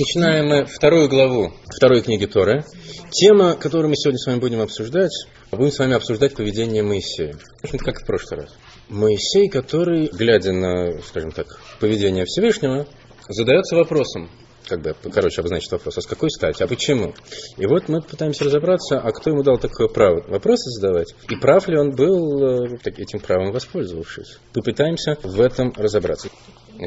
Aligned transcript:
Начинаем 0.00 0.46
мы 0.46 0.64
вторую 0.64 1.10
главу 1.10 1.52
второй 1.76 2.00
книги 2.00 2.24
Торы. 2.24 2.64
Тема, 3.10 3.54
которую 3.54 3.90
мы 3.90 3.96
сегодня 3.96 4.16
с 4.16 4.26
вами 4.26 4.40
будем 4.40 4.62
обсуждать, 4.62 5.12
будем 5.50 5.70
с 5.70 5.78
вами 5.78 5.92
обсуждать 5.92 6.34
поведение 6.34 6.82
Моисея. 6.82 7.34
В 7.34 7.64
общем-то, 7.64 7.84
как 7.84 8.00
в 8.00 8.06
прошлый 8.06 8.40
раз. 8.40 8.56
Моисей, 8.88 9.50
который, 9.50 10.06
глядя 10.06 10.52
на, 10.52 11.02
скажем 11.02 11.32
так, 11.32 11.48
поведение 11.80 12.24
Всевышнего, 12.24 12.86
задается 13.28 13.76
вопросом, 13.76 14.30
как 14.66 14.80
бы, 14.80 14.94
короче, 15.12 15.42
обозначить 15.42 15.70
вопрос, 15.70 15.98
а 15.98 16.00
с 16.00 16.06
какой 16.06 16.30
стати, 16.30 16.62
а 16.62 16.66
почему? 16.66 17.12
И 17.58 17.66
вот 17.66 17.90
мы 17.90 18.00
пытаемся 18.00 18.44
разобраться, 18.44 18.98
а 18.98 19.12
кто 19.12 19.28
ему 19.28 19.42
дал 19.42 19.58
такое 19.58 19.88
право 19.88 20.24
вопросы 20.28 20.70
задавать, 20.70 21.14
и 21.28 21.36
прав 21.36 21.68
ли 21.68 21.76
он 21.76 21.90
был 21.90 22.64
э, 22.64 22.78
этим 22.86 23.20
правом 23.20 23.52
воспользовавшись. 23.52 24.38
Попытаемся 24.54 25.18
в 25.22 25.38
этом 25.42 25.74
разобраться. 25.76 26.30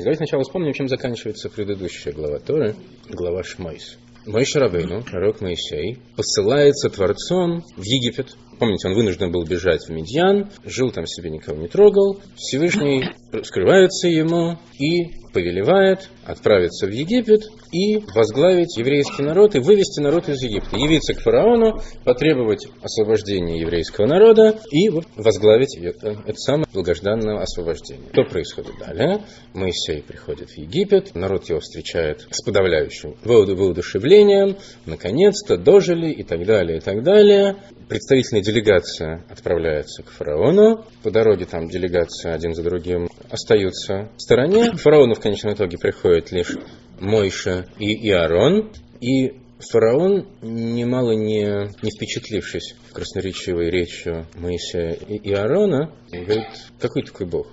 Давайте 0.02 0.18
сначала 0.18 0.42
вспомним, 0.44 0.74
чем 0.74 0.88
заканчивается 0.88 1.52
предыдущая 1.52 2.14
глава 2.14 2.40
Торы, 2.40 2.76
глава 3.08 3.44
Шмойс. 3.44 4.00
Мой 4.26 4.44
Шарабейну, 4.44 5.04
пророк 5.04 5.40
Моисей, 5.40 6.00
посылается 6.16 6.90
Творцом 6.90 7.62
в 7.78 7.84
Египет. 7.84 8.36
Помните, 8.58 8.88
он 8.88 8.96
вынужден 8.96 9.32
был 9.32 9.44
бежать 9.46 9.86
в 9.86 9.92
Медьян, 9.92 10.50
жил 10.66 10.90
там 10.92 11.06
себе, 11.06 11.30
никого 11.30 11.62
не 11.62 11.68
трогал. 11.68 12.20
Всевышний 12.36 13.06
скрывается 13.42 14.08
ему 14.08 14.58
и 14.78 15.24
повелевает 15.34 16.10
отправиться 16.26 16.86
в 16.86 16.92
Египет 16.92 17.42
и 17.72 17.98
возглавить 18.16 18.78
еврейский 18.78 19.24
народ 19.24 19.56
и 19.56 19.60
вывести 19.60 20.00
народ 20.00 20.30
из 20.30 20.42
Египта. 20.42 20.78
Явиться 20.78 21.14
к 21.16 21.20
фараону, 21.20 21.82
потребовать 22.06 22.68
освобождения 22.82 23.60
еврейского 23.60 24.06
народа 24.06 24.60
и 24.72 24.90
возглавить 25.18 25.76
это, 25.76 26.22
это 26.26 26.38
самое 26.38 26.68
долгожданное 26.72 27.40
освобождение. 27.40 28.10
Что 28.14 28.24
происходит 28.24 28.76
далее? 28.80 29.24
Моисей 29.54 30.04
приходит 30.04 30.52
в 30.52 30.58
Египет, 30.58 31.16
народ 31.16 31.50
его 31.50 31.60
встречает 31.60 32.28
с 32.30 32.44
подавляющим 32.44 33.16
воодушевлением, 33.24 34.58
наконец-то 34.86 35.58
дожили 35.58 36.12
и 36.12 36.24
так 36.24 36.46
далее, 36.46 36.78
и 36.78 36.82
так 36.82 37.04
далее. 37.04 37.58
Представительная 37.90 38.44
делегация 38.44 39.26
отправляется 39.30 40.04
к 40.04 40.10
фараону. 40.10 40.86
По 41.02 41.12
дороге 41.12 41.46
там 41.46 41.68
делегация 41.68 42.34
один 42.34 42.54
за 42.54 42.64
другим 42.64 43.08
остаются 43.30 44.10
в 44.18 44.22
стороне. 44.22 44.76
Фараону 44.76 45.16
в 45.16 45.20
конечном 45.20 45.54
итоге 45.54 45.78
приходит 45.78 46.32
лишь 46.32 46.56
Мойша 47.00 47.66
и 47.80 48.10
Иарон. 48.10 48.72
И 49.02 49.34
фараон, 49.60 50.28
немало 50.42 51.12
не, 51.12 51.70
не 51.82 51.92
впечатлившись 51.92 52.76
красноречивой 52.92 53.70
речью 53.70 54.26
Моисея 54.36 54.94
и 54.94 55.18
Иарона, 55.30 55.94
говорит, 56.12 56.46
какой 56.80 57.04
такой 57.04 57.28
бог? 57.28 57.48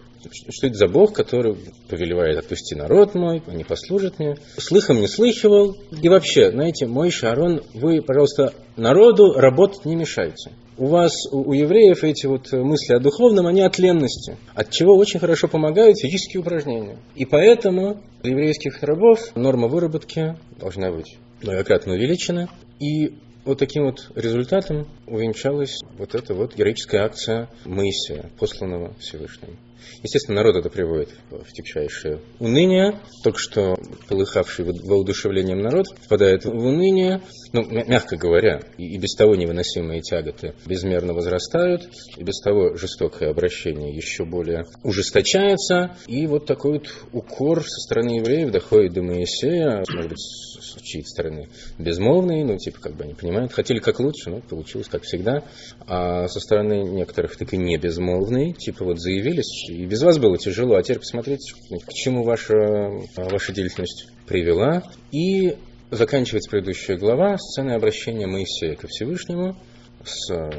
Что 0.51 0.67
это 0.67 0.77
за 0.77 0.87
Бог, 0.87 1.15
который 1.15 1.57
повелевает 1.89 2.37
отпусти 2.37 2.75
народ 2.75 3.15
мой, 3.15 3.43
они 3.47 3.65
послужат 3.65 4.19
мне. 4.19 4.37
Слыхом 4.59 5.01
не 5.01 5.09
слыхивал. 5.09 5.75
И 6.03 6.11
вообще, 6.11 6.51
знаете, 6.51 6.87
мой 6.87 7.11
Шарон, 7.11 7.63
вы, 7.73 8.03
пожалуйста, 8.03 8.53
народу 8.77 9.33
работать 9.33 9.87
не 9.87 9.97
мешайте. 9.97 10.53
У 10.81 10.87
вас, 10.87 11.13
у, 11.31 11.53
евреев 11.53 12.05
эти 12.05 12.25
вот 12.25 12.51
мысли 12.53 12.95
о 12.95 13.01
духовном, 13.01 13.47
они 13.47 13.61
от 13.61 13.79
ленности, 13.79 14.39
от 14.55 14.71
чего 14.71 14.97
очень 14.97 15.21
хорошо 15.21 15.47
помогают 15.47 16.01
физические 16.01 16.41
упражнения. 16.41 16.97
И 17.15 17.27
поэтому 17.27 18.03
для 18.23 18.33
еврейских 18.33 18.83
рабов 18.83 19.37
норма 19.37 19.69
выработки 19.69 20.37
должна 20.59 20.91
быть 20.91 21.19
многократно 21.43 21.93
увеличена. 21.93 22.49
И 22.79 23.13
вот 23.45 23.59
таким 23.59 23.85
вот 23.85 24.11
результатом 24.15 24.89
увенчалась 25.07 25.81
вот 25.99 26.15
эта 26.15 26.33
вот 26.33 26.57
героическая 26.57 27.05
акция 27.05 27.51
Моисея, 27.67 28.31
посланного 28.39 28.95
Всевышним. 28.99 29.59
Естественно, 30.03 30.37
народ 30.37 30.57
это 30.57 30.71
приводит 30.71 31.11
в 31.31 31.53
тягчайшее 31.53 32.21
уныние. 32.39 33.01
Только 33.23 33.39
что 33.39 33.77
полыхавший 34.09 34.65
воодушевлением 34.65 35.63
народ 35.63 35.87
впадает 36.03 36.45
в 36.45 36.55
уныние. 36.55 37.23
Ну, 37.53 37.65
мягко 37.69 38.17
говоря, 38.17 38.61
и 38.79 38.97
без 38.99 39.15
того 39.15 39.35
невыносимые 39.35 40.01
тяготы 40.01 40.55
безмерно 40.67 41.15
возрастают, 41.15 41.89
и 42.17 42.23
без 42.23 42.41
того 42.41 42.77
жестокое 42.77 43.31
обращение 43.31 43.95
еще 43.95 44.25
более 44.25 44.67
ужесточается. 44.85 45.97
И 46.07 46.27
вот 46.27 46.47
такой 46.47 46.75
вот 46.75 46.89
укор 47.13 47.63
со 47.63 47.81
стороны 47.81 48.19
евреев 48.19 48.51
доходит 48.51 48.93
до 48.93 49.03
Моисея, 49.03 49.85
может 49.89 50.11
быть, 50.11 50.21
с 50.21 50.81
чьей 50.83 51.05
стороны 51.05 51.49
безмолвный, 51.79 52.45
ну, 52.45 52.57
типа, 52.57 52.81
как 52.81 52.97
бы 52.97 53.05
они 53.05 53.15
понимают, 53.15 53.53
хотели 53.53 53.79
как 53.79 54.01
лучше, 54.01 54.31
но 54.31 54.41
получилось 54.41 54.89
как 54.89 55.03
всегда. 55.03 55.45
А 55.87 56.29
со 56.29 56.41
стороны 56.41 56.83
некоторых 56.83 57.37
так 57.37 57.53
и 57.53 57.57
не 57.57 57.77
безмолвный, 57.77 58.53
типа, 58.53 58.85
вот 58.85 59.01
заявились, 59.01 59.69
и 59.71 59.87
без 59.87 60.03
вас 60.03 60.19
было 60.19 60.37
тяжело, 60.37 60.75
а 60.75 60.83
теперь 60.83 60.99
посмотрите, 60.99 61.55
к 61.87 61.93
чему 61.93 62.25
ваша, 62.25 62.91
ваша 63.17 63.53
деятельность 63.53 64.09
привела. 64.27 64.83
И 65.13 65.57
заканчивается 65.91 66.51
предыдущая 66.51 66.97
глава 66.97 67.39
сценой 67.39 67.77
обращения 67.77 68.27
Моисея 68.27 68.75
ко 68.75 68.89
Всевышнему– 68.89 69.57
с 70.05 70.51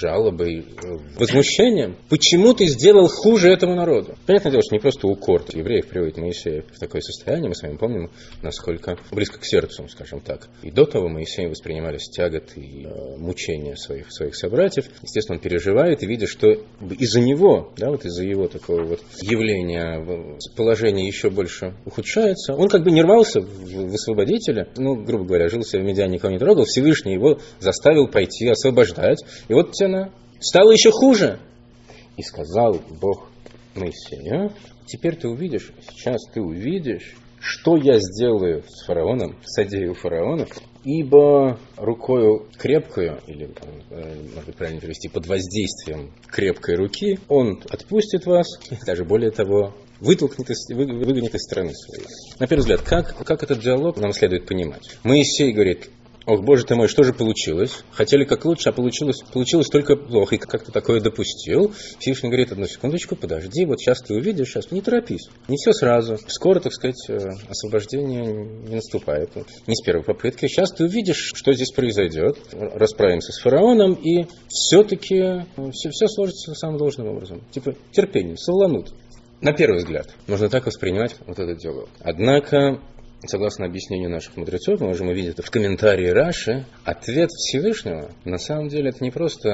жалобой, 0.00 0.64
возмущением. 1.18 1.96
Почему 2.08 2.54
ты 2.54 2.66
сделал 2.66 3.08
хуже 3.08 3.50
этому 3.50 3.74
народу? 3.74 4.16
Понятное 4.26 4.52
дело, 4.52 4.62
что 4.62 4.74
не 4.74 4.80
просто 4.80 5.06
укор 5.06 5.44
евреев 5.52 5.86
приводит 5.86 6.16
Моисея 6.16 6.64
в 6.72 6.78
такое 6.78 7.02
состояние. 7.02 7.48
Мы 7.48 7.54
с 7.54 7.62
вами 7.62 7.76
помним, 7.76 8.10
насколько 8.42 8.98
близко 9.12 9.38
к 9.38 9.44
сердцу, 9.44 9.86
скажем 9.88 10.20
так. 10.20 10.48
И 10.62 10.70
до 10.70 10.86
того 10.86 11.08
Моисеем 11.08 11.50
воспринимались 11.50 12.08
тяготы 12.08 12.60
и 12.60 12.86
э, 12.86 13.16
мучения 13.18 13.76
своих, 13.76 14.10
своих 14.10 14.34
собратьев. 14.34 14.86
Естественно, 15.02 15.36
он 15.36 15.42
переживает 15.42 16.02
и 16.02 16.06
видит, 16.06 16.28
что 16.28 16.48
из-за 16.98 17.20
него, 17.20 17.72
да, 17.76 17.90
вот 17.90 18.04
из-за 18.04 18.24
его 18.24 18.48
такого 18.48 18.82
вот 18.84 19.00
явления 19.20 20.38
положение 20.56 21.06
еще 21.06 21.30
больше 21.30 21.74
ухудшается. 21.84 22.54
Он 22.54 22.68
как 22.68 22.82
бы 22.82 22.90
не 22.90 23.02
рвался 23.02 23.40
в 23.40 23.94
освободителя, 23.94 24.68
ну, 24.76 24.94
грубо 24.94 25.24
говоря, 25.24 25.48
жил 25.48 25.62
себе 25.62 25.82
в 25.82 25.84
Медиане, 25.84 26.14
никого 26.14 26.32
не 26.32 26.38
трогал. 26.38 26.64
Всевышний 26.64 27.14
его 27.14 27.38
заставил 27.60 28.08
пойти 28.08 28.48
освобождать 28.48 28.85
освобождать. 28.86 29.24
И 29.48 29.54
вот 29.54 29.72
она 29.82 30.10
стало 30.40 30.70
еще 30.70 30.90
хуже. 30.90 31.38
И 32.16 32.22
сказал 32.22 32.80
Бог 33.00 33.28
Моисею, 33.74 34.52
теперь 34.86 35.16
ты 35.16 35.28
увидишь, 35.28 35.70
сейчас 35.90 36.16
ты 36.32 36.40
увидишь, 36.40 37.14
что 37.38 37.76
я 37.76 37.98
сделаю 37.98 38.64
с 38.66 38.86
фараоном, 38.86 39.36
содею 39.44 39.94
фараона, 39.94 40.46
ибо 40.82 41.58
рукою 41.76 42.48
крепкую, 42.56 43.20
или, 43.26 43.50
э, 43.90 44.42
быть, 44.46 44.56
правильно 44.56 44.80
перевести, 44.80 45.08
под 45.08 45.26
воздействием 45.26 46.12
крепкой 46.26 46.76
руки, 46.76 47.18
он 47.28 47.62
отпустит 47.68 48.24
вас, 48.24 48.46
даже 48.86 49.04
более 49.04 49.30
того, 49.30 49.74
вытолкнет 50.00 50.50
из, 50.50 50.68
вы, 50.74 50.86
выгонит 50.86 51.34
из 51.34 51.42
страны 51.42 51.72
своей. 51.74 52.06
На 52.38 52.46
первый 52.46 52.60
взгляд, 52.60 52.80
как, 52.80 53.16
как 53.24 53.42
этот 53.42 53.60
диалог 53.60 53.98
нам 53.98 54.12
следует 54.12 54.46
понимать? 54.46 54.96
Моисей 55.04 55.52
говорит, 55.52 55.90
Ох, 56.26 56.42
боже 56.42 56.64
ты 56.64 56.74
мой, 56.74 56.88
что 56.88 57.04
же 57.04 57.12
получилось? 57.12 57.84
Хотели 57.92 58.24
как 58.24 58.44
лучше, 58.44 58.70
а 58.70 58.72
получилось, 58.72 59.22
получилось 59.32 59.68
только 59.68 59.94
плохо. 59.94 60.34
И 60.34 60.38
как 60.38 60.64
ты 60.64 60.72
такое 60.72 61.00
допустил? 61.00 61.72
Всевышний 62.00 62.30
говорит, 62.30 62.50
одну 62.50 62.66
секундочку, 62.66 63.14
подожди, 63.14 63.64
вот 63.64 63.78
сейчас 63.80 64.02
ты 64.02 64.14
увидишь, 64.14 64.48
сейчас 64.48 64.72
не 64.72 64.80
торопись. 64.80 65.28
Не 65.46 65.56
все 65.56 65.72
сразу. 65.72 66.18
Скоро, 66.26 66.58
так 66.58 66.72
сказать, 66.72 66.96
э, 67.08 67.30
освобождение 67.48 68.26
не 68.26 68.74
наступает. 68.74 69.36
Не 69.68 69.76
с 69.76 69.80
первой 69.84 70.02
попытки. 70.02 70.48
Сейчас 70.48 70.72
ты 70.72 70.84
увидишь, 70.84 71.30
что 71.32 71.52
здесь 71.52 71.70
произойдет. 71.70 72.38
Расправимся 72.52 73.30
с 73.30 73.38
фараоном, 73.38 73.92
и 73.94 74.26
все-таки 74.48 75.44
все, 75.72 75.90
все 75.90 76.08
сложится 76.08 76.54
самым 76.54 76.78
должным 76.78 77.06
образом. 77.06 77.40
Типа 77.52 77.74
терпение, 77.92 78.36
солонут. 78.36 78.92
На 79.40 79.52
первый 79.52 79.78
взгляд, 79.78 80.08
можно 80.26 80.48
так 80.48 80.66
воспринимать 80.66 81.14
вот 81.26 81.38
это 81.38 81.54
дело. 81.54 81.88
Однако 82.00 82.80
согласно 83.28 83.66
объяснению 83.66 84.10
наших 84.10 84.36
мудрецов, 84.36 84.80
мы 84.80 84.88
можем 84.88 85.08
увидеть 85.08 85.38
в 85.42 85.50
комментарии 85.50 86.08
Раши, 86.08 86.66
ответ 86.84 87.30
Всевышнего, 87.30 88.10
на 88.24 88.38
самом 88.38 88.68
деле 88.68 88.90
это 88.90 89.02
не 89.02 89.10
просто 89.10 89.48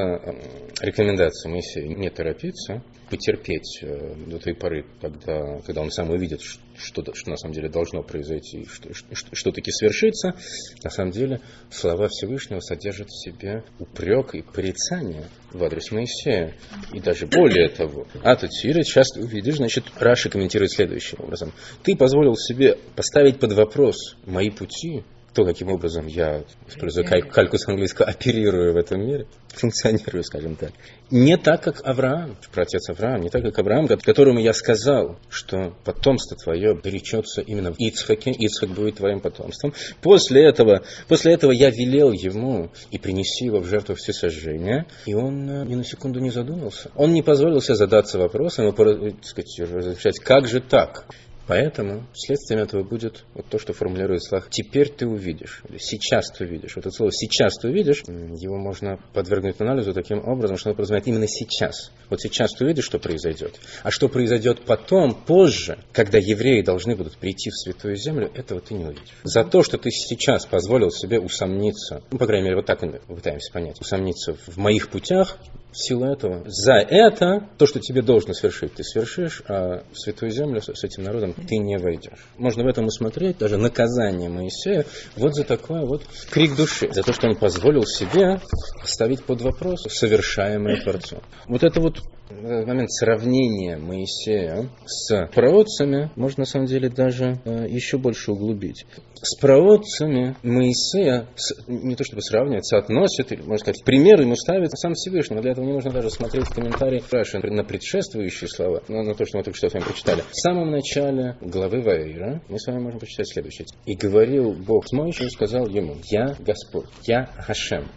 рекомендация 0.80 1.50
Моисею 1.50 1.96
не 1.96 2.10
торопиться, 2.10 2.82
потерпеть 3.12 3.80
э, 3.82 4.14
до 4.26 4.38
той 4.38 4.54
поры, 4.54 4.86
когда, 4.98 5.60
когда 5.66 5.82
он 5.82 5.90
сам 5.90 6.08
увидит, 6.08 6.40
что, 6.40 7.04
что 7.12 7.30
на 7.30 7.36
самом 7.36 7.52
деле 7.52 7.68
должно 7.68 8.02
произойти, 8.02 8.64
что, 8.64 8.94
что, 8.94 9.36
что 9.36 9.52
таки 9.52 9.70
свершится, 9.70 10.34
на 10.82 10.88
самом 10.88 11.10
деле 11.10 11.42
слова 11.70 12.08
Всевышнего 12.08 12.60
содержат 12.60 13.08
в 13.08 13.22
себе 13.22 13.64
упрек 13.78 14.34
и 14.34 14.40
порицание 14.40 15.28
в 15.52 15.62
адрес 15.62 15.90
Моисея. 15.90 16.54
И 16.94 17.00
даже 17.00 17.26
более 17.26 17.68
того, 17.68 18.06
а 18.22 18.34
тут 18.34 18.50
сейчас 18.54 19.10
ты 19.10 19.20
увидишь, 19.20 19.56
значит, 19.56 19.84
Раши 19.98 20.30
комментирует 20.30 20.72
следующим 20.72 21.18
образом. 21.20 21.52
Ты 21.82 21.94
позволил 21.94 22.34
себе 22.34 22.78
поставить 22.96 23.38
под 23.38 23.52
вопрос 23.52 24.16
мои 24.24 24.48
пути, 24.48 25.04
то, 25.34 25.44
каким 25.44 25.68
образом 25.68 26.06
я, 26.06 26.44
используя 26.68 27.04
кальку 27.04 27.56
с 27.56 27.66
английского, 27.68 28.08
оперирую 28.08 28.74
в 28.74 28.76
этом 28.76 29.00
мире, 29.00 29.26
функционирую, 29.48 30.22
скажем 30.24 30.56
так. 30.56 30.72
Не 31.10 31.36
так, 31.36 31.62
как 31.62 31.80
Авраам, 31.84 32.36
протец 32.52 32.88
Авраам, 32.90 33.20
не 33.22 33.30
так, 33.30 33.42
как 33.42 33.58
Авраам, 33.58 33.86
которому 33.86 34.40
я 34.40 34.52
сказал, 34.52 35.18
что 35.28 35.74
потомство 35.84 36.36
твое 36.36 36.78
наречется 36.82 37.40
именно 37.42 37.72
в 37.72 37.78
Ицхаке, 37.78 38.30
Ицхак 38.30 38.70
будет 38.70 38.96
твоим 38.96 39.20
потомством. 39.20 39.74
После 40.00 40.44
этого, 40.44 40.82
после 41.08 41.34
этого 41.34 41.52
я 41.52 41.70
велел 41.70 42.12
ему 42.12 42.70
и 42.90 42.98
принеси 42.98 43.46
его 43.46 43.60
в 43.60 43.66
жертву 43.66 43.94
всесожжения, 43.94 44.86
и 45.06 45.14
он 45.14 45.48
э, 45.48 45.64
ни 45.66 45.74
на 45.74 45.84
секунду 45.84 46.20
не 46.20 46.30
задумался. 46.30 46.90
Он 46.94 47.12
не 47.12 47.22
позволил 47.22 47.60
себе 47.60 47.76
задаться 47.76 48.18
вопросом 48.18 48.68
и 48.68 49.14
сказать, 49.22 50.18
как 50.20 50.46
же 50.46 50.60
так? 50.60 51.06
Поэтому 51.46 52.06
следствием 52.14 52.60
этого 52.60 52.84
будет 52.84 53.24
вот 53.34 53.46
то, 53.46 53.58
что 53.58 53.72
формулирует 53.72 54.22
Слах. 54.22 54.48
Теперь 54.50 54.88
ты 54.88 55.06
увидишь. 55.06 55.62
Сейчас 55.78 56.30
ты 56.30 56.44
увидишь. 56.44 56.76
Вот 56.76 56.86
это 56.86 56.94
слово 56.94 57.10
сейчас 57.12 57.58
ты 57.58 57.68
увидишь, 57.68 58.02
его 58.06 58.56
можно 58.56 58.98
подвергнуть 59.12 59.60
анализу 59.60 59.92
таким 59.92 60.26
образом, 60.26 60.56
что 60.56 60.70
оно 60.70 60.76
подразумевает 60.76 61.08
именно 61.08 61.26
сейчас. 61.26 61.90
Вот 62.08 62.20
сейчас 62.20 62.52
ты 62.52 62.64
увидишь, 62.64 62.84
что 62.84 62.98
произойдет. 62.98 63.58
А 63.82 63.90
что 63.90 64.08
произойдет 64.08 64.62
потом, 64.64 65.14
позже, 65.14 65.78
когда 65.92 66.18
евреи 66.18 66.62
должны 66.62 66.94
будут 66.94 67.16
прийти 67.16 67.50
в 67.50 67.54
Святую 67.54 67.96
Землю, 67.96 68.30
этого 68.34 68.60
ты 68.60 68.74
не 68.74 68.84
увидишь. 68.84 69.12
За 69.24 69.44
то, 69.44 69.62
что 69.62 69.78
ты 69.78 69.90
сейчас 69.90 70.46
позволил 70.46 70.90
себе 70.90 71.18
усомниться, 71.18 72.02
ну, 72.10 72.18
по 72.18 72.26
крайней 72.26 72.44
мере, 72.44 72.56
вот 72.56 72.66
так 72.66 72.82
мы 72.82 73.00
пытаемся 73.00 73.52
понять, 73.52 73.80
усомниться 73.80 74.34
в 74.46 74.56
моих 74.58 74.88
путях, 74.90 75.38
в 75.72 75.76
силу 75.76 76.04
этого, 76.04 76.42
за 76.46 76.74
это, 76.74 77.48
то, 77.58 77.66
что 77.66 77.80
тебе 77.80 78.02
должно 78.02 78.34
свершить, 78.34 78.74
ты 78.74 78.84
свершишь, 78.84 79.42
а 79.48 79.84
в 79.90 79.98
Святую 79.98 80.30
Землю 80.30 80.60
с, 80.60 80.84
этим 80.84 81.02
народом 81.02 81.32
ты 81.32 81.56
не 81.56 81.78
войдешь. 81.78 82.18
Можно 82.36 82.64
в 82.64 82.66
этом 82.66 82.86
усмотреть 82.86 83.38
даже 83.38 83.56
наказание 83.56 84.28
Моисея 84.28 84.84
вот 85.16 85.34
за 85.34 85.44
такой 85.44 85.86
вот 85.86 86.02
крик 86.30 86.56
души, 86.56 86.90
за 86.92 87.02
то, 87.02 87.12
что 87.12 87.28
он 87.28 87.36
позволил 87.36 87.84
себе 87.84 88.40
ставить 88.84 89.24
под 89.24 89.40
вопрос 89.40 89.82
совершаемое 89.88 90.80
Творцом. 90.82 91.22
Вот 91.46 91.62
это 91.62 91.80
вот 91.80 92.00
момент 92.40 92.90
сравнения 92.90 93.76
Моисея 93.76 94.68
с 94.86 95.26
проводцами 95.34 96.10
можно 96.16 96.42
на 96.42 96.46
самом 96.46 96.66
деле 96.66 96.88
даже 96.88 97.40
э, 97.44 97.66
еще 97.68 97.98
больше 97.98 98.32
углубить. 98.32 98.86
С 99.14 99.38
проводцами 99.38 100.36
Моисея 100.42 101.26
не 101.68 101.94
то 101.94 102.04
чтобы 102.04 102.22
сравнивать, 102.22 102.66
соотносит, 102.66 103.30
можно 103.38 103.58
сказать, 103.58 103.84
пример 103.84 104.20
ему 104.20 104.34
ставит 104.34 104.70
сам 104.72 104.94
Всевышний. 104.94 105.36
Но 105.36 105.42
для 105.42 105.52
этого 105.52 105.64
не 105.64 105.72
нужно 105.72 105.92
даже 105.92 106.10
смотреть 106.10 106.46
комментарии 106.48 107.02
Раши 107.10 107.38
на 107.38 107.64
предшествующие 107.64 108.48
слова, 108.48 108.82
на, 108.88 109.02
на 109.02 109.14
то, 109.14 109.24
что 109.24 109.38
мы 109.38 109.44
только 109.44 109.56
что 109.56 109.68
с 109.68 109.74
вами 109.74 109.84
прочитали. 109.84 110.22
В 110.22 110.40
самом 110.40 110.70
начале 110.70 111.36
главы 111.40 111.82
Ваира 111.82 112.42
мы 112.48 112.58
с 112.58 112.66
вами 112.66 112.80
можем 112.80 112.98
прочитать 112.98 113.28
следующее. 113.28 113.66
«И 113.86 113.94
говорил 113.94 114.52
Бог 114.52 114.88
с 114.88 114.92
Моисеем, 114.92 115.30
сказал 115.30 115.68
ему, 115.68 115.96
«Я 116.10 116.34
Господь, 116.40 116.86
я 117.06 117.26
Хашем». 117.36 117.88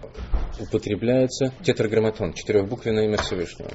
Употребляется 0.60 1.52
тетраграмматон, 1.64 2.34
четырехбуквенное 2.34 3.06
имя 3.06 3.18
Всевышнего, 3.18 3.72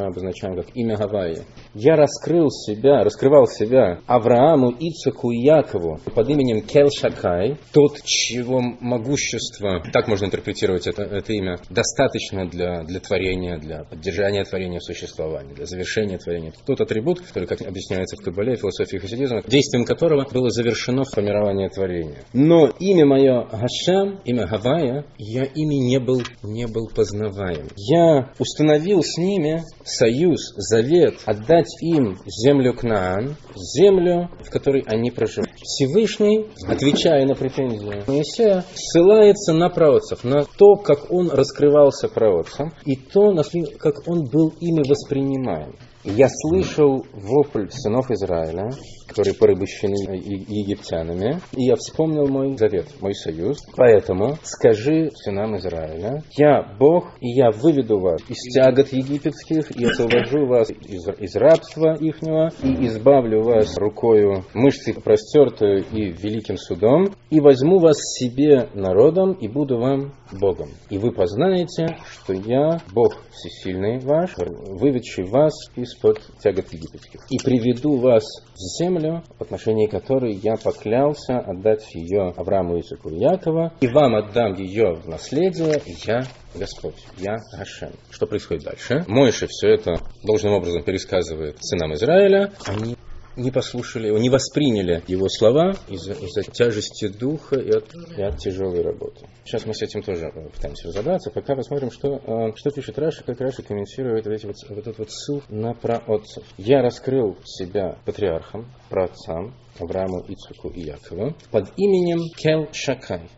мы 0.00 0.06
обозначаем 0.06 0.56
как 0.56 0.66
имя 0.74 0.96
Гавайи. 0.96 1.42
Я 1.74 1.96
раскрыл 1.96 2.50
себя, 2.50 3.04
раскрывал 3.04 3.46
себя 3.46 4.00
Аврааму, 4.06 4.74
Ицаку 4.78 5.30
и 5.30 5.38
Якову 5.38 6.00
под 6.14 6.28
именем 6.28 6.62
Келшакай, 6.62 7.58
тот, 7.72 8.02
чьего 8.04 8.60
могущество, 8.60 9.82
так 9.92 10.08
можно 10.08 10.26
интерпретировать 10.26 10.86
это, 10.86 11.02
это 11.02 11.32
имя, 11.32 11.58
достаточно 11.68 12.48
для, 12.48 12.82
для 12.84 13.00
творения, 13.00 13.58
для 13.58 13.84
поддержания 13.84 14.44
творения 14.44 14.80
существования, 14.80 15.54
для 15.54 15.66
завершения 15.66 16.18
творения. 16.18 16.52
Тот 16.66 16.80
атрибут, 16.80 17.20
который, 17.20 17.46
как 17.46 17.60
объясняется 17.62 18.16
в 18.16 18.24
Кабале, 18.24 18.56
философии 18.56 18.96
хасидизма, 18.98 19.42
действием 19.46 19.84
которого 19.84 20.26
было 20.32 20.50
завершено 20.50 21.04
формирование 21.04 21.68
творения. 21.68 22.24
Но 22.32 22.68
имя 22.78 23.06
мое 23.06 23.48
Гашем, 23.50 24.20
имя 24.24 24.46
Гавайя, 24.46 25.04
я 25.18 25.44
ими 25.44 25.74
не 25.74 25.98
был, 25.98 26.22
не 26.42 26.66
был 26.66 26.88
познаваем. 26.94 27.68
Я 27.76 28.32
установил 28.38 29.02
с 29.02 29.18
ними 29.18 29.62
союз, 29.90 30.52
завет, 30.56 31.16
отдать 31.26 31.70
им 31.82 32.16
землю 32.26 32.74
Кнаан, 32.74 33.36
землю, 33.54 34.30
в 34.40 34.50
которой 34.50 34.82
они 34.86 35.10
проживают. 35.10 35.50
Всевышний, 35.62 36.46
отвечая 36.66 37.26
на 37.26 37.34
претензии 37.34 38.02
Моисея, 38.06 38.64
ссылается 38.74 39.52
на 39.52 39.68
праотцев, 39.68 40.24
на 40.24 40.44
то, 40.44 40.76
как 40.76 41.10
он 41.10 41.30
раскрывался 41.30 42.08
праотцам, 42.08 42.72
и 42.84 42.96
то, 42.96 43.34
как 43.78 44.08
он 44.08 44.24
был 44.24 44.52
ими 44.60 44.88
воспринимаем. 44.88 45.74
Я 46.04 46.28
слышал 46.30 47.04
вопль 47.12 47.68
сынов 47.70 48.10
Израиля, 48.10 48.70
которые 49.10 49.34
порабощены 49.34 50.14
египтянами, 50.14 51.40
и 51.52 51.64
я 51.64 51.74
вспомнил 51.74 52.28
мой 52.28 52.56
завет, 52.56 52.86
мой 53.00 53.12
союз. 53.14 53.58
Поэтому 53.76 54.36
скажи 54.42 55.10
сынам 55.14 55.56
Израиля, 55.56 56.22
я 56.36 56.62
Бог, 56.78 57.16
и 57.20 57.28
я 57.30 57.50
выведу 57.50 57.98
вас 57.98 58.20
из 58.28 58.38
тягот 58.54 58.92
египетских, 58.92 59.70
и 59.76 59.84
освобожу 59.84 60.46
вас 60.46 60.70
из, 60.70 61.08
из 61.18 61.36
рабства 61.36 61.96
ихнего, 62.00 62.50
и 62.62 62.86
избавлю 62.86 63.42
вас 63.42 63.76
рукою 63.76 64.44
мышцы 64.54 64.94
простертую 64.94 65.84
и 65.92 66.12
великим 66.12 66.56
судом, 66.56 67.08
и 67.30 67.40
возьму 67.40 67.78
вас 67.78 67.96
себе 67.98 68.68
народом, 68.74 69.32
и 69.32 69.48
буду 69.48 69.78
вам 69.78 70.14
Богом. 70.32 70.70
И 70.88 70.98
вы 70.98 71.10
познаете, 71.10 71.96
что 72.08 72.32
я 72.32 72.80
Бог 72.92 73.16
всесильный 73.32 73.98
ваш, 73.98 74.34
выведший 74.36 75.24
вас 75.24 75.52
из-под 75.74 76.20
тягот 76.42 76.72
египетских. 76.72 77.20
И 77.30 77.38
приведу 77.42 77.96
вас 77.96 78.24
в 78.54 78.78
землю, 78.78 78.99
землю, 79.00 79.22
в 79.38 79.42
отношении 79.42 79.86
которой 79.86 80.34
я 80.34 80.56
поклялся 80.56 81.38
отдать 81.38 81.94
ее 81.94 82.32
Аврааму, 82.36 82.78
Исаку 82.80 83.10
и 83.10 83.18
Якова, 83.18 83.72
и 83.80 83.88
вам 83.88 84.14
отдам 84.16 84.54
ее 84.54 84.94
в 84.94 85.08
наследие, 85.08 85.82
я 86.06 86.22
Господь, 86.54 86.96
я 87.18 87.36
Гашем. 87.56 87.92
Что 88.10 88.26
происходит 88.26 88.64
дальше? 88.64 89.04
Мойша 89.06 89.46
все 89.48 89.68
это 89.68 90.00
должным 90.24 90.54
образом 90.54 90.82
пересказывает 90.82 91.56
сынам 91.60 91.94
Израиля. 91.94 92.52
Они 92.66 92.96
не 93.36 93.50
послушали 93.50 94.08
его, 94.08 94.18
не 94.18 94.30
восприняли 94.30 95.02
его 95.06 95.28
слова 95.28 95.74
из-за, 95.88 96.12
из 96.12 96.32
тяжести 96.52 97.08
духа 97.08 97.56
и 97.56 97.70
от, 97.70 97.94
и 98.16 98.22
от 98.22 98.38
тяжелой 98.38 98.82
работы. 98.82 99.26
Сейчас 99.44 99.66
мы 99.66 99.74
с 99.74 99.82
этим 99.82 100.02
тоже 100.02 100.30
пытаемся 100.52 100.88
разобраться. 100.88 101.30
Пока 101.30 101.54
посмотрим, 101.54 101.90
что, 101.90 102.20
э, 102.24 102.56
что 102.56 102.70
пишет 102.70 102.98
Раши, 102.98 103.24
как 103.24 103.40
Раши 103.40 103.62
комментирует 103.62 104.26
вот, 104.26 104.34
эти 104.34 104.46
вот, 104.46 104.56
вот 104.68 104.78
этот 104.78 104.98
вот 104.98 105.10
ссыл 105.10 105.42
на 105.48 105.74
праотцев. 105.74 106.44
«Я 106.58 106.82
раскрыл 106.82 107.36
себя 107.44 107.96
патриархам, 108.04 108.66
праотцам, 108.88 109.54
Аврааму, 109.78 110.24
Ицхаку 110.28 110.68
и 110.68 110.82
Якову 110.82 111.34
под 111.50 111.70
именем 111.76 112.20
Кел 112.36 112.68
Шакай. 112.72 113.30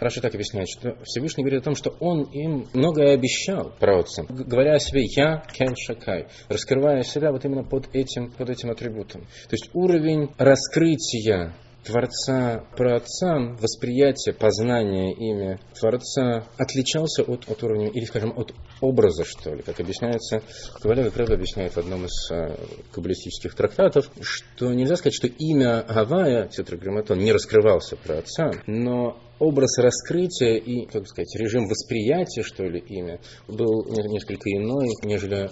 Раша 0.00 0.20
так 0.20 0.34
объясняет, 0.34 0.68
что 0.68 0.96
Всевышний 1.04 1.42
говорит 1.42 1.62
о 1.62 1.64
том, 1.64 1.74
что 1.74 1.90
Он 2.00 2.22
им 2.24 2.68
многое 2.72 3.14
обещал 3.14 3.72
праотцам, 3.78 4.26
говоря 4.28 4.74
о 4.74 4.78
себе 4.78 5.04
«Я 5.04 5.42
Кен 5.52 5.74
Шакай», 5.76 6.28
раскрывая 6.48 7.02
себя 7.02 7.32
вот 7.32 7.44
именно 7.44 7.64
под 7.64 7.88
этим, 7.94 8.30
под 8.30 8.50
этим 8.50 8.70
атрибутом. 8.70 9.22
То 9.22 9.52
есть 9.52 9.70
уровень 9.74 10.30
раскрытия 10.38 11.54
Творца 11.84 12.66
праотцам, 12.76 13.56
восприятие, 13.56 14.34
познание 14.34 15.12
ими 15.14 15.58
Творца 15.78 16.44
отличался 16.58 17.22
от, 17.22 17.48
от 17.48 17.62
уровня, 17.62 17.88
или, 17.88 18.04
скажем, 18.04 18.34
от 18.36 18.52
образа, 18.80 19.24
что 19.24 19.54
ли. 19.54 19.62
Как 19.62 19.80
объясняется, 19.80 20.42
Кабаля 20.82 21.08
как 21.10 21.30
объясняет 21.30 21.72
в 21.72 21.78
одном 21.78 22.04
из 22.04 22.30
э, 22.30 22.56
каббалистических 22.92 23.54
трактатов, 23.54 24.10
что 24.20 24.72
нельзя 24.74 24.96
сказать, 24.96 25.14
что 25.14 25.28
имя 25.28 25.84
Гавая, 25.88 26.48
тетраграмматон, 26.48 27.18
не 27.20 27.32
раскрывался 27.32 27.96
праотцам, 27.96 28.60
но 28.66 29.18
образ 29.38 29.78
раскрытия 29.78 30.56
и, 30.56 30.86
как 30.86 31.06
сказать, 31.06 31.34
режим 31.36 31.66
восприятия, 31.68 32.42
что 32.42 32.64
ли, 32.64 32.80
имя, 32.80 33.20
был 33.46 33.86
несколько 33.88 34.50
иной, 34.50 34.88
нежели 35.04 35.44
э, 35.44 35.48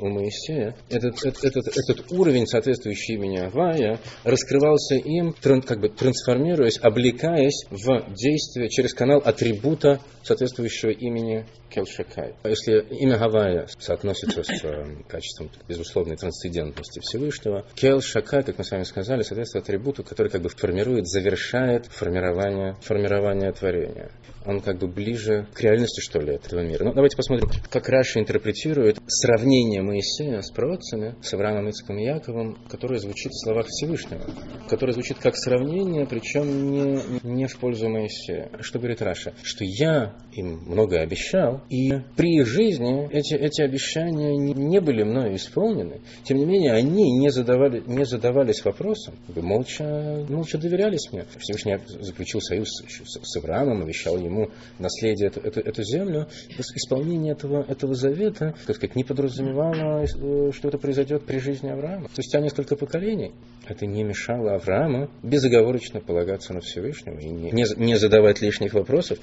у 0.00 0.08
Моисея. 0.08 0.76
Этот, 0.90 1.24
этот, 1.24 1.44
этот, 1.44 2.12
уровень, 2.12 2.46
соответствующий 2.46 3.14
имени 3.14 3.38
Авая, 3.38 3.98
раскрывался 4.24 4.96
им, 4.96 5.34
как 5.62 5.80
бы 5.80 5.88
трансформируясь, 5.88 6.78
облекаясь 6.80 7.64
в 7.70 8.14
действие 8.14 8.68
через 8.68 8.94
канал 8.94 9.20
атрибута, 9.24 10.00
соответствующего 10.22 10.90
имени 10.90 11.46
Келшакай. 11.70 12.34
Если 12.44 12.80
имя 13.00 13.18
Гавайя 13.18 13.66
соотносится 13.78 14.42
с 14.42 14.64
э, 14.64 15.02
качеством 15.08 15.50
безусловной 15.68 16.16
трансцендентности 16.16 17.00
Всевышнего, 17.00 17.64
Келшакай, 17.74 18.42
как 18.42 18.58
мы 18.58 18.64
с 18.64 18.70
вами 18.70 18.82
сказали, 18.84 19.22
соответствует 19.22 19.64
атрибуту, 19.64 20.02
который 20.02 20.28
как 20.28 20.42
бы 20.42 20.48
формирует, 20.48 21.06
завершает 21.06 21.86
формирование, 21.86 22.76
формирование 22.80 23.25
творения 23.52 24.08
он 24.46 24.60
как 24.60 24.78
бы 24.78 24.86
ближе 24.86 25.46
к 25.54 25.60
реальности, 25.60 26.00
что 26.00 26.20
ли, 26.20 26.34
этого 26.34 26.60
мира. 26.60 26.84
Ну, 26.84 26.92
давайте 26.92 27.16
посмотрим, 27.16 27.48
как 27.70 27.88
Раши 27.88 28.20
интерпретирует 28.20 28.98
сравнение 29.06 29.82
Моисея 29.82 30.40
с 30.40 30.50
праотцами, 30.50 31.16
с 31.22 31.32
Авраамом, 31.34 31.68
Ицхаком 31.68 31.98
и 31.98 32.04
Яковом, 32.04 32.56
которое 32.68 32.98
звучит 32.98 33.32
в 33.32 33.44
словах 33.44 33.66
Всевышнего, 33.66 34.22
которое 34.68 34.92
звучит 34.92 35.18
как 35.18 35.36
сравнение, 35.36 36.06
причем 36.06 36.70
не, 36.70 37.00
не 37.24 37.46
в 37.46 37.58
пользу 37.58 37.88
Моисея. 37.88 38.50
Что 38.60 38.78
говорит 38.78 39.02
Раши? 39.02 39.34
Что 39.42 39.64
я 39.64 40.14
им 40.32 40.62
многое 40.66 41.00
обещал, 41.00 41.62
и 41.70 41.92
при 42.16 42.36
их 42.36 42.46
жизни 42.46 43.08
эти, 43.10 43.34
эти 43.34 43.62
обещания 43.62 44.36
не 44.36 44.80
были 44.80 45.02
мною 45.02 45.34
исполнены. 45.36 46.00
Тем 46.24 46.38
не 46.38 46.44
менее, 46.44 46.72
они 46.72 47.18
не, 47.18 47.30
задавали, 47.30 47.82
не 47.86 48.04
задавались 48.04 48.64
вопросом, 48.64 49.14
молча, 49.34 50.24
молча 50.28 50.58
доверялись 50.58 51.10
мне. 51.12 51.24
Всевышний 51.38 51.78
заключил 52.00 52.40
союз 52.40 52.68
с, 52.68 53.18
с 53.22 53.36
Авраамом, 53.36 53.82
обещал 53.82 54.18
ему 54.18 54.35
ему 54.36 54.50
наследие 54.78 55.28
эту, 55.28 55.40
эту, 55.40 55.60
эту 55.60 55.82
землю, 55.82 56.28
исполнение 56.48 57.32
этого, 57.32 57.62
этого 57.62 57.94
завета, 57.94 58.54
так 58.66 58.76
сказать, 58.76 58.96
не 58.96 59.04
подразумевало, 59.04 60.04
э, 60.04 60.52
что 60.52 60.68
это 60.68 60.78
произойдет 60.78 61.24
при 61.24 61.38
жизни 61.38 61.68
Авраама. 61.68 62.08
Спустя 62.12 62.40
несколько 62.40 62.76
поколений 62.76 63.32
это 63.66 63.86
не 63.86 64.04
мешало 64.04 64.54
Аврааму 64.54 65.10
безоговорочно 65.22 66.00
полагаться 66.00 66.52
на 66.52 66.60
Всевышнего 66.60 67.18
и 67.18 67.28
не, 67.28 67.64
не 67.76 67.98
задавать 67.98 68.40
лишних 68.40 68.74
вопросов. 68.74 69.18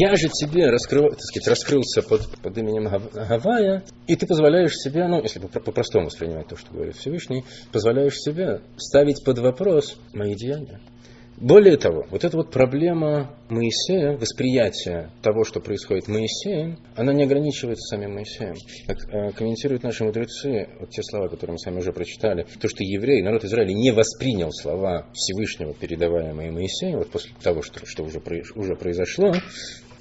я 0.00 0.16
же 0.16 0.28
тебе 0.28 0.70
раскрыл, 0.70 1.10
так 1.10 1.20
сказать, 1.20 1.48
раскрылся 1.48 2.02
под, 2.02 2.28
под 2.42 2.58
именем 2.58 2.88
Гавая, 3.12 3.84
и 4.06 4.16
ты 4.16 4.26
позволяешь 4.26 4.74
себе, 4.74 5.06
ну, 5.06 5.22
если 5.22 5.38
по-простому 5.40 6.06
воспринимать 6.06 6.48
то, 6.48 6.56
что 6.56 6.72
говорит 6.72 6.96
Всевышний, 6.96 7.44
позволяешь 7.72 8.16
себе 8.16 8.60
ставить 8.76 9.24
под 9.24 9.38
вопрос 9.38 9.98
мои 10.12 10.34
деяния. 10.34 10.80
Более 11.40 11.76
того, 11.76 12.04
вот 12.10 12.24
эта 12.24 12.36
вот 12.36 12.50
проблема 12.50 13.30
Моисея, 13.48 14.16
восприятия 14.16 15.12
того, 15.22 15.44
что 15.44 15.60
происходит 15.60 16.08
Моисеем, 16.08 16.80
она 16.96 17.12
не 17.12 17.22
ограничивается 17.22 17.94
самим 17.94 18.14
Моисеем. 18.14 18.56
Как 18.88 18.98
э, 19.08 19.30
комментируют 19.32 19.84
наши 19.84 20.02
мудрецы, 20.02 20.68
вот 20.80 20.90
те 20.90 21.00
слова, 21.04 21.28
которые 21.28 21.52
мы 21.52 21.58
с 21.60 21.66
вами 21.66 21.78
уже 21.78 21.92
прочитали, 21.92 22.44
то, 22.60 22.68
что 22.68 22.82
евреи, 22.82 23.22
народ 23.22 23.44
Израиля 23.44 23.72
не 23.72 23.92
воспринял 23.92 24.50
слова 24.50 25.06
Всевышнего, 25.12 25.74
передаваемые 25.74 26.50
Моисеем, 26.50 26.98
вот 26.98 27.10
после 27.10 27.30
того, 27.40 27.62
что, 27.62 27.86
что 27.86 28.02
уже, 28.02 28.20
уже 28.56 28.74
произошло, 28.74 29.32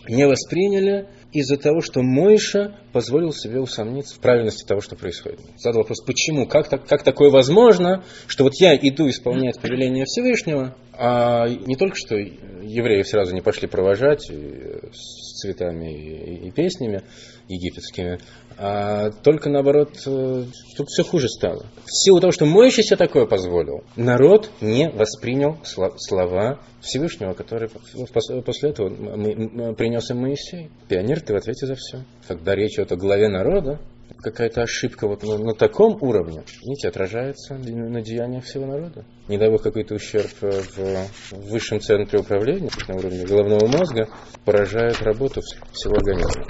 не 0.10 0.25
восприняли 0.25 1.08
из-за 1.32 1.58
того, 1.58 1.82
что 1.82 2.02
Мойша 2.02 2.76
позволил 2.94 3.34
себе 3.34 3.60
усомниться 3.60 4.16
в 4.16 4.20
правильности 4.20 4.66
того, 4.66 4.82
что 4.82 4.96
происходит. 4.96 5.40
Задал 5.58 5.82
вопрос, 5.82 6.02
почему, 6.02 6.48
как, 6.48 6.70
так, 6.70 6.88
как 6.88 7.04
такое 7.04 7.30
возможно, 7.30 8.04
что 8.28 8.44
вот 8.44 8.54
я 8.60 8.76
иду 8.76 9.10
исполнять 9.10 9.60
повеление 9.60 10.06
Всевышнего, 10.06 10.76
а 10.94 11.48
не 11.48 11.76
только 11.76 11.96
что 11.96 12.16
евреев 12.16 13.08
сразу 13.08 13.36
не 13.36 13.42
пошли 13.42 13.68
провожать 13.68 14.24
с 14.24 15.40
цветами 15.40 16.48
и 16.48 16.52
песнями 16.52 17.04
египетскими, 17.48 18.20
а 18.60 19.12
только 19.12 19.50
наоборот, 19.50 19.92
э, 20.08 20.44
тут 20.76 20.88
все 20.90 21.04
хуже 21.04 21.30
стало. 21.30 21.66
В 21.86 21.92
силу 21.92 22.20
того, 22.20 22.32
что 22.32 22.46
Моисей 22.46 22.84
себе 22.84 22.98
такое 22.98 23.28
позволил, 23.28 23.84
народ 23.96 24.50
не 24.62 24.90
воспринял 24.90 25.58
слова 25.64 26.60
Всевышнего, 26.82 27.34
который 27.34 27.70
после 28.10 28.70
этого 28.70 29.74
принес 29.74 30.10
им 30.10 30.22
Моисей. 30.22 30.72
Пионер, 30.88 31.22
ты 31.22 31.34
в 31.34 31.38
ответе 31.38 31.68
за 31.68 31.76
все. 31.76 32.04
Когда 32.28 32.56
речь 32.56 32.76
идет 32.76 32.92
о 32.92 32.96
главе 32.96 33.28
народа, 33.28 33.80
какая-то 34.18 34.62
ошибка 34.64 35.08
вот 35.08 35.22
на, 35.24 35.38
на 35.38 35.54
таком 35.54 36.02
уровне, 36.02 36.44
видите, 36.64 36.88
отражается 36.88 37.56
на 37.56 38.02
деяниях 38.02 38.46
всего 38.46 38.66
народа. 38.66 39.06
Не 39.28 39.38
дай 39.38 39.50
бог 39.50 39.62
какой-то 39.62 39.96
ущерб 39.96 40.32
в, 40.42 40.78
в 40.78 41.52
высшем 41.52 41.80
центре 41.80 42.20
управления, 42.20 42.70
на 42.88 42.96
уровне 42.96 43.26
головного 43.26 43.68
мозга, 43.68 44.08
поражает 44.46 45.02
работу 45.02 45.42
всего 45.74 45.96
организма. 45.96 46.46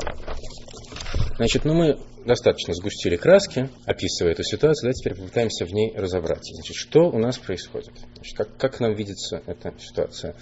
Значит, 1.37 1.65
ну 1.65 1.73
мы 1.73 1.99
достаточно 2.25 2.73
сгустили 2.73 3.15
краски, 3.15 3.69
описывая 3.85 4.33
эту 4.33 4.43
ситуацию, 4.43 4.87
давайте 4.87 5.01
теперь 5.01 5.15
попытаемся 5.15 5.65
в 5.65 5.71
ней 5.71 5.93
разобраться. 5.95 6.53
Значит, 6.55 6.75
что 6.75 7.09
у 7.09 7.17
нас 7.17 7.37
происходит? 7.37 7.91
Значит, 8.15 8.37
как, 8.37 8.57
как 8.57 8.79
нам 8.79 8.93
видится 8.95 9.41
эта 9.45 9.73
ситуация? 9.79 10.35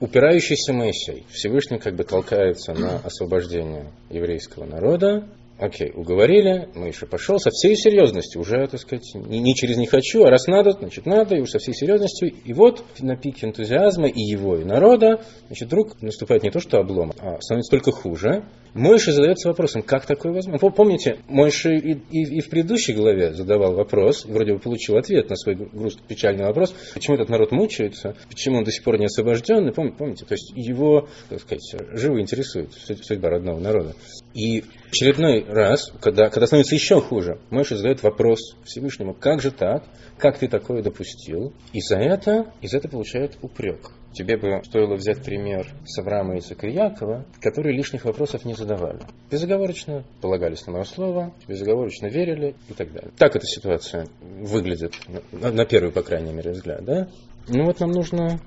Упирающийся 0.00 0.72
Моисей 0.72 1.26
Всевышний 1.30 1.78
как 1.78 1.96
бы 1.96 2.04
толкается 2.04 2.72
на 2.72 2.98
освобождение 3.04 3.92
еврейского 4.10 4.64
народа, 4.64 5.28
Окей, 5.58 5.90
уговорили, 5.92 6.68
Моиша 6.76 7.06
пошел 7.06 7.40
со 7.40 7.50
всей 7.50 7.74
серьезностью, 7.74 8.40
уже, 8.40 8.68
так 8.68 8.78
сказать, 8.78 9.12
не, 9.16 9.40
не 9.40 9.56
через 9.56 9.76
не 9.76 9.86
хочу, 9.86 10.22
а 10.22 10.30
раз 10.30 10.46
надо, 10.46 10.70
значит 10.70 11.04
надо, 11.04 11.34
и 11.34 11.40
уж 11.40 11.50
со 11.50 11.58
всей 11.58 11.74
серьезностью. 11.74 12.32
И 12.44 12.52
вот 12.52 12.84
на 13.00 13.16
пике 13.16 13.46
энтузиазма 13.46 14.06
и 14.06 14.20
его, 14.20 14.56
и 14.56 14.64
народа, 14.64 15.20
значит, 15.48 15.66
вдруг 15.66 16.00
наступает 16.00 16.44
не 16.44 16.52
то, 16.52 16.60
что 16.60 16.78
облом, 16.78 17.12
а 17.18 17.40
становится 17.40 17.72
только 17.72 17.90
хуже. 17.90 18.44
Мойша 18.74 19.12
задается 19.12 19.48
вопросом, 19.48 19.82
как 19.82 20.06
такое 20.06 20.32
возможно? 20.32 20.70
Помните, 20.70 21.18
Мойша 21.28 21.70
и, 21.70 21.94
и, 22.10 22.38
и 22.38 22.40
в 22.40 22.48
предыдущей 22.50 22.92
главе 22.92 23.32
задавал 23.32 23.74
вопрос, 23.74 24.24
и 24.26 24.30
вроде 24.30 24.54
бы 24.54 24.58
получил 24.58 24.96
ответ 24.96 25.30
на 25.30 25.36
свой 25.36 25.54
грустный, 25.54 26.02
печальный 26.06 26.44
вопрос, 26.44 26.74
почему 26.94 27.16
этот 27.16 27.28
народ 27.28 27.52
мучается, 27.52 28.16
почему 28.28 28.58
он 28.58 28.64
до 28.64 28.70
сих 28.70 28.84
пор 28.84 28.98
не 28.98 29.06
освобожден, 29.06 29.72
помните, 29.72 30.24
то 30.24 30.34
есть 30.34 30.52
его, 30.54 31.08
так 31.28 31.40
сказать, 31.40 31.74
живо 31.92 32.20
интересует 32.20 32.72
судьба 32.72 33.30
родного 33.30 33.58
народа. 33.58 33.94
И 34.34 34.64
очередной 34.90 35.44
раз, 35.48 35.92
когда, 36.00 36.28
когда 36.28 36.46
становится 36.46 36.74
еще 36.74 37.00
хуже, 37.00 37.40
Мойша 37.50 37.76
задает 37.76 38.02
вопрос 38.02 38.56
Всевышнему, 38.64 39.14
как 39.14 39.40
же 39.40 39.50
так, 39.50 39.84
как 40.18 40.38
ты 40.38 40.48
такое 40.48 40.82
допустил? 40.82 41.52
И 41.72 41.80
за 41.80 41.96
это, 41.96 42.52
и 42.60 42.68
за 42.68 42.78
это 42.78 42.88
получает 42.88 43.36
упрек. 43.42 43.90
Тебе 44.12 44.36
бы 44.36 44.62
стоило 44.64 44.94
взять 44.94 45.22
пример 45.22 45.66
с 45.84 45.98
Авраама 45.98 46.36
и 46.36 46.38
Ицека 46.38 46.66
Якова, 46.66 47.24
которые 47.40 47.76
лишних 47.76 48.04
вопросов 48.04 48.44
не 48.44 48.54
задавали. 48.54 49.00
Безоговорочно 49.30 50.04
полагались 50.20 50.66
на 50.66 50.72
мое 50.72 50.84
слово, 50.84 51.34
безоговорочно 51.46 52.06
верили 52.06 52.54
и 52.68 52.72
так 52.72 52.92
далее. 52.92 53.12
Так 53.16 53.36
эта 53.36 53.46
ситуация 53.46 54.08
выглядит, 54.20 54.94
на, 55.32 55.52
на 55.52 55.64
первый, 55.64 55.92
по 55.92 56.02
крайней 56.02 56.32
мере, 56.32 56.52
взгляд. 56.52 56.84
Да? 56.84 57.08
Ну 57.48 57.64
вот 57.64 57.80
нам 57.80 57.90
нужно 57.92 58.40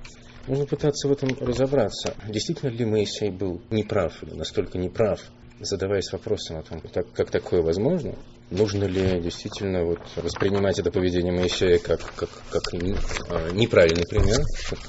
Нужно 0.48 0.65
пытаться 0.65 1.08
в 1.08 1.12
этом 1.12 1.30
разобраться. 1.39 2.15
Действительно 2.27 2.72
ли 2.72 2.84
Моисей 2.84 3.30
был 3.30 3.62
неправ 3.70 4.24
или 4.24 4.34
настолько 4.34 4.80
неправ, 4.80 5.22
задаваясь 5.60 6.12
вопросом 6.12 6.58
о 6.58 6.63
том, 6.63 6.82
как, 6.94 7.12
как 7.13 7.30
такое 7.30 7.62
возможно, 7.62 8.15
нужно 8.51 8.84
ли 8.84 9.22
действительно 9.22 9.86
вот 9.86 10.00
воспринимать 10.17 10.77
это 10.77 10.91
поведение 10.91 11.31
Моисея 11.31 11.79
как, 11.79 12.01
как, 12.15 12.29
как 12.51 12.63
а, 12.74 13.51
неправильный 13.51 14.05
пример, 14.08 14.39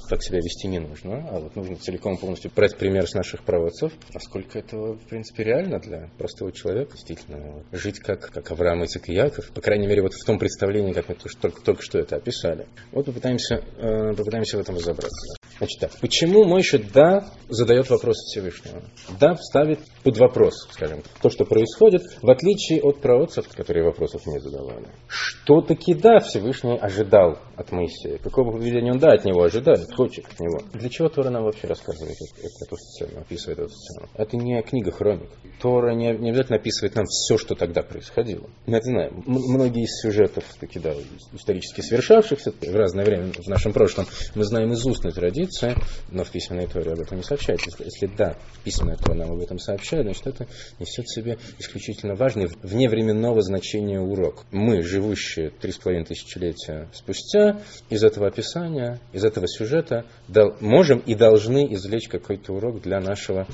так 0.08 0.22
себя 0.22 0.38
вести 0.38 0.68
не 0.68 0.80
нужно, 0.80 1.28
а 1.30 1.40
вот 1.40 1.56
нужно 1.56 1.76
целиком 1.76 2.18
полностью 2.18 2.50
брать 2.54 2.76
пример 2.76 3.08
с 3.08 3.14
наших 3.14 3.44
правоцев, 3.44 3.92
насколько 4.12 4.58
это, 4.58 4.76
в 4.76 5.08
принципе, 5.08 5.44
реально 5.44 5.78
для 5.78 6.10
простого 6.18 6.52
человека, 6.52 6.92
действительно, 6.92 7.64
жить 7.72 8.00
как, 8.00 8.30
как 8.30 8.50
Авраам, 8.50 8.84
Ицек 8.84 9.08
и 9.08 9.14
Яков, 9.14 9.50
по 9.52 9.60
крайней 9.60 9.86
мере, 9.86 10.02
вот 10.02 10.14
в 10.14 10.24
том 10.24 10.38
представлении, 10.38 10.92
как 10.92 11.08
мы 11.08 11.14
только, 11.14 11.62
только 11.62 11.82
что 11.82 11.98
это 11.98 12.16
описали. 12.16 12.66
Вот 12.90 13.06
попытаемся, 13.06 13.62
э, 13.78 14.14
попытаемся 14.14 14.56
в 14.56 14.60
этом 14.60 14.76
разобраться. 14.76 15.36
Значит 15.58 15.80
так, 15.80 15.92
почему 16.00 16.44
Мойша 16.44 16.78
да 16.78 17.28
задает 17.48 17.88
вопрос 17.88 18.16
Всевышнего? 18.16 18.82
Да 19.20 19.36
ставит 19.36 19.78
под 20.02 20.18
вопрос, 20.18 20.54
скажем, 20.72 21.02
то, 21.20 21.30
что 21.30 21.44
происходит, 21.44 22.02
в 22.20 22.30
отличие 22.30 22.80
от 22.82 23.00
праотцев, 23.00 23.46
которые 23.54 23.84
вопросов 23.84 24.26
не 24.26 24.38
задавали. 24.38 24.86
Что 25.08 25.60
таки 25.60 25.94
да 25.94 26.20
Всевышний 26.20 26.78
ожидал 26.78 27.38
от 27.56 27.72
Моисея? 27.72 28.18
Какого 28.18 28.52
поведения 28.52 28.92
он 28.92 28.98
да 28.98 29.12
от 29.12 29.24
него 29.24 29.42
ожидает, 29.42 29.92
хочет 29.94 30.26
от 30.26 30.40
него? 30.40 30.60
Для 30.72 30.88
чего 30.88 31.08
Тора 31.08 31.30
нам 31.30 31.44
вообще 31.44 31.66
рассказывает 31.66 32.16
эту, 32.38 32.76
сцену, 32.76 33.20
описывает 33.20 33.58
эту 33.58 33.70
сцену? 33.70 34.08
Это 34.14 34.36
не 34.36 34.60
книга 34.62 34.90
хроник. 34.90 35.30
Тора 35.60 35.94
не, 35.94 36.12
не 36.16 36.30
обязательно 36.30 36.58
описывает 36.58 36.94
нам 36.94 37.06
все, 37.06 37.36
что 37.38 37.54
тогда 37.54 37.82
происходило. 37.82 38.48
Мы 38.66 38.78
это 38.78 38.86
знаем. 38.86 39.22
многие 39.26 39.84
из 39.84 40.00
сюжетов, 40.00 40.44
таки, 40.58 40.78
да, 40.78 40.94
исторически 41.32 41.80
совершавшихся 41.80 42.52
в 42.52 42.74
разное 42.74 43.04
время 43.04 43.32
в 43.32 43.48
нашем 43.48 43.72
прошлом, 43.72 44.06
мы 44.34 44.44
знаем 44.44 44.72
из 44.72 44.84
устной 44.86 45.12
традиции, 45.12 45.74
но 46.10 46.24
в 46.24 46.30
письменной 46.30 46.66
Торе 46.66 46.92
об 46.92 47.00
этом 47.00 47.18
не 47.18 47.22
сообщается. 47.22 47.70
Если, 47.70 47.84
если 47.84 48.16
да, 48.16 48.36
письменная 48.64 48.96
Тора 48.96 49.14
нам 49.14 49.32
об 49.32 49.40
этом 49.40 49.58
сообщает, 49.58 50.04
значит 50.04 50.26
это 50.26 50.46
несет 50.78 51.06
в 51.06 51.14
себе 51.14 51.38
исключительно 51.58 52.14
важный 52.14 52.48
вневременного 52.62 53.41
значения 53.42 54.00
урок. 54.00 54.44
Мы, 54.50 54.82
живущие 54.82 55.50
три 55.50 55.72
с 55.72 55.78
половиной 55.78 56.04
тысячелетия 56.04 56.88
спустя, 56.92 57.60
из 57.90 58.02
этого 58.04 58.28
описания, 58.28 59.00
из 59.12 59.24
этого 59.24 59.46
сюжета 59.46 60.04
дал, 60.28 60.56
можем 60.60 60.98
и 61.00 61.14
должны 61.14 61.72
извлечь 61.74 62.08
какой-то 62.08 62.54
урок 62.54 62.82
для 62.82 63.00
нашего 63.00 63.46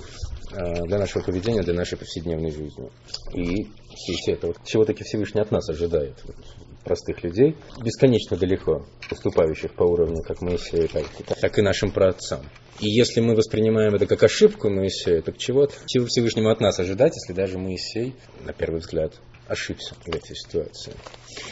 э, 0.52 0.86
для 0.86 0.98
нашего 0.98 1.22
поведения, 1.22 1.62
для 1.62 1.74
нашей 1.74 1.98
повседневной 1.98 2.50
жизни. 2.50 2.90
И 3.34 3.68
все 3.94 4.32
это, 4.32 4.48
вот, 4.48 4.58
чего 4.64 4.84
таки 4.84 5.04
Всевышний 5.04 5.40
от 5.40 5.50
нас 5.50 5.68
ожидает 5.68 6.14
простых 6.84 7.22
людей, 7.22 7.54
бесконечно 7.82 8.36
далеко 8.36 8.86
уступающих 9.10 9.74
по 9.74 9.82
уровню 9.82 10.22
как 10.22 10.40
Моисею, 10.40 10.88
так, 10.88 11.04
так 11.40 11.58
и 11.58 11.62
нашим 11.62 11.90
праотцам. 11.90 12.40
И 12.80 12.88
если 12.88 13.20
мы 13.20 13.34
воспринимаем 13.34 13.94
это 13.94 14.06
как 14.06 14.22
ошибку 14.22 14.70
Моисея, 14.70 15.20
так 15.20 15.36
чего, 15.36 15.68
чего 15.86 16.06
Всевышнему 16.06 16.48
от 16.48 16.60
нас 16.60 16.78
ожидать, 16.78 17.14
если 17.16 17.32
даже 17.32 17.58
Моисей, 17.58 18.14
на 18.44 18.52
первый 18.52 18.80
взгляд, 18.80 19.14
ошибся 19.48 19.94
в 20.04 20.08
этой 20.08 20.36
ситуации. 20.36 20.92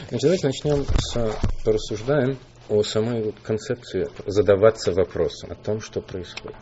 Значит, 0.08 0.22
давайте 0.22 0.46
начнем 0.46 0.84
с, 0.84 1.64
порассуждаем 1.64 2.38
о 2.68 2.82
самой 2.82 3.32
концепции 3.42 4.08
задаваться 4.26 4.92
вопросом 4.92 5.52
о 5.52 5.54
том, 5.54 5.80
что 5.80 6.00
происходит. 6.00 6.56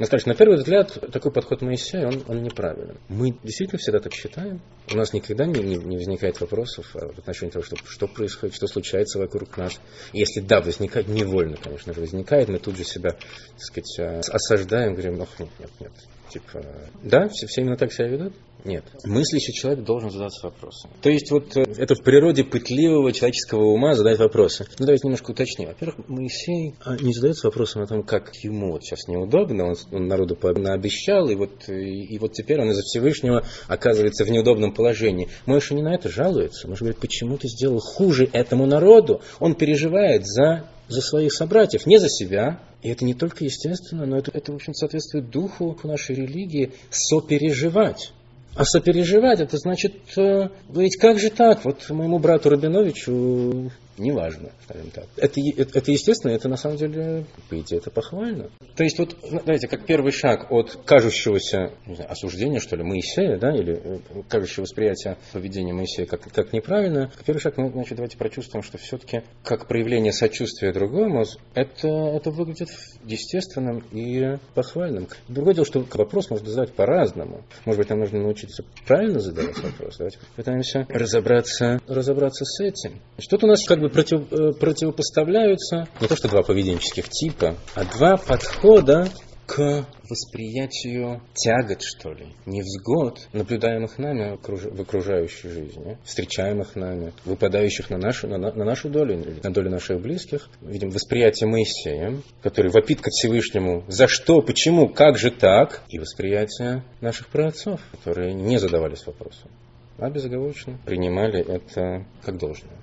Ну, 0.00 0.06
скажешь, 0.06 0.24
на 0.24 0.34
первый 0.34 0.56
взгляд, 0.56 0.96
такой 1.12 1.30
подход 1.30 1.60
Моисея, 1.60 2.06
он, 2.06 2.24
он 2.26 2.42
неправилен. 2.42 2.96
Мы 3.10 3.36
действительно 3.42 3.78
всегда 3.78 4.00
так 4.00 4.14
считаем. 4.14 4.62
У 4.90 4.96
нас 4.96 5.12
никогда 5.12 5.44
не, 5.44 5.62
не, 5.62 5.76
не 5.76 5.98
возникает 5.98 6.40
вопросов 6.40 6.86
в 6.94 7.18
отношении 7.18 7.52
того, 7.52 7.62
что, 7.62 7.76
что 7.84 8.08
происходит, 8.08 8.54
что 8.54 8.66
случается 8.66 9.18
вокруг 9.18 9.58
нас. 9.58 9.78
Если 10.14 10.40
да, 10.40 10.62
возникает, 10.62 11.06
невольно, 11.08 11.58
конечно 11.58 11.92
же, 11.92 12.00
возникает, 12.00 12.48
мы 12.48 12.58
тут 12.58 12.78
же 12.78 12.84
себя, 12.84 13.10
так 13.10 13.58
сказать, 13.58 14.30
осаждаем, 14.30 14.94
говорим, 14.94 15.20
ох, 15.20 15.38
нет, 15.38 15.50
нет, 15.58 15.70
нет. 15.78 15.92
Типа, 16.30 16.64
да, 17.02 17.28
все, 17.28 17.46
все 17.46 17.60
именно 17.60 17.76
так 17.76 17.92
себя 17.92 18.08
ведут? 18.08 18.32
Нет. 18.64 18.84
Мыслящий 19.04 19.52
человек 19.52 19.84
должен 19.84 20.10
задаться 20.10 20.46
вопросом. 20.46 20.90
То 21.02 21.10
есть 21.10 21.30
вот 21.30 21.56
э, 21.56 21.62
это 21.76 21.94
в 21.94 22.02
природе 22.02 22.44
пытливого 22.44 23.12
человеческого 23.12 23.64
ума 23.64 23.94
задать 23.94 24.18
вопросы. 24.18 24.66
Ну 24.78 24.86
давайте 24.86 25.06
немножко 25.06 25.30
уточним. 25.30 25.68
Во-первых, 25.68 26.08
Моисей 26.08 26.74
а, 26.84 26.96
не 26.96 27.12
задается 27.12 27.46
вопросом 27.46 27.82
о 27.82 27.86
том, 27.86 28.02
как 28.02 28.34
ему 28.42 28.72
вот 28.72 28.84
сейчас 28.84 29.08
неудобно, 29.08 29.68
он, 29.68 29.76
он 29.92 30.08
народу 30.08 30.36
наобещал, 30.56 31.28
и 31.28 31.34
вот, 31.34 31.68
и, 31.68 32.04
и 32.04 32.18
вот 32.18 32.32
теперь 32.32 32.60
он 32.60 32.70
из-за 32.70 32.82
Всевышнего 32.82 33.44
оказывается 33.68 34.24
в 34.24 34.30
неудобном 34.30 34.72
положении. 34.72 35.28
Моисей 35.46 35.74
не 35.74 35.82
на 35.82 35.94
это 35.94 36.08
жалуется. 36.08 36.68
Может 36.68 36.82
говорит, 36.82 37.00
почему 37.00 37.36
ты 37.36 37.48
сделал 37.48 37.78
хуже 37.78 38.28
этому 38.32 38.66
народу? 38.66 39.20
Он 39.38 39.54
переживает 39.54 40.26
за 40.26 40.64
за 40.90 41.00
своих 41.00 41.32
собратьев, 41.32 41.86
не 41.86 41.98
за 41.98 42.08
себя. 42.08 42.60
И 42.82 42.88
это 42.88 43.04
не 43.04 43.14
только 43.14 43.44
естественно, 43.44 44.06
но 44.06 44.18
это, 44.18 44.30
это 44.34 44.52
в 44.52 44.56
общем, 44.56 44.74
соответствует 44.74 45.30
духу 45.30 45.78
нашей 45.84 46.16
религии 46.16 46.72
сопереживать. 46.90 48.12
А 48.54 48.64
сопереживать, 48.64 49.40
это 49.40 49.56
значит 49.58 49.94
э, 50.16 50.48
говорить, 50.68 50.96
как 50.96 51.18
же 51.18 51.30
так? 51.30 51.64
Вот 51.64 51.88
моему 51.90 52.18
брату 52.18 52.50
Рабиновичу 52.50 53.70
неважно, 53.98 54.50
скажем 54.64 54.90
так. 54.90 55.06
Это, 55.16 55.40
это, 55.56 55.78
это 55.78 55.92
естественно, 55.92 56.32
это 56.32 56.48
на 56.48 56.56
самом 56.56 56.76
деле, 56.76 57.24
по 57.48 57.58
идее, 57.58 57.78
это 57.78 57.90
похвально. 57.90 58.50
То 58.76 58.84
есть 58.84 58.98
вот, 58.98 59.16
знаете, 59.22 59.68
как 59.68 59.86
первый 59.86 60.12
шаг 60.12 60.50
от 60.50 60.76
кажущегося 60.84 61.72
знаю, 61.86 62.10
осуждения, 62.10 62.60
что 62.60 62.76
ли, 62.76 62.82
Моисея, 62.82 63.38
да, 63.38 63.54
или 63.54 63.80
э, 63.82 63.98
кажущего 64.28 64.62
восприятия 64.62 65.18
поведения 65.32 65.72
Моисея 65.72 66.06
как, 66.06 66.22
как 66.32 66.52
неправильно, 66.52 67.10
первый 67.26 67.40
шаг, 67.40 67.56
мы, 67.56 67.70
значит, 67.70 67.96
давайте 67.96 68.16
прочувствуем, 68.16 68.62
что 68.62 68.78
все-таки 68.78 69.22
как 69.44 69.66
проявление 69.66 70.12
сочувствия 70.12 70.72
другому, 70.72 71.24
это, 71.54 71.88
это 71.88 72.30
выглядит 72.30 72.68
естественным 73.04 73.84
и 73.92 74.38
похвальным. 74.54 75.08
Другое 75.28 75.54
дело, 75.54 75.66
что 75.66 75.84
вопрос 75.94 76.30
можно 76.30 76.48
задать 76.48 76.72
по-разному. 76.74 77.42
Может 77.64 77.78
быть, 77.78 77.90
нам 77.90 78.00
нужно 78.00 78.20
научиться 78.20 78.64
правильно 78.86 79.20
задавать 79.20 79.58
вопрос. 79.58 79.96
Давайте 79.98 80.18
попытаемся 80.18 80.86
разобраться, 80.88 81.80
разобраться 81.86 82.44
с 82.44 82.60
этим. 82.60 83.00
Что-то 83.18 83.46
у 83.46 83.48
нас 83.48 83.64
как 83.66 83.79
бы 83.80 83.88
против, 83.88 84.32
э, 84.32 84.52
противопоставляются 84.52 85.88
не 86.00 86.06
то 86.06 86.16
что 86.16 86.28
два 86.28 86.42
поведенческих 86.42 87.08
типа, 87.08 87.56
а 87.74 87.84
два 87.84 88.16
подхода 88.16 89.08
к 89.50 89.84
восприятию 90.08 91.22
тягот, 91.34 91.82
что 91.82 92.12
ли, 92.12 92.26
невзгод, 92.46 93.28
наблюдаемых 93.32 93.98
нами 93.98 94.38
в 94.40 94.80
окружающей 94.80 95.48
жизни, 95.48 95.98
встречаемых 96.04 96.76
нами, 96.76 97.12
выпадающих 97.24 97.90
на 97.90 97.98
нашу, 97.98 98.28
на, 98.28 98.38
на 98.38 98.64
нашу 98.64 98.88
долю, 98.88 99.24
на 99.42 99.52
долю 99.52 99.70
наших 99.70 100.00
близких. 100.00 100.48
Видим 100.60 100.90
восприятие 100.90 101.48
Моисея, 101.48 102.16
который 102.42 102.70
вопит 102.70 103.00
ко 103.00 103.10
Всевышнему 103.10 103.82
«За 103.88 104.06
что? 104.06 104.40
Почему? 104.40 104.88
Как 104.88 105.18
же 105.18 105.32
так?» 105.32 105.82
И 105.88 105.98
восприятие 105.98 106.84
наших 107.00 107.28
праотцов, 107.28 107.80
которые 107.90 108.34
не 108.34 108.58
задавались 108.58 109.04
вопросом, 109.04 109.50
а 109.98 110.10
безоговорочно 110.10 110.78
принимали 110.86 111.40
это 111.40 112.06
как 112.22 112.38
должное. 112.38 112.78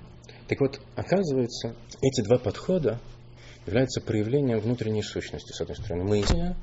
Так 0.48 0.60
вот, 0.60 0.80
оказывается, 0.96 1.76
эти 2.00 2.22
два 2.22 2.38
подхода 2.38 2.98
являются 3.66 4.00
проявлением 4.00 4.60
внутренней 4.60 5.02
сущности, 5.02 5.52
с 5.52 5.60
одной 5.60 5.76
стороны, 5.76 6.04
Моисея, 6.04 6.56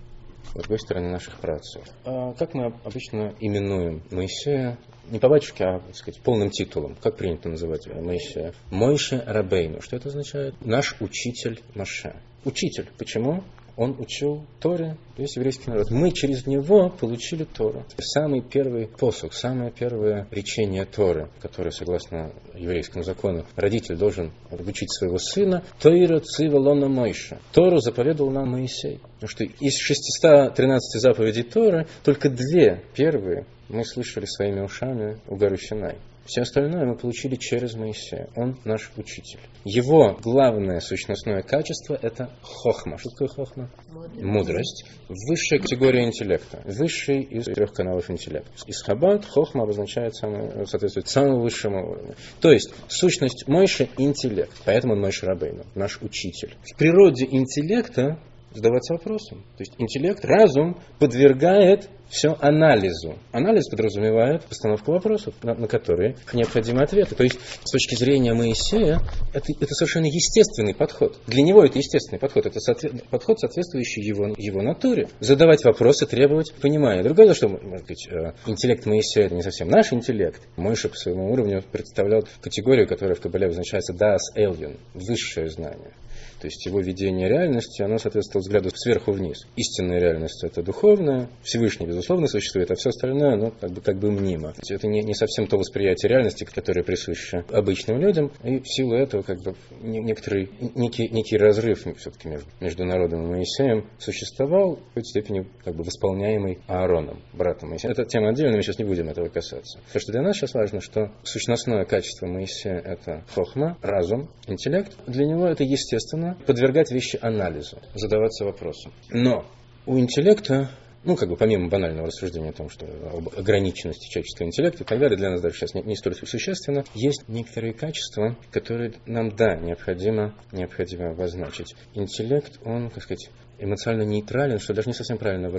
с 0.49 0.53
другой 0.53 0.79
стороны, 0.79 1.09
наших 1.09 1.39
працев. 1.39 1.83
А 2.03 2.33
как 2.33 2.55
мы 2.55 2.73
обычно 2.83 3.35
именуем 3.39 4.01
Моисея? 4.09 4.79
Не 5.11 5.19
по 5.19 5.29
батюшке, 5.29 5.65
а, 5.65 5.79
так 5.79 5.95
сказать, 5.95 6.19
полным 6.21 6.49
титулом. 6.49 6.95
Как 6.95 7.15
принято 7.15 7.47
называть 7.47 7.85
Моисея? 7.85 8.55
Мойше 8.71 9.23
Рабейну. 9.23 9.81
Что 9.81 9.97
это 9.97 10.09
означает? 10.09 10.55
Наш 10.65 10.95
учитель 10.99 11.61
Маше. 11.75 12.15
Учитель. 12.43 12.89
Почему? 12.97 13.43
Он 13.77 13.95
учил 13.99 14.45
Торе, 14.59 14.97
весь 15.17 15.35
еврейский 15.35 15.69
народ. 15.69 15.91
Мы 15.91 16.11
через 16.11 16.45
него 16.47 16.89
получили 16.89 17.43
Тору. 17.43 17.83
Самый 17.97 18.41
первый 18.41 18.87
посух, 18.87 19.33
самое 19.33 19.71
первое 19.71 20.27
речение 20.31 20.85
Торы, 20.85 21.29
которое, 21.41 21.71
согласно 21.71 22.31
еврейскому 22.55 23.03
закону, 23.03 23.45
родитель 23.55 23.97
должен 23.97 24.31
обучить 24.49 24.91
своего 24.91 25.17
сына, 25.17 25.63
Тойра 25.81 26.19
Цива 26.19 26.57
Лона 26.57 26.87
Мойша. 26.87 27.39
Тору 27.51 27.79
заповедовал 27.79 28.31
нам 28.31 28.49
Моисей. 28.49 28.99
Потому 29.15 29.29
что 29.29 29.43
из 29.43 29.77
613 29.77 31.01
заповедей 31.01 31.43
Торы 31.43 31.87
только 32.03 32.29
две 32.29 32.83
первые 32.95 33.45
мы 33.69 33.83
слышали 33.83 34.25
своими 34.25 34.61
ушами 34.61 35.19
у 35.27 35.35
горы 35.35 35.57
Синай. 35.57 35.97
Все 36.25 36.41
остальное 36.41 36.85
мы 36.85 36.95
получили 36.95 37.35
через 37.35 37.75
Моисея. 37.75 38.29
Он 38.35 38.57
наш 38.65 38.91
учитель. 38.97 39.39
Его 39.63 40.17
главное 40.21 40.79
сущностное 40.79 41.43
качество– 41.43 41.97
это 42.01 42.31
хохма. 42.41 42.97
Что 42.97 43.11
такое 43.11 43.27
хохма? 43.27 43.69
Мудрость. 43.91 44.23
Мудрость. 44.23 44.85
Высшая 45.07 45.59
категория 45.59 46.05
интеллекта. 46.05 46.63
Высший 46.65 47.21
из 47.21 47.45
трех 47.45 47.73
каналов 47.73 48.09
интеллекта. 48.09 48.51
Из 48.65 48.81
хаббат 48.81 49.23
хохма 49.23 49.63
обозначает 49.63 50.15
самое, 50.15 50.65
соответствует 50.65 51.07
самому 51.07 51.41
высшему 51.41 51.91
уровню. 51.91 52.15
То 52.41 52.51
есть, 52.51 52.73
сущность 52.87 53.47
Мойши– 53.47 53.87
интеллект. 53.97 54.53
Поэтому 54.65 54.93
он 54.93 55.01
Мойши 55.01 55.27
Рабейну, 55.27 55.63
наш 55.75 56.01
учитель. 56.01 56.55
В 56.63 56.75
природе 56.75 57.25
интеллекта 57.29 58.19
задаваться 58.55 58.93
вопросом. 58.93 59.43
То 59.57 59.61
есть 59.61 59.73
интеллект, 59.77 60.23
разум 60.23 60.79
подвергает 60.97 61.89
все 62.09 62.37
анализу. 62.39 63.15
Анализ 63.31 63.69
подразумевает 63.69 64.43
постановку 64.43 64.91
вопросов, 64.91 65.33
на, 65.43 65.53
на 65.55 65.67
которые 65.67 66.15
необходимы 66.33 66.83
ответы. 66.83 67.15
То 67.15 67.23
есть, 67.23 67.39
с 67.63 67.71
точки 67.71 67.95
зрения 67.95 68.33
Моисея, 68.33 68.99
это, 69.33 69.45
это 69.59 69.73
совершенно 69.73 70.05
естественный 70.05 70.73
подход. 70.73 71.19
Для 71.27 71.41
него 71.41 71.63
это 71.63 71.77
естественный 71.77 72.19
подход. 72.19 72.45
Это 72.45 72.59
соответ, 72.59 73.03
подход, 73.09 73.39
соответствующий 73.39 74.03
его, 74.03 74.33
его 74.37 74.61
натуре. 74.61 75.09
Задавать 75.19 75.63
вопросы, 75.63 76.05
требовать 76.05 76.53
понимания. 76.61 77.03
Другое 77.03 77.27
дело, 77.27 77.35
что, 77.35 77.47
может 77.49 77.87
быть, 77.87 78.07
э, 78.07 78.33
интеллект 78.45 78.85
Моисея 78.85 79.25
это 79.25 79.35
не 79.35 79.43
совсем 79.43 79.69
наш 79.69 79.91
интеллект. 79.93 80.41
Мойша 80.55 80.89
по 80.89 80.95
своему 80.95 81.31
уровню 81.31 81.63
представлял 81.71 82.27
категорию, 82.41 82.87
которая 82.87 83.15
в 83.15 83.21
Кабале 83.21 83.45
обозначается 83.45 83.93
Das 83.93 84.19
Эльон, 84.35 84.77
высшее 84.93 85.49
знание. 85.49 85.93
То 86.39 86.47
есть 86.47 86.65
его 86.65 86.79
видение 86.79 87.29
реальности, 87.29 87.81
оно 87.81 87.97
соответствовало 87.97 88.43
взгляду 88.43 88.69
сверху 88.75 89.11
вниз. 89.11 89.47
Истинная 89.55 89.99
реальность 89.99 90.43
это 90.43 90.61
духовная, 90.61 91.29
Всевышний, 91.43 91.87
безусловно, 91.95 92.27
существует, 92.27 92.69
а 92.71 92.75
все 92.75 92.89
остальное, 92.89 93.33
оно 93.33 93.51
как 93.51 93.71
бы, 93.71 93.81
как 93.81 93.97
бы 93.97 94.11
мнимо. 94.11 94.49
То 94.53 94.59
есть 94.59 94.71
это 94.71 94.87
не, 94.87 95.01
не 95.01 95.13
совсем 95.13 95.47
то 95.47 95.57
восприятие 95.57 96.09
реальности, 96.09 96.43
которое 96.43 96.83
присуще 96.83 97.45
обычным 97.51 97.99
людям, 97.99 98.31
и 98.43 98.59
в 98.59 98.67
силу 98.67 98.95
этого 98.95 99.21
как 99.21 99.41
бы 99.41 99.55
некоторый, 99.81 100.49
некий, 100.75 101.07
некий 101.09 101.37
разрыв 101.37 101.85
все-таки 101.97 102.27
между, 102.27 102.49
между 102.59 102.85
народом 102.85 103.25
и 103.25 103.37
Моисеем 103.37 103.85
существовал, 103.97 104.75
в 104.75 104.87
какой-то 104.89 105.07
степени 105.07 105.47
как 105.63 105.75
бы 105.75 105.83
восполняемый 105.83 106.59
Аароном, 106.67 107.21
братом 107.33 107.69
Моисея. 107.69 107.91
Это 107.91 108.05
тема 108.05 108.29
отдельная, 108.29 108.57
мы 108.57 108.63
сейчас 108.63 108.79
не 108.79 108.85
будем 108.85 109.09
этого 109.09 109.29
касаться. 109.29 109.79
То, 109.91 109.99
что 109.99 110.11
для 110.11 110.21
нас 110.21 110.35
сейчас 110.37 110.53
важно, 110.53 110.81
что 110.81 111.11
сущностное 111.23 111.85
качество 111.85 112.27
Моисея 112.27 112.79
это 112.79 113.23
хохма, 113.33 113.77
разум, 113.81 114.29
интеллект. 114.47 114.97
Для 115.07 115.25
него 115.25 115.47
это 115.47 115.63
естественно, 115.63 116.37
подвергать 116.45 116.91
вещи 116.91 117.17
анализу, 117.21 117.79
задаваться 117.93 118.45
вопросом. 118.45 118.93
Но 119.09 119.45
у 119.85 119.99
интеллекта 119.99 120.69
ну, 121.05 121.15
как 121.15 121.29
бы 121.29 121.37
помимо 121.37 121.69
банального 121.69 122.07
рассуждения 122.07 122.49
о 122.49 122.53
том, 122.53 122.69
что 122.69 122.85
об 122.85 123.29
ограниченности 123.37 124.09
человеческого 124.09 124.47
интеллекта 124.47 124.83
и 124.83 124.85
так 124.85 124.99
далее, 124.99 125.17
для 125.17 125.29
нас 125.29 125.41
даже 125.41 125.55
сейчас 125.55 125.73
не, 125.73 125.83
не 125.83 125.95
столь 125.95 126.15
существенно, 126.15 126.83
есть 126.93 127.27
некоторые 127.27 127.73
качества, 127.73 128.35
которые 128.51 128.93
нам, 129.05 129.35
да, 129.35 129.55
необходимо, 129.55 130.35
необходимо 130.51 131.11
обозначить. 131.11 131.75
Интеллект, 131.93 132.59
он, 132.65 132.89
так 132.89 133.03
сказать, 133.03 133.29
эмоционально 133.59 134.09
нейтрален, 134.09 134.59
что 134.59 134.73
даже 134.73 134.89
не 134.89 134.93
совсем 134.93 135.17
правильное, 135.17 135.49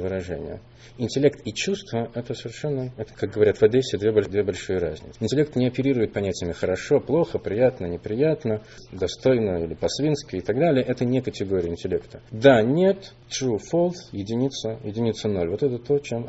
выражение. 0.00 0.60
Интеллект 0.98 1.40
и 1.44 1.52
чувство– 1.52 2.10
это 2.14 2.34
совершенно, 2.34 2.92
это, 2.96 3.12
как 3.14 3.32
говорят 3.32 3.58
в 3.58 3.62
Одессе, 3.62 3.98
две, 3.98 4.12
две 4.22 4.42
большие 4.42 4.78
разницы. 4.78 5.16
Интеллект 5.20 5.54
не 5.56 5.68
оперирует 5.68 6.12
понятиями 6.12 6.52
хорошо, 6.52 7.00
плохо, 7.00 7.38
приятно, 7.38 7.86
неприятно, 7.86 8.62
достойно 8.92 9.62
или 9.62 9.74
по-свински 9.74 10.36
и 10.36 10.40
так 10.40 10.56
далее. 10.56 10.84
Это 10.84 11.04
не 11.04 11.20
категория 11.20 11.68
интеллекта. 11.68 12.22
Да, 12.30 12.62
нет, 12.62 13.12
true, 13.28 13.58
false, 13.72 14.08
единица, 14.12 14.78
единица 14.84 15.28
ноль. 15.28 15.50
Вот 15.50 15.62
это 15.62 15.78
то, 15.78 15.98
чем, 15.98 16.26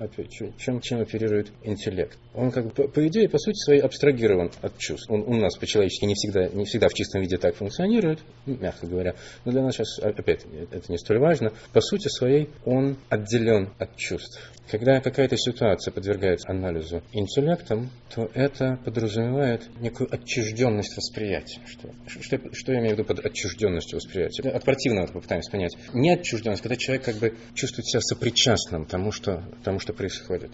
чем, 0.57 0.81
чем 0.81 1.01
оперирует 1.01 1.47
интеллект. 1.63 2.17
Он 2.33 2.51
как 2.51 2.73
бы, 2.73 2.87
по, 2.87 3.07
идее, 3.07 3.29
по 3.29 3.37
сути 3.37 3.57
своей, 3.57 3.81
абстрагирован 3.81 4.51
от 4.61 4.77
чувств. 4.77 5.09
Он 5.09 5.21
у 5.21 5.33
нас 5.35 5.55
по-человечески 5.57 6.05
не 6.05 6.13
всегда, 6.13 6.49
не 6.49 6.65
всегда 6.65 6.87
в 6.89 6.93
чистом 6.93 7.21
виде 7.21 7.37
так 7.37 7.55
функционирует, 7.55 8.19
мягко 8.45 8.85
говоря. 8.85 9.15
Но 9.45 9.51
для 9.51 9.63
нас 9.63 9.75
сейчас, 9.75 9.99
опять, 9.99 10.45
это 10.71 10.91
не 10.91 10.97
столь 11.07 11.19
важно, 11.19 11.53
по 11.71 11.79
сути 11.79 12.09
своей 12.09 12.49
он 12.65 12.97
отделен 13.09 13.69
от 13.79 13.95
чувств. 13.95 14.51
Когда 14.69 14.99
какая-то 14.99 15.37
ситуация 15.37 15.93
подвергается 15.93 16.49
анализу 16.51 17.01
интеллектом, 17.13 17.89
то 18.13 18.29
это 18.33 18.77
подразумевает 18.83 19.69
некую 19.79 20.13
отчужденность 20.13 20.97
восприятия. 20.97 21.61
Что, 21.65 21.89
что, 22.19 22.39
что 22.53 22.73
я 22.73 22.79
имею 22.79 22.95
в 22.95 22.99
виду 22.99 23.05
под 23.05 23.25
отчужденностью 23.25 23.97
восприятия? 23.97 24.49
От 24.49 24.65
противного 24.65 25.07
попытаемся 25.07 25.51
понять. 25.51 25.77
Не 25.93 26.15
отчужденность, 26.15 26.61
когда 26.63 26.75
человек 26.75 27.05
как 27.05 27.15
бы 27.15 27.35
чувствует 27.53 27.85
себя 27.85 28.01
сопричастным 28.01 28.85
тому, 28.85 29.13
что, 29.13 29.41
тому, 29.63 29.79
что 29.79 29.93
происходит. 29.93 30.51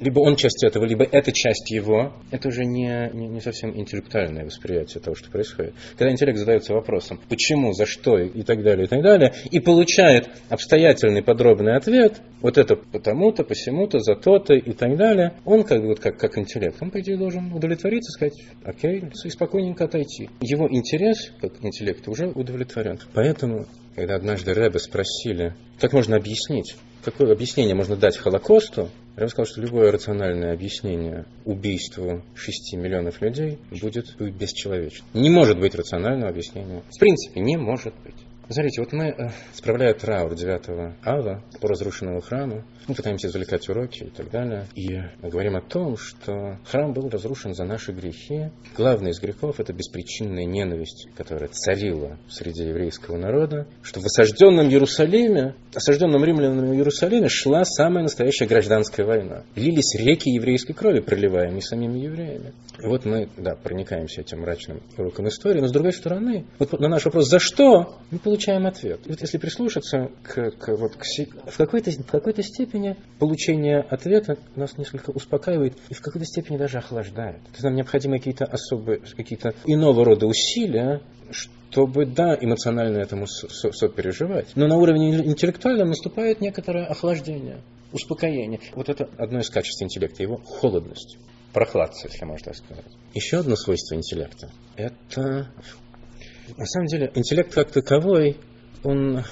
Либо 0.00 0.20
он 0.20 0.34
часть 0.34 0.64
этого, 0.64 0.84
либо 0.84 1.04
это 1.04 1.30
часть 1.30 1.70
его. 1.70 2.14
Это 2.32 2.48
уже 2.48 2.64
не, 2.64 3.10
не, 3.12 3.28
не 3.28 3.40
совсем 3.40 3.78
интеллектуальное 3.78 4.44
восприятие 4.44 5.00
того, 5.00 5.14
что 5.14 5.30
происходит. 5.30 5.74
Когда 5.96 6.10
интеллект 6.10 6.38
задается 6.38 6.74
вопросом, 6.74 7.20
почему, 7.28 7.72
за 7.74 7.86
что 7.86 8.18
и 8.18 8.42
так 8.42 8.64
далее, 8.64 8.86
и 8.86 8.88
так 8.88 9.02
далее, 9.02 9.32
и 9.50 9.60
получает 9.60 9.91
обстоятельный 10.48 11.22
подробный 11.22 11.76
ответ, 11.76 12.20
вот 12.40 12.58
это 12.58 12.76
потому-то, 12.76 13.44
посему-то, 13.44 14.00
за 14.00 14.14
то-то 14.14 14.54
и 14.54 14.72
так 14.72 14.96
далее, 14.96 15.34
он 15.44 15.64
как 15.64 15.80
бы 15.80 15.88
вот 15.88 16.00
как, 16.00 16.18
как 16.18 16.38
интеллект, 16.38 16.76
он, 16.80 16.90
по 16.90 17.00
идее, 17.00 17.16
должен 17.16 17.52
удовлетвориться, 17.52 18.12
сказать, 18.12 18.34
окей, 18.64 19.04
и 19.24 19.30
спокойненько 19.30 19.84
отойти. 19.84 20.28
Его 20.40 20.68
интерес, 20.70 21.32
как 21.40 21.52
интеллект, 21.62 22.06
уже 22.08 22.28
удовлетворен. 22.28 22.98
Поэтому, 23.14 23.66
когда 23.94 24.16
однажды 24.16 24.54
Рэбе 24.54 24.78
спросили, 24.78 25.54
как 25.80 25.92
можно 25.92 26.16
объяснить, 26.16 26.76
какое 27.04 27.32
объяснение 27.32 27.74
можно 27.74 27.96
дать 27.96 28.16
Холокосту, 28.16 28.88
я 29.16 29.24
бы 29.24 29.28
сказал, 29.28 29.46
что 29.46 29.60
любое 29.60 29.92
рациональное 29.92 30.54
объяснение 30.54 31.26
убийству 31.44 32.22
6 32.34 32.74
миллионов 32.74 33.20
людей 33.20 33.58
будет 33.70 34.16
бесчеловечным. 34.18 35.06
Не 35.12 35.28
может 35.28 35.60
быть 35.60 35.74
рационального 35.74 36.30
объяснения. 36.30 36.82
В 36.90 36.98
принципе, 36.98 37.40
не 37.40 37.56
может 37.58 37.92
быть. 38.04 38.14
Смотрите, 38.48 38.80
вот 38.80 38.92
мы, 38.92 39.04
э, 39.06 39.30
справляя 39.52 39.94
траур 39.94 40.34
9 40.34 40.96
ава 41.04 41.42
по 41.60 41.68
разрушенному 41.68 42.20
храму, 42.20 42.64
мы 42.88 42.94
пытаемся 42.94 43.28
извлекать 43.28 43.68
уроки 43.68 44.04
и 44.04 44.10
так 44.10 44.30
далее. 44.30 44.66
И 44.74 45.00
говорим 45.22 45.56
о 45.56 45.60
том, 45.60 45.96
что 45.96 46.58
храм 46.64 46.92
был 46.92 47.08
разрушен 47.08 47.54
за 47.54 47.64
наши 47.64 47.92
грехи. 47.92 48.50
Главный 48.76 49.12
из 49.12 49.20
грехов– 49.20 49.56
это 49.60 49.72
беспричинная 49.72 50.44
ненависть, 50.44 51.08
которая 51.16 51.48
царила 51.48 52.18
среди 52.28 52.64
еврейского 52.64 53.16
народа, 53.16 53.68
что 53.82 54.00
в 54.00 54.04
осажденном 54.04 54.68
Иерусалиме, 54.68 55.54
осажденном 55.74 56.24
римлянами 56.24 56.74
Иерусалиме 56.76 57.28
шла 57.28 57.64
самая 57.64 58.02
настоящая 58.02 58.46
гражданская 58.46 59.06
война. 59.06 59.44
Лились 59.54 59.94
реки 59.94 60.30
еврейской 60.30 60.72
крови, 60.72 61.00
проливаемые 61.00 61.62
самими 61.62 62.00
евреями. 62.00 62.52
И 62.82 62.86
вот 62.86 63.04
мы, 63.04 63.28
да, 63.36 63.54
проникаемся 63.54 64.22
этим 64.22 64.40
мрачным 64.40 64.82
уроком 64.98 65.28
истории, 65.28 65.60
но 65.60 65.68
с 65.68 65.72
другой 65.72 65.92
стороны, 65.92 66.46
вот 66.58 66.72
на 66.80 66.88
наш 66.88 67.04
вопрос 67.04 67.28
«За 67.28 67.38
что?» 67.38 67.98
мы 68.10 68.18
получаем 68.32 68.66
ответ. 68.66 69.00
И 69.04 69.10
вот 69.10 69.20
если 69.20 69.36
прислушаться 69.36 70.10
к, 70.22 70.52
к, 70.52 70.74
вот, 70.74 70.96
к, 70.96 71.04
в 71.50 71.56
какой-то 71.58 71.90
в 71.90 72.10
какой 72.10 72.32
степени 72.42 72.96
получение 73.18 73.80
ответа 73.80 74.38
нас 74.56 74.78
несколько 74.78 75.10
успокаивает 75.10 75.74
и 75.90 75.94
в 75.94 76.00
какой-то 76.00 76.24
степени 76.24 76.56
даже 76.56 76.78
охлаждает. 76.78 77.42
То 77.42 77.50
есть 77.50 77.62
нам 77.62 77.74
необходимы 77.74 78.16
какие-то 78.16 78.46
особые, 78.46 79.00
какие-то 79.00 79.54
иного 79.66 80.02
рода 80.06 80.26
усилия, 80.26 81.02
чтобы, 81.30 82.06
да, 82.06 82.34
эмоционально 82.40 82.98
этому 82.98 83.26
сопереживать. 83.26 84.48
Но 84.54 84.66
на 84.66 84.78
уровне 84.78 85.14
интеллектуальном 85.14 85.88
наступает 85.88 86.40
некоторое 86.40 86.86
охлаждение, 86.86 87.60
успокоение. 87.92 88.60
Вот 88.74 88.88
это 88.88 89.10
одно 89.18 89.40
из 89.40 89.50
качеств 89.50 89.82
интеллекта, 89.82 90.22
его 90.22 90.38
холодность 90.38 91.18
прохладца, 91.52 92.08
если 92.08 92.24
можно 92.24 92.46
так 92.46 92.56
сказать. 92.56 92.86
Еще 93.12 93.40
одно 93.40 93.56
свойство 93.56 93.94
интеллекта– 93.94 94.50
это, 94.76 95.50
на 96.56 96.66
самом 96.66 96.86
деле, 96.86 97.10
интеллект 97.14 97.52
как 97.52 97.70
таковой, 97.70 98.36
он 98.84 99.24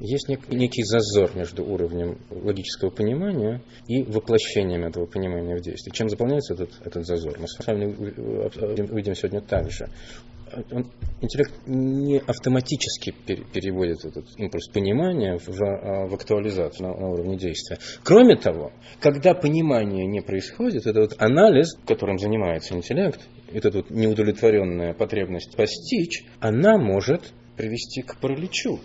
есть 0.00 0.28
нек, 0.28 0.48
некий 0.48 0.82
зазор 0.82 1.34
между 1.36 1.64
уровнем 1.64 2.18
логического 2.30 2.90
понимания 2.90 3.62
и 3.86 4.02
воплощением 4.02 4.84
этого 4.84 5.06
понимания 5.06 5.56
в 5.56 5.60
действие. 5.60 5.92
Чем 5.94 6.08
заполняется 6.08 6.54
этот, 6.54 6.70
этот 6.84 7.06
зазор? 7.06 7.38
Мы 7.38 7.48
с 7.48 7.66
вами 7.66 7.86
увидим 7.86 9.14
сегодня 9.14 9.40
также 9.40 9.88
он, 10.70 10.86
интеллект 11.20 11.52
не 11.66 12.18
автоматически 12.18 13.12
переводит 13.52 14.04
этот 14.04 14.26
импульс 14.36 14.68
понимания 14.68 15.38
в, 15.38 15.62
а, 15.62 16.06
в 16.06 16.14
актуализацию 16.14 16.88
на, 16.88 16.94
на 16.94 17.08
уровне 17.08 17.36
действия. 17.36 17.78
Кроме 18.04 18.36
того, 18.36 18.72
когда 19.00 19.34
понимание 19.34 20.06
не 20.06 20.20
происходит, 20.20 20.86
это 20.86 21.00
вот 21.00 21.14
анализ, 21.18 21.76
которым 21.86 22.18
занимается 22.18 22.74
интеллект, 22.74 23.20
это 23.52 23.70
вот 23.70 23.90
неудовлетворенная 23.90 24.94
потребность 24.94 25.56
постичь, 25.56 26.24
она 26.40 26.78
может 26.78 27.32
привести 27.56 28.02
к 28.02 28.16
параличу. 28.16 28.80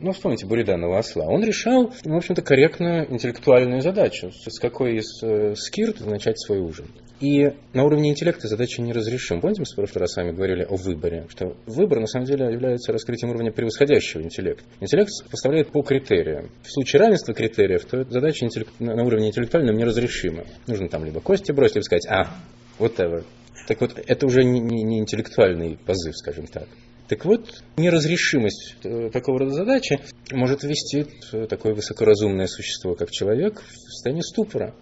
Ну, 0.00 0.10
вспомните 0.10 0.46
Буриданова 0.46 0.98
осла. 0.98 1.26
Он 1.26 1.44
решал, 1.44 1.92
в 2.04 2.16
общем-то, 2.16 2.42
корректную 2.42 3.12
интеллектуальную 3.12 3.82
задачу. 3.82 4.32
С 4.32 4.58
какой 4.58 4.96
из 4.96 5.22
э, 5.22 5.54
скирт 5.54 6.00
начать 6.00 6.40
свой 6.40 6.58
ужин. 6.58 6.86
И 7.20 7.52
на 7.72 7.84
уровне 7.84 8.10
интеллекта 8.10 8.48
задача 8.48 8.82
неразрешима. 8.82 9.40
Помните, 9.40 9.60
мы 9.60 9.66
в 9.66 9.76
прошлый 9.76 10.00
раз 10.00 10.12
с 10.12 10.16
вами 10.16 10.32
говорили 10.32 10.64
о 10.64 10.74
выборе, 10.74 11.26
что 11.28 11.56
выбор 11.66 12.00
на 12.00 12.08
самом 12.08 12.26
деле 12.26 12.46
является 12.46 12.92
раскрытием 12.92 13.30
уровня 13.30 13.52
превосходящего 13.52 14.22
интеллекта. 14.22 14.64
Интеллект 14.80 15.12
поставляет 15.30 15.70
по 15.70 15.82
критериям. 15.82 16.50
В 16.64 16.72
случае 16.72 16.98
равенства 16.98 17.32
критериев, 17.32 17.84
то 17.84 18.02
задача 18.10 18.44
интеллект, 18.44 18.72
на 18.80 19.04
уровне 19.04 19.28
интеллектуальном 19.28 19.76
неразрешима. 19.76 20.46
Нужно 20.66 20.88
там 20.88 21.04
либо 21.04 21.20
кости 21.20 21.52
бросить, 21.52 21.76
либо 21.76 21.84
сказать, 21.84 22.08
а, 22.08 22.34
вот 22.80 22.98
это. 22.98 23.22
Так 23.66 23.80
вот, 23.80 23.98
это 24.06 24.26
уже 24.26 24.44
не, 24.44 24.60
не, 24.60 24.98
интеллектуальный 24.98 25.78
позыв, 25.84 26.16
скажем 26.16 26.46
так. 26.46 26.68
Так 27.08 27.24
вот, 27.24 27.62
неразрешимость 27.76 28.76
э, 28.84 29.10
такого 29.12 29.40
рода 29.40 29.52
задачи 29.52 30.00
может 30.32 30.62
ввести 30.62 31.06
такое 31.48 31.74
высокоразумное 31.74 32.46
существо, 32.46 32.94
как 32.94 33.10
человек, 33.10 33.60
в 33.60 33.90
состояние 33.90 34.22
ступора. 34.22 34.74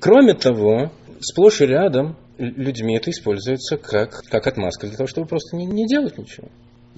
Кроме 0.00 0.34
того, 0.34 0.92
сплошь 1.20 1.60
и 1.60 1.66
рядом 1.66 2.16
людьми 2.38 2.96
это 2.96 3.10
используется 3.10 3.76
как, 3.76 4.22
как 4.24 4.46
отмазка 4.46 4.86
для 4.86 4.96
того, 4.96 5.08
чтобы 5.08 5.26
просто 5.26 5.56
не, 5.56 5.66
не 5.66 5.86
делать 5.86 6.18
ничего. 6.18 6.48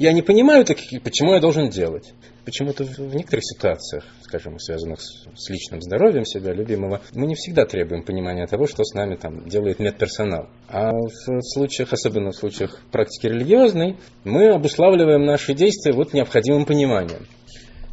Я 0.00 0.14
не 0.14 0.22
понимаю, 0.22 0.64
таких, 0.64 1.02
почему 1.02 1.34
я 1.34 1.40
должен 1.40 1.68
делать. 1.68 2.14
Почему-то 2.46 2.84
в 2.84 3.14
некоторых 3.14 3.44
ситуациях, 3.44 4.06
скажем, 4.22 4.58
связанных 4.58 4.98
с, 5.02 5.26
с 5.36 5.50
личным 5.50 5.82
здоровьем 5.82 6.24
себя 6.24 6.54
любимого, 6.54 7.02
мы 7.12 7.26
не 7.26 7.34
всегда 7.34 7.66
требуем 7.66 8.02
понимания 8.02 8.46
того, 8.46 8.66
что 8.66 8.82
с 8.82 8.94
нами 8.94 9.16
там 9.16 9.46
делает 9.46 9.78
медперсонал. 9.78 10.48
А 10.68 10.92
в 10.92 11.42
случаях, 11.42 11.92
особенно 11.92 12.30
в 12.30 12.34
случаях 12.34 12.80
практики 12.90 13.26
религиозной, 13.26 13.98
мы 14.24 14.48
обуславливаем 14.48 15.26
наши 15.26 15.52
действия 15.52 15.92
вот 15.92 16.14
необходимым 16.14 16.64
пониманием. 16.64 17.26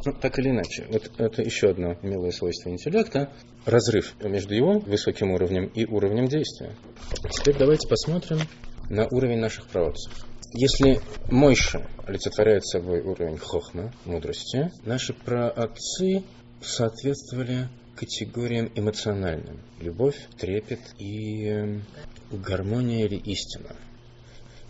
Ну, 0.06 0.14
так 0.14 0.38
или 0.38 0.48
иначе, 0.48 0.86
вот 0.88 1.10
это 1.18 1.42
еще 1.42 1.68
одно 1.68 1.96
милое 2.02 2.30
свойство 2.30 2.70
интеллекта, 2.70 3.30
разрыв 3.66 4.14
между 4.24 4.54
его 4.54 4.78
высоким 4.78 5.32
уровнем 5.32 5.66
и 5.66 5.84
уровнем 5.84 6.26
действия. 6.26 6.70
Теперь 7.30 7.58
давайте 7.58 7.86
посмотрим 7.86 8.38
на 8.88 9.06
уровень 9.08 9.40
наших 9.40 9.66
проводцев. 9.66 10.27
Если 10.52 11.00
Мойша 11.30 11.86
олицетворяет 12.06 12.66
собой 12.66 13.00
уровень 13.00 13.36
хохма, 13.36 13.92
мудрости, 14.06 14.70
наши 14.84 15.12
праотцы 15.12 16.24
соответствовали 16.62 17.68
категориям 17.94 18.70
эмоциональным. 18.74 19.60
Любовь, 19.78 20.16
трепет 20.38 20.80
и 20.98 21.44
эм, 21.48 21.84
гармония 22.30 23.04
или 23.04 23.16
истина. 23.16 23.76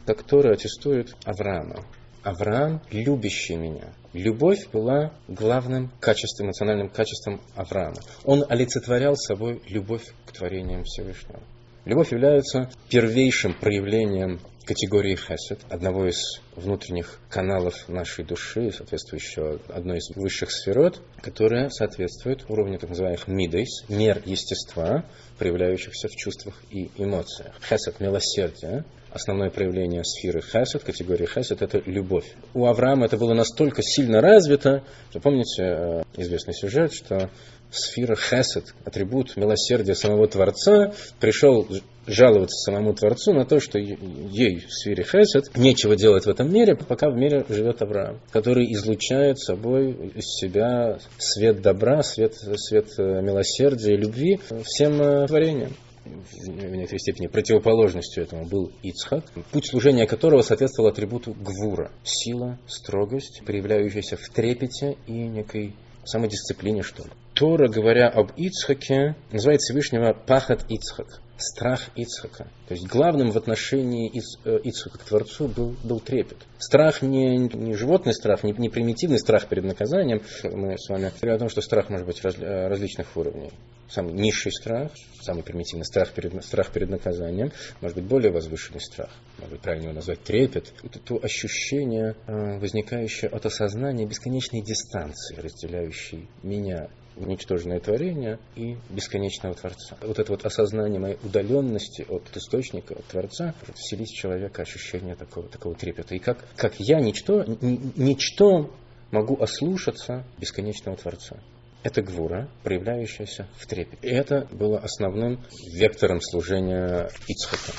Так 0.04 0.24
Тора 0.24 0.54
аттестует 0.54 1.14
Авраама. 1.24 1.84
Авраам, 2.24 2.82
любящий 2.90 3.54
меня. 3.54 3.92
Любовь 4.12 4.68
была 4.72 5.12
главным 5.28 5.92
качеством, 6.00 6.46
эмоциональным 6.48 6.88
качеством 6.88 7.40
Авраама. 7.54 8.00
Он 8.24 8.44
олицетворял 8.48 9.14
собой 9.14 9.62
любовь 9.68 10.12
к 10.26 10.32
творениям 10.32 10.82
Всевышнего. 10.82 11.40
Любовь 11.84 12.10
является 12.10 12.68
первейшим 12.88 13.54
проявлением 13.54 14.40
категории 14.68 15.16
хесед, 15.16 15.60
одного 15.70 16.06
из 16.08 16.42
внутренних 16.54 17.20
каналов 17.30 17.88
нашей 17.88 18.22
души, 18.22 18.70
соответствующего 18.70 19.58
одной 19.68 19.96
из 19.96 20.14
высших 20.14 20.50
сферот, 20.50 21.00
которая 21.22 21.70
соответствует 21.70 22.44
уровню 22.50 22.78
так 22.78 22.90
называемых 22.90 23.26
мидейс, 23.28 23.88
мер 23.88 24.20
естества, 24.26 25.06
проявляющихся 25.38 26.08
в 26.08 26.10
чувствах 26.10 26.62
и 26.70 26.90
эмоциях. 26.98 27.54
Хесед– 27.66 27.98
милосердие, 28.00 28.84
основное 29.12 29.50
проявление 29.50 30.04
сферы 30.04 30.40
хесед, 30.40 30.84
категории 30.84 31.26
хесед, 31.26 31.62
это 31.62 31.82
любовь. 31.86 32.26
У 32.54 32.66
Авраама 32.66 33.06
это 33.06 33.16
было 33.16 33.34
настолько 33.34 33.82
сильно 33.82 34.20
развито, 34.20 34.82
что 35.10 35.20
помните 35.20 35.62
э, 35.62 36.02
известный 36.16 36.54
сюжет, 36.54 36.92
что 36.92 37.30
сфера 37.70 38.16
хесед, 38.16 38.74
атрибут 38.84 39.36
милосердия 39.36 39.94
самого 39.94 40.26
Творца, 40.28 40.92
пришел 41.20 41.66
жаловаться 42.06 42.56
самому 42.56 42.94
Творцу 42.94 43.34
на 43.34 43.44
то, 43.44 43.60
что 43.60 43.78
ей 43.78 44.60
в 44.60 44.72
сфере 44.72 45.04
хесед 45.04 45.56
нечего 45.56 45.94
делать 45.94 46.24
в 46.24 46.30
этом 46.30 46.50
мире, 46.52 46.74
пока 46.74 47.10
в 47.10 47.14
мире 47.14 47.44
живет 47.48 47.82
Авраам, 47.82 48.20
который 48.30 48.72
излучает 48.72 49.38
собой 49.38 49.92
из 50.14 50.24
себя 50.24 50.98
свет 51.18 51.60
добра, 51.60 52.02
свет, 52.02 52.34
свет 52.34 52.88
э, 52.98 53.20
милосердия 53.20 53.94
и 53.94 53.98
любви 53.98 54.40
всем 54.64 55.00
э, 55.02 55.26
творениям 55.26 55.72
в 56.08 56.74
некоторой 56.74 57.00
степени 57.00 57.26
противоположностью 57.26 58.24
этому 58.24 58.46
был 58.46 58.72
Ицхак, 58.82 59.24
путь 59.52 59.66
служения 59.66 60.06
которого 60.06 60.42
соответствовал 60.42 60.90
атрибуту 60.90 61.34
гвура– 61.34 61.90
сила, 62.04 62.58
строгость, 62.66 63.42
проявляющаяся 63.44 64.16
в 64.16 64.28
трепете 64.28 64.96
и 65.06 65.12
некой 65.12 65.74
самодисциплине, 66.04 66.82
что 66.82 67.04
ли. 67.04 67.10
Тора, 67.34 67.68
говоря 67.68 68.08
об 68.08 68.32
Ицхаке, 68.36 69.14
называет 69.30 69.60
Всевышнего 69.60 70.12
Пахат 70.12 70.64
Ицхак, 70.70 71.20
страх 71.38 71.90
Ицхака. 71.94 72.48
То 72.66 72.74
есть 72.74 72.86
главным 72.86 73.30
в 73.30 73.36
отношении 73.36 74.10
э, 74.44 74.58
Ицхака 74.64 74.98
к 74.98 75.04
Творцу 75.04 75.48
был, 75.48 75.76
был 75.84 76.00
трепет. 76.00 76.38
Страх 76.58 77.02
не, 77.02 77.38
не 77.38 77.74
животный 77.74 78.12
страх, 78.12 78.42
не, 78.42 78.52
не 78.52 78.68
примитивный 78.68 79.18
страх 79.18 79.46
перед 79.46 79.64
наказанием. 79.64 80.20
Мы 80.44 80.76
с 80.76 80.88
вами 80.88 81.10
говорили 81.20 81.36
о 81.36 81.38
том, 81.38 81.48
что 81.48 81.60
страх 81.60 81.88
может 81.88 82.06
быть 82.06 82.22
раз, 82.22 82.36
э, 82.38 82.68
различных 82.68 83.16
уровней. 83.16 83.52
Самый 83.88 84.12
низший 84.12 84.52
страх, 84.52 84.90
самый 85.22 85.42
примитивный 85.42 85.86
страх 85.86 86.12
перед, 86.12 86.44
страх 86.44 86.70
перед 86.72 86.90
наказанием, 86.90 87.52
может 87.80 87.96
быть 87.96 88.06
более 88.06 88.30
возвышенный 88.30 88.80
страх, 88.80 89.10
может 89.38 89.52
быть 89.52 89.62
правильно 89.62 89.84
его 89.84 89.94
назвать 89.94 90.22
трепет. 90.22 90.72
Это 90.82 90.98
то 90.98 91.18
ощущение, 91.22 92.16
э, 92.26 92.58
возникающее 92.58 93.30
от 93.30 93.46
осознания 93.46 94.06
бесконечной 94.06 94.60
дистанции, 94.60 95.36
разделяющей 95.36 96.28
меня 96.42 96.88
ничтожное 97.26 97.80
творение 97.80 98.38
и 98.56 98.76
бесконечного 98.90 99.54
Творца. 99.54 99.96
Вот 100.02 100.18
это 100.18 100.32
вот 100.32 100.44
осознание 100.44 101.00
моей 101.00 101.18
удаленности 101.22 102.06
от 102.08 102.24
источника, 102.36 102.94
от 102.94 103.04
Творца, 103.06 103.54
вселить 103.74 104.10
в 104.10 104.16
человека 104.16 104.62
ощущение 104.62 105.14
такого, 105.14 105.48
такого 105.48 105.74
трепета. 105.74 106.14
И 106.14 106.18
как, 106.18 106.44
как 106.56 106.74
я 106.78 107.00
ничто, 107.00 107.44
ничто 107.44 108.70
могу 109.10 109.40
ослушаться 109.40 110.24
бесконечного 110.38 110.96
Творца. 110.96 111.38
это 111.82 112.02
гвура, 112.02 112.48
проявляющаяся 112.62 113.48
в 113.56 113.66
трепете. 113.66 113.98
И 114.02 114.10
это 114.10 114.46
было 114.50 114.78
основным 114.78 115.40
вектором 115.72 116.20
служения 116.20 117.10
Ицхака. 117.26 117.72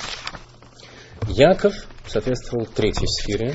Яков 1.28 1.74
соответствовал 2.06 2.66
третьей 2.66 3.06
сфере, 3.06 3.54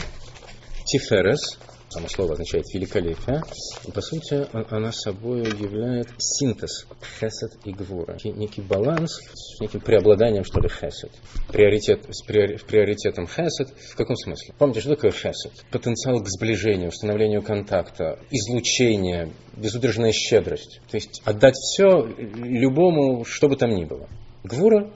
Тиферес, 0.86 1.58
само 1.95 2.10
слово 2.10 2.34
означает 2.34 2.65
великолепие, 2.73 3.41
и 3.88 3.91
по 3.91 4.01
сути 4.01 4.45
она 4.51 4.91
собой 4.91 5.43
является 5.43 6.13
синтез 6.19 6.86
хесед 7.19 7.51
и 7.63 7.71
гвура. 7.71 8.17
Некий 8.23 8.62
баланс 8.62 9.21
с 9.34 9.62
неким 9.62 9.79
преобладанием, 9.79 10.43
что 10.43 10.60
ли, 10.60 10.67
хесед. 10.67 11.12
Приоритет, 11.47 12.05
с 12.10 12.21
приоритетом 12.23 13.27
хесед. 13.27 13.69
В 13.91 13.95
каком 13.95 14.17
смысле? 14.17 14.53
Помните, 14.58 14.81
что 14.81 14.95
такое 14.95 15.12
хесед? 15.12 15.53
Потенциал 15.71 16.21
к 16.21 16.27
сближению, 16.27 16.89
установлению 16.89 17.41
контакта, 17.41 18.19
излучение, 18.29 19.31
безудержная 19.55 20.12
щедрость. 20.12 20.81
То 20.89 20.97
есть 20.97 21.21
отдать 21.23 21.55
все 21.55 22.05
любому, 22.17 23.23
что 23.23 23.47
бы 23.47 23.55
там 23.55 23.69
ни 23.69 23.86
было. 23.86 24.10
Гвура 24.43 24.91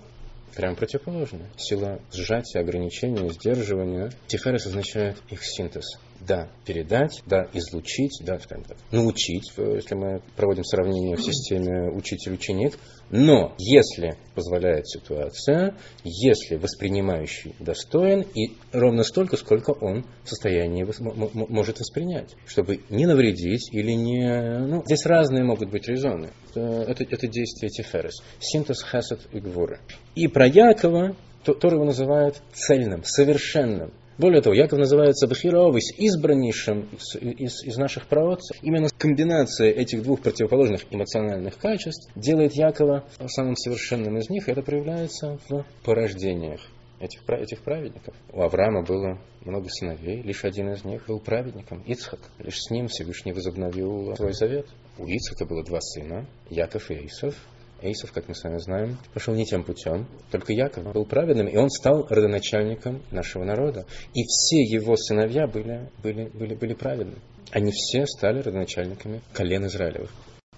прямо 0.53 0.75
противоположное. 0.75 1.49
Сила 1.55 2.01
сжатия, 2.11 2.59
ограничения, 2.59 3.29
сдерживания. 3.29 4.11
Тиферес 4.27 4.65
означает 4.65 5.17
их 5.29 5.45
синтез 5.45 5.97
да, 6.19 6.49
передать, 6.65 7.21
да, 7.25 7.47
излучить, 7.53 8.21
да, 8.25 8.39
скажем 8.39 8.65
так, 8.65 8.77
научить, 8.91 9.51
если 9.57 9.95
мы 9.95 10.21
проводим 10.35 10.63
сравнение 10.63 11.15
в 11.15 11.23
системе 11.23 11.89
учитель-ученик. 11.91 12.77
Но 13.11 13.55
если 13.57 14.17
позволяет 14.35 14.87
ситуация, 14.87 15.75
если 16.03 16.57
воспринимающий 16.57 17.55
достоин, 17.59 18.21
и 18.21 18.55
ровно 18.71 19.03
столько, 19.03 19.35
сколько 19.35 19.71
он 19.71 20.05
в 20.23 20.29
состоянии 20.29 20.85
может 21.33 21.79
воспринять, 21.79 22.35
чтобы 22.45 22.81
не 22.89 23.07
навредить 23.07 23.73
или 23.73 23.93
не... 23.93 24.59
Ну, 24.59 24.83
здесь 24.85 25.05
разные 25.05 25.43
могут 25.43 25.71
быть 25.71 25.87
резоны. 25.87 26.29
Это, 26.53 27.03
это 27.03 27.27
действие 27.27 27.69
Тиферес. 27.69 28.21
Синтез 28.39 28.83
Хасад 28.83 29.21
и 29.31 29.39
Гвуры. 29.39 29.79
И 30.13 30.27
про 30.27 30.47
Якова 30.47 31.15
Тор 31.43 31.73
его 31.73 31.85
называют 31.85 32.41
цельным, 32.53 33.03
совершенным. 33.03 33.93
Более 34.19 34.41
того, 34.41 34.53
Яков 34.53 34.79
называется 34.79 35.27
Бахировис, 35.27 35.97
избраннейшим 35.97 36.89
из, 36.91 37.15
из, 37.15 37.63
из 37.63 37.77
наших 37.77 38.05
праотцев. 38.07 38.57
Именно 38.61 38.89
комбинация 38.97 39.71
этих 39.71 40.03
двух 40.03 40.19
противоположных 40.21 40.81
эмоциональных 40.91 41.57
качеств 41.57 42.11
делает 42.17 42.53
Якова 42.53 43.05
самым 43.27 43.55
совершенным 43.55 44.17
из 44.17 44.29
них, 44.29 44.49
и 44.49 44.51
это 44.51 44.61
проявляется 44.61 45.39
в 45.47 45.65
порождениях 45.85 46.59
этих, 46.99 47.21
этих 47.29 47.61
праведников. 47.61 48.13
У 48.33 48.41
Авраама 48.41 48.83
было 48.83 49.21
много 49.45 49.69
сыновей, 49.69 50.21
лишь 50.21 50.43
один 50.43 50.73
из 50.73 50.83
них 50.83 51.05
был 51.07 51.21
праведником, 51.21 51.81
Ицхак. 51.87 52.19
Лишь 52.39 52.59
с 52.59 52.69
ним 52.71 52.87
Всевышний 52.87 53.31
возобновил 53.31 54.13
свой 54.17 54.33
завет. 54.33 54.67
У 54.97 55.05
Ицхака 55.05 55.45
было 55.45 55.63
два 55.63 55.79
сына, 55.79 56.27
Яков 56.49 56.91
и 56.91 57.05
Исов. 57.05 57.35
Эйсов, 57.81 58.11
как 58.11 58.27
мы 58.27 58.35
с 58.35 58.43
вами 58.43 58.57
знаем, 58.57 58.97
пошел 59.13 59.33
не 59.33 59.45
тем 59.45 59.63
путем. 59.63 60.07
Только 60.31 60.53
Яков 60.53 60.91
был 60.93 61.05
праведным, 61.05 61.47
и 61.47 61.57
он 61.57 61.69
стал 61.69 62.05
родоначальником 62.09 63.01
нашего 63.11 63.43
народа. 63.43 63.85
И 64.13 64.23
все 64.23 64.61
его 64.61 64.95
сыновья 64.95 65.47
были, 65.47 65.89
были, 66.03 66.29
были, 66.29 66.55
были 66.55 66.73
праведными. 66.73 67.21
Они 67.51 67.71
все 67.71 68.05
стали 68.05 68.41
родоначальниками 68.41 69.21
колен 69.33 69.65
Израилевых. 69.65 70.11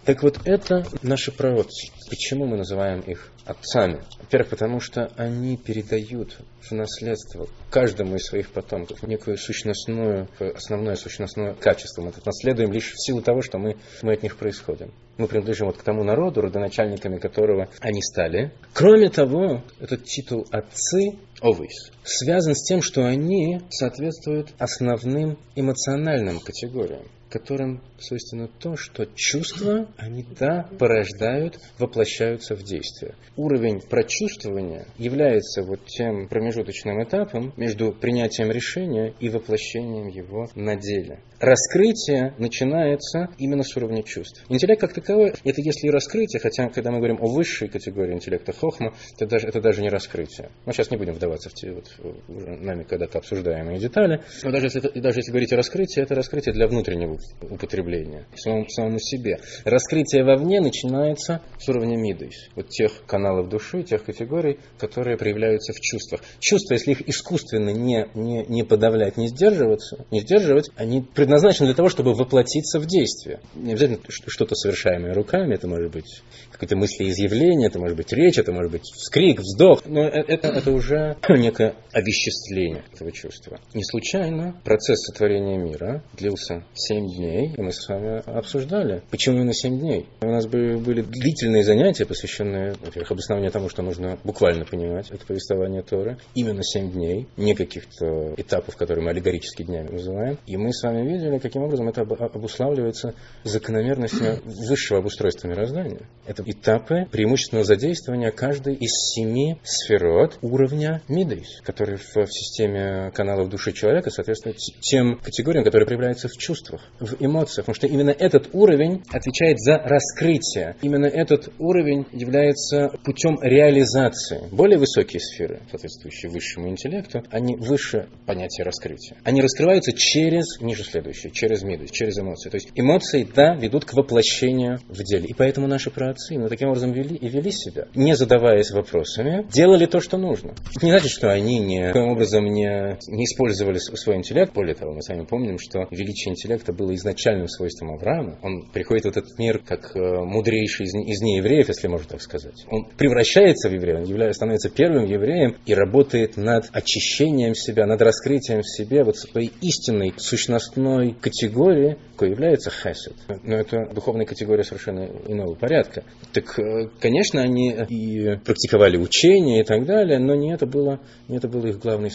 Так 0.06 0.24
вот, 0.24 0.40
это 0.46 0.84
наши 1.04 1.32
пророки. 1.32 1.92
Почему 2.10 2.46
мы 2.46 2.58
называем 2.58 3.02
их 3.02 3.32
отцами? 3.46 4.02
Во-первых, 4.20 4.50
потому 4.50 4.80
что 4.80 5.12
они 5.16 5.58
передают 5.58 6.40
в 6.60 6.72
наследство 6.72 7.48
каждому 7.70 8.16
из 8.16 8.26
своих 8.26 8.50
потомков 8.50 9.04
некую 9.04 9.38
сущностную, 9.38 10.28
основное 10.40 10.96
сущностное 10.96 11.54
качество. 11.54 12.02
Мы 12.02 12.10
это 12.10 12.22
наследуем 12.26 12.72
лишь 12.72 12.94
в 12.94 13.06
силу 13.06 13.22
того, 13.22 13.44
что 13.44 13.60
мы, 13.60 13.78
мы 14.02 14.14
от 14.14 14.24
них 14.24 14.38
происходим. 14.38 14.92
Мы 15.18 15.28
принадлежим 15.28 15.68
вот 15.68 15.78
к 15.78 15.84
тому 15.84 16.04
народу, 16.04 16.42
родоначальниками 16.42 17.20
которого 17.20 17.70
они 17.80 18.02
стали. 18.02 18.52
Кроме 18.74 19.10
того, 19.10 19.64
этот 19.80 20.04
титул 20.06 20.48
«отцы» 20.50 21.20
Овейс 21.42 21.92
связан 22.04 22.56
с 22.56 22.64
тем, 22.68 22.82
что 22.82 23.06
они 23.06 23.62
соответствуют 23.70 24.50
основным 24.58 25.38
эмоциональным 25.56 26.40
категориям 26.40 27.04
которым 27.32 27.82
свойственно 27.98 28.48
то, 28.48 28.76
что 28.76 29.06
чувства, 29.16 29.88
они, 29.98 30.26
да, 30.38 30.68
порождают, 30.78 31.58
воплощаются 31.80 32.56
в 32.56 32.64
действие. 32.64 33.16
Уровень 33.38 33.80
прочувствования 33.80 34.86
является 34.98 35.64
вот 35.64 35.86
тем 35.86 36.28
промежуточным 36.28 37.02
этапом 37.04 37.54
между 37.58 37.92
принятием 37.94 38.52
решения 38.52 39.14
и 39.20 39.30
воплощением 39.30 40.08
его 40.08 40.48
на 40.56 40.76
деле. 40.76 41.20
Раскрытие 41.40 42.36
начинается 42.38 43.30
именно 43.38 43.64
с 43.64 43.76
уровня 43.76 44.04
чувств. 44.04 44.44
Интеллект 44.50 44.82
как 44.82 44.94
таковой, 44.94 45.34
это 45.44 45.62
если 45.62 45.88
раскрытие, 45.88 46.40
хотя 46.40 46.70
когда 46.70 46.92
мы 46.92 46.98
говорим 46.98 47.18
о 47.20 47.28
высшей 47.28 47.68
категории 47.68 48.14
интеллекта 48.14 48.52
хохма, 48.52 48.94
это 49.16 49.26
даже, 49.28 49.48
это 49.48 49.62
даже 49.62 49.82
не 49.82 49.90
раскрытие. 49.90 50.50
Мы 50.66 50.74
сейчас 50.74 50.92
не 50.92 50.98
будем 50.98 51.14
вдаваться 51.14 51.50
в 51.50 51.54
те 51.54 51.72
вот, 51.72 51.90
нами 52.28 52.84
когда-то 52.84 53.20
обсуждаемые 53.20 53.80
детали, 53.80 54.22
но 54.44 54.52
даже 54.52 54.68
если, 54.68 54.80
даже 55.00 55.20
если 55.20 55.32
говорить 55.32 55.54
о 55.54 55.58
раскрытии, 55.58 56.02
это 56.02 56.14
раскрытие 56.14 56.54
для 56.54 56.68
внутреннего 56.68 57.18
употребления, 57.42 58.28
самому, 58.36 58.68
самому 58.70 59.00
себе. 59.00 59.40
Раскрытие 59.66 60.24
вовне 60.24 60.62
начинается 60.62 61.42
с 61.60 61.68
уровня 61.70 61.98
мидейс, 61.98 62.50
вот 62.56 62.70
тех 62.70 62.92
каналов 63.06 63.50
души, 63.50 63.84
тех 63.84 64.04
категорий, 64.04 64.60
которые 64.78 65.18
проявляются 65.18 65.74
в 65.74 65.80
чувствах. 65.80 66.22
Чувства, 66.40 66.74
если 66.74 66.92
их 66.92 67.08
искусственно 67.08 67.70
не, 67.70 68.08
не, 68.14 68.46
не 68.48 68.64
подавлять, 68.64 69.18
не 69.18 69.28
сдерживаться, 69.28 70.06
не 70.12 70.22
сдерживать, 70.22 70.70
они 70.76 71.02
предназначены 71.02 71.68
для 71.68 71.76
того, 71.76 71.90
чтобы 71.90 72.14
воплотиться 72.14 72.80
в 72.80 72.86
действие. 72.86 73.40
Не 73.56 73.74
обязательно 73.74 74.00
что-то 74.10 74.56
совершаемое 74.56 75.14
руками, 75.14 75.56
это 75.56 75.68
может 75.68 75.92
быть 75.92 76.22
какое-то 76.62 76.78
мыслеизъявление, 76.78 77.70
это 77.70 77.80
может 77.80 77.98
быть 77.98 78.14
речь, 78.14 78.38
это 78.38 78.52
может 78.52 78.72
быть 78.72 78.84
вскрик, 78.84 79.40
вздох, 79.40 79.82
но 79.86 80.02
э, 80.02 80.24
это, 80.28 80.50
это 80.50 80.72
уже 80.72 81.18
некое 81.30 81.74
овеществление 81.92 82.84
этого 82.94 83.12
чувства. 83.12 83.60
Не 83.74 83.84
случайно 83.84 84.56
процесс 84.64 85.00
сотворения 85.00 85.58
мира 85.58 86.04
длился 86.14 86.64
7 86.76 87.08
дней, 87.16 87.56
и 87.58 87.62
мы 87.62 87.72
с 87.72 87.88
вами 87.90 88.22
обсуждали, 88.38 89.02
почему 89.10 89.38
именно 89.38 89.54
7 89.54 89.80
дней. 89.80 90.08
У 90.22 90.28
нас 90.28 90.46
были 90.46 91.02
длительные 91.02 91.64
занятия, 91.64 92.06
посвященные, 92.06 92.76
во-первых, 92.80 93.12
обоснованию 93.12 93.50
тому, 93.50 93.68
что 93.68 93.82
нужно 93.82 94.20
буквально 94.24 94.64
понимать 94.64 95.10
это 95.10 95.26
повествование 95.26 95.82
Торы. 95.82 96.20
Именно 96.36 96.64
7 96.64 96.92
дней, 96.92 97.28
не 97.38 97.56
каких-то 97.56 98.36
этапов, 98.38 98.78
которые 98.78 99.04
мы 99.04 99.10
аллегорически 99.10 99.64
днями 99.64 99.90
называем. 99.90 100.38
И 100.46 100.58
мы 100.58 100.72
с 100.72 100.84
вами 100.84 101.10
видели, 101.10 101.40
каким 101.40 101.64
образом 101.64 101.90
это 101.90 102.02
обуславливается 102.02 103.16
закономерностью 103.44 104.42
высшего 104.46 105.00
обустройства 105.00 105.48
мироздания. 105.48 106.08
Это 106.28 106.44
этапы 106.52 107.08
преимущественного 107.12 107.66
задействования 107.66 108.32
каждой 108.32 108.76
из 108.76 108.92
семи 109.14 109.58
сферот 109.64 110.38
уровня 110.42 111.02
Мидейс, 111.08 111.62
который 111.64 111.98
в, 111.98 112.28
системе 112.28 113.12
каналов 113.12 113.50
души 113.50 113.72
человека 113.72 114.10
соответствует 114.10 114.58
тем 114.82 115.18
категориям, 115.18 115.64
которые 115.64 115.88
проявляются 115.88 116.28
в 116.28 116.34
чувствах, 116.34 116.82
в 117.00 117.16
эмоциях. 117.20 117.66
Потому 117.66 117.76
что 117.76 117.88
именно 117.88 118.12
этот 118.12 118.50
уровень 118.54 119.04
отвечает 119.10 119.60
за 119.60 119.78
раскрытие. 119.78 120.76
Именно 120.82 121.06
этот 121.06 121.50
уровень 121.60 122.06
является 122.12 122.90
путем 123.04 123.38
реализации. 123.42 124.42
Более 124.52 124.78
высокие 124.78 125.20
сферы, 125.20 125.62
соответствующие 125.70 126.32
высшему 126.32 126.70
интеллекту, 126.70 127.24
они 127.30 127.56
выше 127.56 128.08
понятия 128.26 128.64
раскрытия. 128.64 129.18
Они 129.24 129.42
раскрываются 129.42 129.94
через 129.94 130.60
ниже 130.62 130.84
следующее, 130.84 131.32
через 131.32 131.64
Мидейс, 131.64 131.92
через 131.92 132.18
эмоции. 132.18 132.50
То 132.50 132.56
есть 132.56 132.72
эмоции, 132.76 133.28
да, 133.36 133.56
ведут 133.56 133.86
к 133.86 133.94
воплощению 133.94 134.80
в 134.88 135.04
деле. 135.04 135.26
И 135.28 135.34
поэтому 135.34 135.68
наши 135.68 135.90
праотцы 135.90 136.36
именно 136.42 136.50
таким 136.50 136.70
образом 136.70 136.92
вели 136.92 137.16
и 137.16 137.30
вели 137.30 137.52
себя, 137.52 137.88
не 137.96 138.16
задаваясь 138.16 138.72
вопросами, 138.72 139.46
делали 139.54 139.86
то, 139.86 140.00
что 140.00 140.18
нужно. 140.18 140.54
Это 140.76 140.86
не 140.86 140.92
значит, 140.92 141.12
что 141.12 141.32
они 141.32 141.60
не, 141.60 141.88
таким 141.88 142.10
образом 142.10 142.46
не, 142.46 142.98
не 143.08 143.26
использовали 143.26 143.78
свой 143.78 144.16
интеллект. 144.16 144.54
Более 144.54 144.76
того, 144.76 144.94
мы 144.94 145.02
с 145.02 145.10
вами 145.10 145.26
помним, 145.26 145.60
что 145.60 145.88
величие 145.92 146.32
интеллекта 146.32 146.74
было 146.74 146.94
изначальным 146.96 147.48
свойством 147.48 147.94
Авраама. 147.94 148.40
Он 148.42 148.64
приходит 148.72 149.06
в 149.06 149.10
этот 149.10 149.38
мир 149.38 149.60
как 149.60 149.96
э, 149.96 150.00
мудрейший 150.00 150.86
из, 150.86 150.96
из 150.96 151.22
неевреев, 151.22 151.68
если 151.68 151.88
можно 151.88 152.08
так 152.08 152.22
сказать. 152.22 152.66
Он 152.70 152.86
превращается 152.98 153.70
в 153.70 153.74
еврея, 153.74 153.98
он 153.98 154.04
является, 154.04 154.40
становится 154.40 154.70
первым 154.70 155.06
евреем 155.06 155.58
и 155.66 155.74
работает 155.74 156.38
над 156.38 156.70
очищением 156.72 157.54
себя, 157.54 157.86
над 157.86 158.02
раскрытием 158.02 158.62
в 158.62 158.70
себе 158.70 159.04
вот 159.04 159.18
своей 159.18 159.52
истинной 159.62 160.14
сущностной 160.18 161.14
категории, 161.14 161.98
какой 162.22 162.30
является 162.30 162.70
хесед. 162.70 163.16
Но 163.44 163.56
это 163.56 163.90
духовная 163.94 164.28
категория 164.28 164.64
совершенно 164.64 165.06
иного 165.28 165.56
порядка. 165.56 166.04
Так, 166.34 166.60
э, 166.60 166.88
конечно, 167.00 167.42
они 167.42 167.76
и 167.90 168.38
практиковали 168.46 168.98
учение 168.98 169.62
и 169.62 169.64
так 169.64 169.86
далее, 169.86 170.20
но 170.20 170.36
не 170.36 170.54
это 170.54 170.68
было, 170.68 171.00
не 171.28 171.38
это 171.38 171.48
было 171.48 171.66
их 171.66 171.80
главной, 171.80 172.12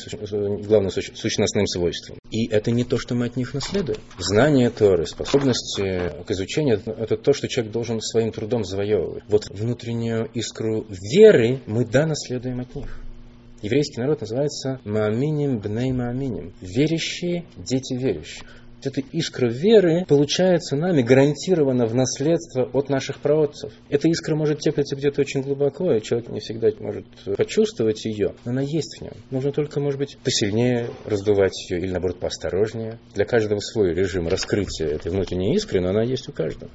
главным 0.63 0.91
сущностным 0.93 1.67
свойством. 1.67 2.19
И 2.31 2.47
это 2.47 2.71
не 2.71 2.85
то, 2.85 2.99
что 2.99 3.17
мы 3.17 3.27
от 3.27 3.37
них 3.37 3.53
наследуем. 3.53 3.99
Знание 4.19 4.71
Торы, 4.71 5.07
способности 5.07 6.13
к 6.25 6.31
изучению, 6.31 6.81
это 6.87 7.17
то, 7.17 7.33
что 7.33 7.49
человек 7.49 7.73
должен 7.73 8.01
своим 8.01 8.31
трудом 8.31 8.65
завоевывать. 8.65 9.25
Вот 9.29 9.49
внутреннюю 9.51 10.31
искру 10.35 10.87
веры 10.89 11.61
мы, 11.67 11.85
да, 11.85 12.07
наследуем 12.07 12.61
от 12.61 12.73
них. 12.77 13.01
Еврейский 13.63 14.01
народ 14.01 14.21
называется 14.21 14.81
Мааминим 14.85 15.59
Бней 15.59 15.91
Мааминим. 15.91 16.53
Верящие, 16.61 17.47
дети 17.57 17.95
верующих. 17.95 18.45
Эта 18.83 19.01
искра 19.13 19.49
веры 19.49 20.05
получается 20.07 20.77
нами 20.77 21.03
гарантированно 21.03 21.87
в 21.87 21.95
наследство 21.95 22.69
от 22.73 22.89
наших 22.89 23.21
праотцев. 23.21 23.73
Эта 23.89 24.09
искра 24.09 24.37
может 24.37 24.61
теплиться 24.61 24.97
где-то 24.97 25.23
очень 25.23 25.43
глубоко, 25.43 25.93
и 25.93 26.03
человек 26.03 26.29
не 26.29 26.41
всегда 26.41 26.69
может 26.81 27.07
почувствовать 27.37 28.05
ее, 28.05 28.35
но 28.45 28.53
она 28.53 28.63
есть 28.63 28.99
в 28.99 29.03
нем. 29.03 29.15
Нужно 29.31 29.53
только, 29.53 29.81
может 29.81 29.99
быть, 29.99 30.19
посильнее 30.23 30.91
раздувать 31.05 31.55
ее 31.71 31.79
или, 31.79 31.91
наоборот, 31.91 32.19
поосторожнее. 32.21 32.99
Для 33.15 33.25
каждого 33.25 33.61
свой 33.61 33.95
режим 33.95 34.29
раскрытия 34.29 34.89
этой 34.89 35.11
внутренней 35.11 35.55
искры, 35.55 35.81
но 35.81 35.91
она 35.91 36.03
есть 36.03 36.29
у 36.29 36.33
каждого. 36.33 36.71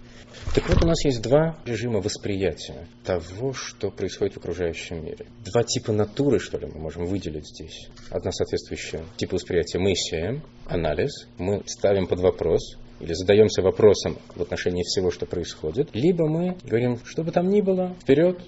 Так 0.55 0.67
вот, 0.69 0.83
у 0.83 0.87
нас 0.87 1.05
есть 1.05 1.21
два 1.21 1.57
режима 1.65 2.01
восприятия 2.01 2.87
того, 3.05 3.53
что 3.53 3.91
происходит 3.91 4.33
в 4.33 4.37
окружающем 4.37 5.03
мире. 5.03 5.25
Два 5.45 5.63
типа 5.63 5.93
натуры, 5.93 6.39
что 6.39 6.57
ли, 6.57 6.67
мы 6.67 6.79
можем 6.79 7.05
выделить 7.05 7.47
здесь. 7.47 7.87
Одна 8.09 8.31
соответствующая 8.31 9.03
типу 9.17 9.35
восприятия 9.35 9.79
мы 9.79 9.95
сеем, 9.95 10.43
анализ, 10.71 11.27
мы 11.37 11.63
ставим 11.65 12.07
под 12.07 12.19
вопрос, 12.19 12.77
или 12.99 13.13
задаемся 13.13 13.61
вопросом 13.61 14.17
в 14.35 14.41
отношении 14.41 14.83
всего, 14.83 15.11
что 15.11 15.25
происходит, 15.25 15.89
либо 15.93 16.27
мы 16.27 16.55
говорим, 16.63 16.99
что 17.03 17.23
бы 17.23 17.31
там 17.31 17.49
ни 17.49 17.61
было, 17.61 17.95
вперед. 18.01 18.39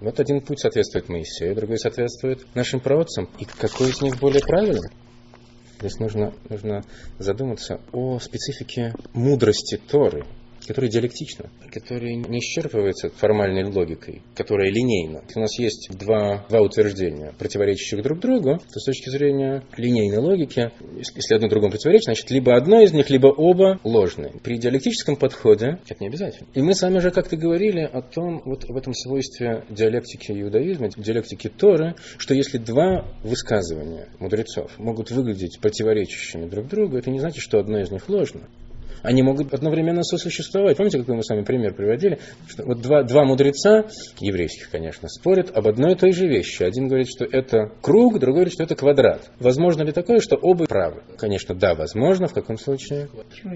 Вот 0.00 0.20
один 0.20 0.40
путь 0.40 0.60
соответствует 0.60 1.08
Моисею, 1.08 1.56
другой 1.56 1.78
соответствует 1.78 2.46
нашим 2.54 2.80
праотцам. 2.80 3.28
И 3.38 3.44
какой 3.44 3.90
из 3.90 4.00
них 4.00 4.18
более 4.18 4.42
правильный? 4.42 4.90
Здесь 5.80 5.98
нужно, 5.98 6.32
нужно 6.48 6.84
задуматься 7.18 7.80
о 7.92 8.18
специфике 8.18 8.94
мудрости 9.12 9.76
Торы, 9.76 10.24
которая 10.66 10.90
диалектична, 10.90 11.50
которая 11.72 12.14
не 12.14 12.38
исчерпывается 12.38 13.10
формальной 13.10 13.64
логикой, 13.64 14.22
которая 14.34 14.70
линейна. 14.70 15.22
У 15.34 15.40
нас 15.40 15.58
есть 15.58 15.90
два, 15.96 16.44
два 16.48 16.60
утверждения, 16.60 17.32
противоречащих 17.38 18.02
друг 18.02 18.20
другу, 18.20 18.58
то 18.58 18.80
с 18.80 18.84
точки 18.84 19.08
зрения 19.08 19.62
линейной 19.76 20.18
логики, 20.18 20.70
если 21.14 21.34
одно 21.34 21.48
другому 21.48 21.72
противоречит, 21.72 22.04
значит, 22.04 22.30
либо 22.30 22.56
одно 22.56 22.80
из 22.80 22.92
них, 22.92 23.10
либо 23.10 23.28
оба 23.28 23.80
ложны. 23.84 24.32
При 24.42 24.58
диалектическом 24.58 25.16
подходе 25.16 25.78
это 25.88 25.96
не 26.00 26.08
обязательно. 26.08 26.48
И 26.54 26.62
мы 26.62 26.74
с 26.74 26.82
вами 26.82 26.98
уже 26.98 27.10
как-то 27.10 27.36
говорили 27.36 27.80
о 27.80 28.02
том, 28.02 28.42
вот 28.44 28.64
в 28.64 28.76
этом 28.76 28.94
свойстве 28.94 29.64
диалектики 29.70 30.32
иудаизма, 30.32 30.88
диалектики 30.96 31.48
Торы, 31.48 31.94
что 32.18 32.34
если 32.34 32.58
два 32.58 33.06
высказывания 33.22 34.08
мудрецов 34.18 34.78
могут 34.78 35.10
выглядеть 35.10 35.58
противоречащими 35.60 36.46
друг 36.46 36.68
другу, 36.68 36.96
это 36.96 37.10
не 37.10 37.20
значит, 37.20 37.42
что 37.42 37.58
одно 37.58 37.78
из 37.80 37.90
них 37.90 38.08
ложно 38.08 38.42
они 39.06 39.22
могут 39.22 39.54
одновременно 39.54 40.02
сосуществовать. 40.02 40.76
Помните, 40.76 40.98
какой 40.98 41.14
мы 41.14 41.22
с 41.22 41.30
вами 41.30 41.44
пример 41.44 41.74
приводили? 41.74 42.18
Что 42.48 42.64
вот 42.64 42.82
два, 42.82 43.04
два 43.04 43.24
мудреца, 43.24 43.86
еврейских, 44.18 44.68
конечно, 44.70 45.08
спорят 45.08 45.56
об 45.56 45.68
одной 45.68 45.92
и 45.92 45.94
той 45.94 46.12
же 46.12 46.26
вещи. 46.26 46.64
Один 46.64 46.88
говорит, 46.88 47.08
что 47.08 47.24
это 47.24 47.70
круг, 47.80 48.18
другой 48.18 48.40
говорит, 48.40 48.52
что 48.52 48.64
это 48.64 48.74
квадрат. 48.74 49.30
Возможно 49.38 49.84
ли 49.84 49.92
такое, 49.92 50.18
что 50.18 50.34
оба 50.36 50.66
правы? 50.66 51.02
Конечно, 51.18 51.54
да, 51.54 51.74
возможно. 51.74 52.26
В 52.26 52.34
каком 52.34 52.58
случае? 52.58 53.08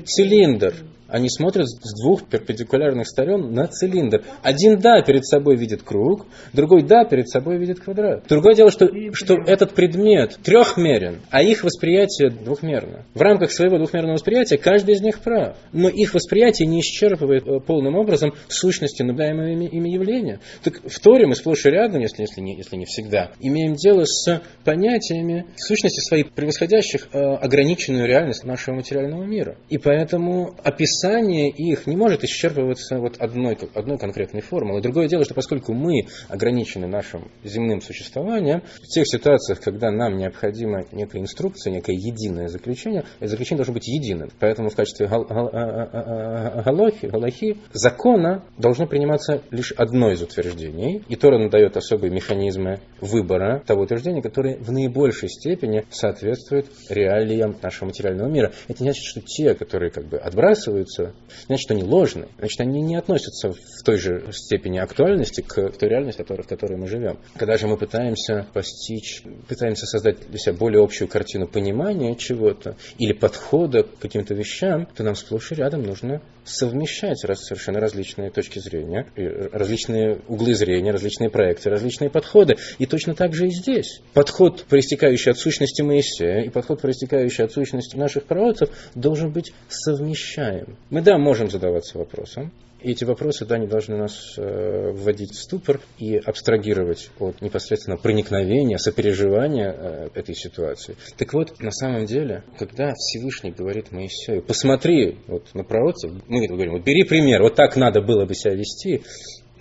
Цилиндр. 0.04 0.74
Они 1.08 1.28
смотрят 1.28 1.66
с 1.68 2.00
двух 2.00 2.28
перпендикулярных 2.28 3.08
сторон 3.08 3.52
на 3.52 3.66
цилиндр. 3.66 4.22
Один, 4.42 4.78
да, 4.78 5.02
перед 5.02 5.26
собой 5.26 5.56
видит 5.56 5.82
круг, 5.82 6.26
другой, 6.52 6.84
да, 6.84 7.04
перед 7.04 7.28
собой 7.28 7.58
видит 7.58 7.80
квадрат. 7.80 8.24
Другое 8.28 8.54
дело, 8.54 8.70
что, 8.70 8.88
что 9.12 9.34
этот 9.34 9.72
предмет 9.72 10.38
трехмерен, 10.44 11.22
а 11.30 11.42
их 11.42 11.64
восприятие 11.64 12.30
двухмерно. 12.30 13.04
В 13.14 13.20
рамках 13.20 13.50
своего 13.50 13.78
двухмерного 13.78 14.12
восприятия 14.12 14.56
каждый 14.56 14.94
из 14.94 15.00
них 15.00 15.18
прав. 15.18 15.39
Но 15.72 15.88
их 15.88 16.14
восприятие 16.14 16.68
не 16.68 16.80
исчерпывает 16.80 17.46
э, 17.46 17.60
полным 17.60 17.96
образом 17.96 18.32
сущности 18.48 19.02
наблюдаемого 19.02 19.48
ими, 19.48 19.66
ими 19.66 19.90
явления. 19.90 20.40
Так 20.62 20.80
в 20.84 21.00
Торе 21.00 21.26
мы 21.26 21.34
сплошь 21.34 21.66
и 21.66 21.70
рядом, 21.70 22.00
если, 22.00 22.22
если, 22.22 22.40
не, 22.40 22.56
если 22.56 22.76
не 22.76 22.84
всегда, 22.84 23.32
имеем 23.40 23.74
дело 23.74 24.04
с 24.04 24.42
понятиями 24.64 25.46
сущности 25.56 26.00
своей 26.00 26.24
превосходящих 26.24 27.08
э, 27.12 27.18
ограниченную 27.18 28.06
реальность 28.06 28.44
нашего 28.44 28.76
материального 28.76 29.24
мира. 29.24 29.56
И 29.68 29.78
поэтому 29.78 30.54
описание 30.62 31.50
их 31.50 31.86
не 31.86 31.96
может 31.96 32.24
исчерпываться 32.24 32.98
вот 32.98 33.16
одной, 33.18 33.58
одной 33.74 33.98
конкретной 33.98 34.40
формулой. 34.40 34.82
Другое 34.82 35.08
дело, 35.08 35.24
что 35.24 35.34
поскольку 35.34 35.72
мы 35.72 36.06
ограничены 36.28 36.86
нашим 36.86 37.30
земным 37.44 37.80
существованием, 37.80 38.62
в 38.82 38.86
тех 38.86 39.06
ситуациях, 39.06 39.60
когда 39.60 39.90
нам 39.90 40.16
необходима 40.16 40.84
некая 40.92 41.20
инструкция, 41.20 41.72
некое 41.72 41.96
единое 41.96 42.48
заключение, 42.48 43.04
это 43.18 43.28
заключение 43.28 43.58
должно 43.58 43.74
быть 43.74 43.88
единым. 43.88 44.30
Поэтому 44.38 44.70
в 44.70 44.76
качестве 44.76 45.06
галохи, 45.24 47.06
галахи, 47.06 47.58
закона 47.72 48.42
должно 48.58 48.86
приниматься 48.86 49.42
лишь 49.50 49.72
одно 49.72 50.10
из 50.12 50.22
утверждений. 50.22 51.02
И 51.08 51.16
Тора 51.16 51.48
дает 51.48 51.76
особые 51.76 52.10
механизмы 52.10 52.80
выбора 53.00 53.62
того 53.66 53.82
утверждения, 53.82 54.22
которое 54.22 54.56
в 54.56 54.70
наибольшей 54.72 55.28
степени 55.28 55.84
соответствует 55.90 56.66
реалиям 56.88 57.56
нашего 57.62 57.86
материального 57.88 58.28
мира. 58.28 58.52
Это 58.68 58.82
не 58.82 58.90
значит, 58.90 59.04
что 59.04 59.20
те, 59.20 59.54
которые 59.54 59.90
как 59.90 60.06
бы 60.06 60.18
отбрасываются, 60.18 61.12
значит, 61.46 61.70
они 61.70 61.82
ложные. 61.82 62.28
Значит, 62.38 62.60
они 62.60 62.82
не 62.82 62.96
относятся 62.96 63.52
в 63.52 63.82
той 63.84 63.96
же 63.96 64.24
степени 64.32 64.78
актуальности 64.78 65.40
к 65.40 65.70
той 65.70 65.88
реальности, 65.88 66.22
в 66.22 66.46
которой 66.46 66.76
мы 66.76 66.86
живем. 66.86 67.18
Когда 67.36 67.56
же 67.56 67.66
мы 67.66 67.76
пытаемся 67.76 68.46
постичь, 68.52 69.22
пытаемся 69.48 69.86
создать 69.86 70.28
для 70.28 70.38
себя 70.38 70.54
более 70.54 70.82
общую 70.82 71.08
картину 71.08 71.46
понимания 71.46 72.14
чего-то 72.16 72.76
или 72.98 73.12
подхода 73.12 73.82
к 73.82 73.98
каким-то 73.98 74.34
вещам, 74.34 74.86
то 74.94 75.02
нам 75.02 75.09
сплошь 75.14 75.52
и 75.52 75.54
рядом 75.54 75.82
нужно 75.82 76.20
совмещать 76.44 77.24
раз, 77.24 77.44
совершенно 77.44 77.80
различные 77.80 78.30
точки 78.30 78.58
зрения, 78.58 79.06
различные 79.52 80.20
углы 80.28 80.54
зрения, 80.54 80.90
различные 80.90 81.30
проекты, 81.30 81.70
различные 81.70 82.10
подходы. 82.10 82.56
И 82.78 82.86
точно 82.86 83.14
так 83.14 83.34
же 83.34 83.46
и 83.46 83.50
здесь. 83.50 84.00
Подход, 84.14 84.64
проистекающий 84.68 85.32
от 85.32 85.38
сущности 85.38 85.82
Моисея, 85.82 86.42
и 86.42 86.48
подход, 86.48 86.80
проистекающий 86.80 87.44
от 87.44 87.52
сущности 87.52 87.96
наших 87.96 88.24
пророков, 88.24 88.70
должен 88.94 89.32
быть 89.32 89.52
совмещаем. 89.68 90.76
Мы, 90.90 91.02
да, 91.02 91.18
можем 91.18 91.50
задаваться 91.50 91.98
вопросом, 91.98 92.52
эти 92.82 93.04
вопросы, 93.04 93.46
да, 93.46 93.58
не 93.58 93.66
должны 93.66 93.96
нас 93.96 94.34
э, 94.36 94.90
вводить 94.92 95.32
в 95.32 95.42
ступор 95.42 95.80
и 95.98 96.16
абстрагировать 96.16 97.10
от 97.18 97.40
непосредственно 97.40 97.96
проникновения, 97.96 98.78
сопереживания 98.78 99.72
э, 99.72 100.08
этой 100.14 100.34
ситуации. 100.34 100.96
Так 101.16 101.32
вот, 101.32 101.60
на 101.60 101.70
самом 101.70 102.06
деле, 102.06 102.44
когда 102.58 102.92
Всевышний 102.94 103.50
говорит 103.50 103.92
Моисею, 103.92 104.42
посмотри 104.42 105.18
вот 105.26 105.54
на 105.54 105.64
пророков, 105.64 106.12
мы 106.28 106.46
говорим, 106.46 106.72
вот 106.72 106.84
бери 106.84 107.04
пример, 107.04 107.42
вот 107.42 107.54
так 107.54 107.76
надо 107.76 108.00
было 108.00 108.24
бы 108.26 108.34
себя 108.34 108.54
вести, 108.54 109.02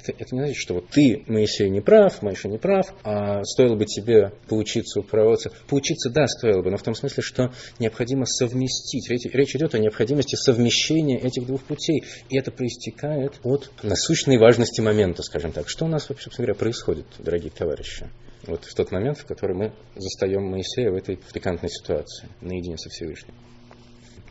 это, 0.02 0.12
это 0.12 0.36
не 0.36 0.42
значит, 0.42 0.58
что 0.58 0.76
вот 0.76 0.88
ты, 0.90 1.24
Моисей, 1.28 1.70
не 1.70 1.82
прав, 1.82 2.22
Моисей 2.22 2.50
не 2.50 2.58
прав, 2.58 2.94
а 3.04 3.44
стоило 3.44 3.76
бы 3.76 3.86
тебе 3.86 4.32
поучиться 4.48 5.00
у 5.00 5.04
пророчца. 5.04 5.52
Поучиться, 5.68 6.10
да, 6.10 6.28
стоило 6.28 6.62
бы, 6.62 6.72
но 6.72 6.78
в 6.78 6.84
том 6.84 6.96
смысле, 6.96 7.24
что 7.24 7.54
необходимо 7.80 8.26
совместить. 8.26 9.10
Речь, 9.10 9.26
речь 9.34 9.56
идет 9.56 9.76
о 9.76 9.80
необходимости 9.80 10.36
совмещения 10.36 11.20
этих 11.20 11.46
двух 11.46 11.64
путей. 11.64 12.04
И 12.30 12.38
это 12.38 12.52
проистекает 12.52 13.40
от 13.44 13.72
насущной 13.84 14.38
важности 14.38 14.82
момента, 14.82 15.24
скажем 15.24 15.52
так. 15.52 15.70
Что 15.70 15.86
у 15.86 15.88
нас, 15.88 16.06
собственно 16.06 16.36
говоря, 16.38 16.54
происходит, 16.56 17.06
дорогие 17.20 17.52
товарищи? 17.52 18.10
Вот 18.48 18.64
в 18.64 18.74
тот 18.74 18.92
момент, 18.92 19.18
в 19.18 19.26
который 19.26 19.56
мы 19.56 19.74
застаем 19.96 20.44
Моисея 20.44 20.92
в 20.92 20.96
этой 20.96 21.20
пикантной 21.34 21.70
ситуации, 21.70 22.30
наедине 22.42 22.78
со 22.78 22.90
Всевышним. 22.90 23.36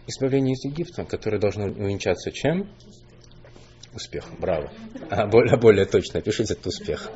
Избавление 0.07 0.55
из 0.55 0.65
Египта, 0.65 1.05
которое 1.05 1.39
должно 1.39 1.67
увенчаться 1.67 2.33
чем? 2.33 2.71
Успех. 3.95 4.25
Браво. 4.39 4.71
А 5.11 5.27
более, 5.27 5.57
более 5.57 5.87
точно 5.87 6.21
пишите 6.21 6.55
этот 6.55 6.67
успех. 6.67 7.11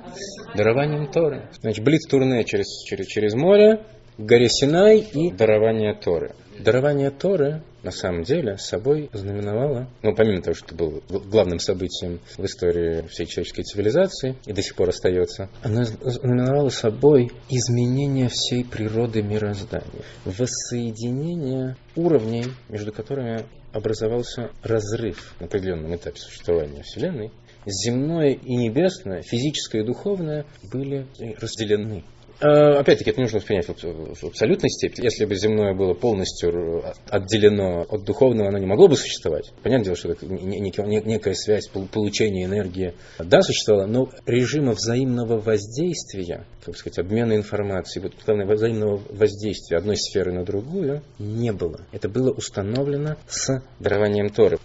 Дарованием 0.55 1.11
Торы. 1.11 1.49
Значит, 1.61 1.85
блиц-турне 1.85 2.45
через, 2.45 2.67
через, 2.85 3.07
через 3.07 3.35
море, 3.35 3.85
горе 4.19 4.49
Синай 4.49 4.99
и 4.99 5.31
дарование 5.31 5.95
Торы. 5.95 6.35
Дарование 6.59 7.11
Торы 7.11 7.63
на 7.83 7.91
самом 7.91 8.23
деле 8.23 8.57
собой 8.59 9.11
знаменовало, 9.13 9.89
ну, 10.03 10.15
помимо 10.15 10.43
того, 10.43 10.55
что 10.55 10.67
это 10.67 10.75
было 10.77 11.01
главным 11.09 11.59
событием 11.59 12.21
в 12.37 12.45
истории 12.45 13.07
всей 13.09 13.27
человеческой 13.27 13.63
цивилизации 13.63 14.37
и 14.47 14.53
до 14.53 14.63
сих 14.63 14.77
пор 14.77 14.91
остается, 14.91 15.49
оно 15.63 15.83
знаменовало 15.85 16.69
собой 16.69 17.31
изменение 17.49 18.29
всей 18.29 18.65
природы 18.65 19.23
мироздания, 19.23 20.03
воссоединение 20.25 21.77
уровней, 21.97 22.47
между 22.69 22.93
которыми 22.93 23.45
образовался 23.73 24.51
разрыв 24.63 25.35
на 25.41 25.47
определенном 25.47 25.95
этапе 25.95 26.19
существования 26.19 26.83
Вселенной, 26.83 27.31
земное 27.67 28.31
и 28.31 28.55
небесное, 28.55 29.23
физическое 29.23 29.83
и 29.83 29.87
духовное 29.87 30.45
были 30.63 31.07
разделены. 31.41 32.05
А, 32.43 32.81
опять-таки, 32.81 33.11
это 33.11 33.21
нужно 33.21 33.39
воспринять 33.39 33.67
в 33.69 34.25
абсолютной 34.25 34.69
степени. 34.71 35.05
Если 35.05 35.25
бы 35.25 35.35
земное 35.37 35.75
было 35.75 35.95
полностью 35.95 36.83
отделено 37.09 37.83
от 37.89 38.05
духовного, 38.05 38.49
оно 38.49 38.59
не 38.59 38.67
могло 38.67 38.89
бы 38.89 38.97
существовать. 38.97 39.53
Понятное 39.63 39.85
дело, 39.85 39.97
что 39.97 40.11
это 40.11 40.27
некая 40.27 41.35
связь 41.35 41.69
получения 41.69 42.45
энергии, 42.45 42.95
да, 43.19 43.43
существовала, 43.43 43.87
но 43.87 44.11
режима 44.27 44.73
взаимного 44.73 45.39
воздействия, 45.39 46.45
как 46.65 46.77
сказать, 46.77 46.99
обмена 46.99 47.35
информацией, 47.35 48.03
вот, 48.03 48.15
главное, 48.27 48.47
взаимного 48.47 49.01
воздействия 49.11 49.79
одной 49.79 49.97
сферы 49.97 50.33
на 50.33 50.45
другую 50.45 51.03
не 51.19 51.53
было. 51.53 51.81
Это 51.93 52.09
было 52.09 52.33
установлено 52.33 53.17
с 53.29 53.63
дарованием 53.79 54.31
Торы. 54.31 54.59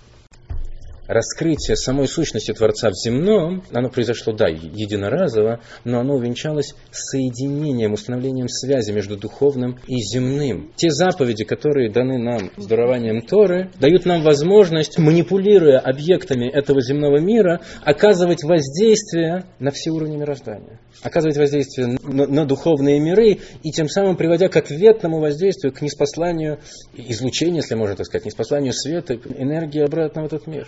Раскрытие 1.07 1.75
самой 1.75 2.07
сущности 2.07 2.53
Творца 2.53 2.89
в 2.89 2.93
земном, 2.93 3.63
оно 3.71 3.89
произошло, 3.89 4.33
да, 4.33 4.47
единоразово, 4.47 5.61
но 5.83 5.99
оно 5.99 6.15
увенчалось 6.15 6.75
соединением, 6.91 7.93
установлением 7.93 8.47
связи 8.49 8.91
между 8.91 9.17
духовным 9.17 9.79
и 9.87 9.97
земным. 9.97 10.71
Те 10.75 10.89
заповеди, 10.89 11.45
которые 11.45 11.91
даны 11.91 12.17
нам 12.17 12.51
с 12.57 12.65
дарованием 12.65 13.21
Торы, 13.21 13.71
дают 13.79 14.05
нам 14.05 14.21
возможность, 14.21 14.97
манипулируя 14.97 15.79
объектами 15.79 16.49
этого 16.49 16.81
земного 16.81 17.19
мира, 17.19 17.61
оказывать 17.83 18.43
воздействие 18.43 19.45
на 19.59 19.71
все 19.71 19.91
уровни 19.91 20.17
мироздания. 20.17 20.79
Оказывать 21.03 21.37
воздействие 21.37 21.97
на, 22.03 22.27
на 22.27 22.45
духовные 22.45 22.99
миры 22.99 23.39
и 23.63 23.71
тем 23.71 23.87
самым 23.87 24.17
приводя 24.17 24.49
к 24.49 24.57
ответному 24.57 25.19
воздействию, 25.19 25.73
к 25.73 25.81
неспосланию 25.81 26.59
излучения, 26.93 27.57
если 27.57 27.75
можно 27.75 27.95
так 27.95 28.05
сказать, 28.05 28.25
неспосланию 28.25 28.73
света, 28.73 29.15
энергии 29.15 29.81
обратно 29.81 30.23
в 30.23 30.25
этот 30.25 30.47
мир 30.47 30.67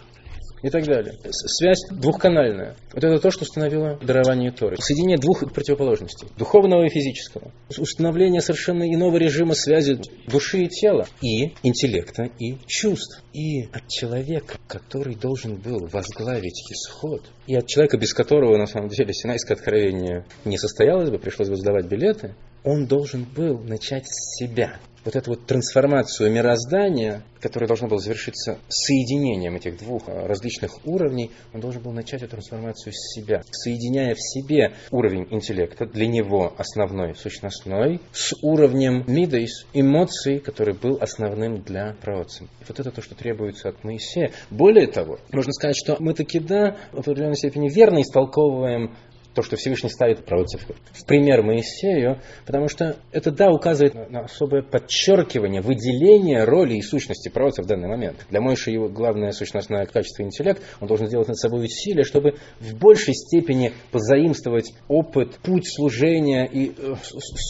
и 0.62 0.70
так 0.70 0.86
далее. 0.86 1.16
Связь 1.32 1.86
двухканальная. 1.90 2.76
Вот 2.94 3.04
это 3.04 3.20
то, 3.20 3.32
что 3.32 3.44
установило 3.44 3.98
дарование 4.02 4.52
Торы. 4.52 4.78
Соединение 4.80 5.18
двух 5.18 5.40
противоположностей. 5.54 6.28
Духовного 6.38 6.86
и 6.86 6.90
физического. 6.90 7.52
Установление 7.78 8.42
совершенно 8.42 8.84
иного 8.84 9.18
режима 9.18 9.54
связи 9.54 10.00
души 10.28 10.64
и 10.64 10.70
тела. 10.70 11.08
И 11.22 11.54
интеллекта, 11.64 12.30
и 12.40 12.58
чувств. 12.66 13.24
И 13.34 13.64
от 13.72 13.88
человека, 13.88 14.58
который 14.68 15.16
должен 15.16 15.56
был 15.56 15.88
возглавить 15.92 16.64
исход, 16.72 17.24
и 17.48 17.56
от 17.56 17.68
человека, 17.68 17.98
без 17.98 18.14
которого, 18.14 18.58
на 18.58 18.66
самом 18.66 18.90
деле, 18.90 19.14
Синайское 19.14 19.56
откровение 19.56 20.26
не 20.46 20.58
состоялось 20.58 21.10
бы, 21.10 21.20
пришлось 21.20 21.50
бы 21.50 21.56
сдавать 21.56 21.86
билеты, 21.86 22.36
он 22.64 22.88
должен 22.88 23.24
был 23.24 23.60
начать 23.60 24.06
с 24.08 24.38
себя 24.38 24.80
вот 25.06 25.16
эту 25.16 25.32
вот 25.32 25.46
трансформацию 25.46 26.32
мироздания, 26.32 27.24
которая 27.40 27.68
должна 27.68 27.88
была 27.88 28.00
завершиться 28.00 28.60
соединением 28.68 29.56
этих 29.56 29.78
двух 29.78 30.04
а, 30.08 30.28
различных 30.28 30.86
уровней, 30.86 31.32
он 31.54 31.62
должен 31.62 31.82
был 31.82 31.92
начать 31.92 32.22
эту 32.22 32.32
трансформацию 32.32 32.94
с 32.94 33.16
себя, 33.16 33.42
соединяя 33.52 34.14
в 34.14 34.20
себе 34.20 34.74
уровень 34.92 35.28
интеллекта, 35.32 35.86
для 35.86 36.08
него 36.08 36.54
основной, 36.58 37.16
сущностной, 37.16 38.02
с 38.12 38.34
уровнем 38.42 39.04
мидейс, 39.08 39.66
эмоций, 39.74 40.40
который 40.40 40.74
был 40.74 40.98
основным 41.00 41.62
для 41.62 41.96
праотца. 42.02 42.44
И 42.44 42.66
вот 42.68 42.80
это 42.80 42.92
то, 42.92 43.02
что 43.02 43.16
требуется 43.16 43.70
от 43.70 43.84
Моисея. 43.84 44.32
Более 44.50 44.88
того, 44.88 45.20
можно 45.32 45.52
сказать, 45.54 45.78
что 45.78 45.98
мы 46.00 46.14
таки 46.14 46.40
да, 46.40 46.78
в 46.92 47.00
определенной 47.00 47.38
степени 47.38 47.70
верно 47.70 48.02
истолковываем 48.02 48.96
то, 49.40 49.44
что 49.44 49.56
Всевышний 49.56 49.90
ставит 49.90 50.26
против 50.26 50.68
в 50.92 51.06
пример 51.06 51.44
Моисею, 51.44 52.20
потому 52.46 52.68
что 52.68 52.98
это, 53.14 53.32
да, 53.32 53.50
указывает 53.50 53.96
на 54.10 54.22
особое 54.26 54.62
подчеркивание, 54.62 55.62
выделение 55.62 56.44
роли 56.44 56.76
и 56.76 56.82
сущности 56.82 57.30
пророка 57.30 57.64
в 57.64 57.66
данный 57.66 57.88
момент. 57.88 58.26
Для 58.30 58.42
Моиша 58.42 58.70
его 58.70 58.90
главное 58.90 59.32
сущностное 59.32 59.86
качество 59.86 60.24
интеллект, 60.24 60.62
он 60.82 60.90
должен 60.90 61.08
сделать 61.08 61.30
над 61.30 61.38
собой 61.38 61.64
усилия, 61.64 62.04
чтобы 62.04 62.36
в 62.60 62.78
большей 62.78 63.14
степени 63.14 63.72
позаимствовать 63.92 64.74
опыт, 64.90 65.38
путь 65.42 65.74
служения 65.74 66.46
и 66.46 66.74
э, 66.78 66.96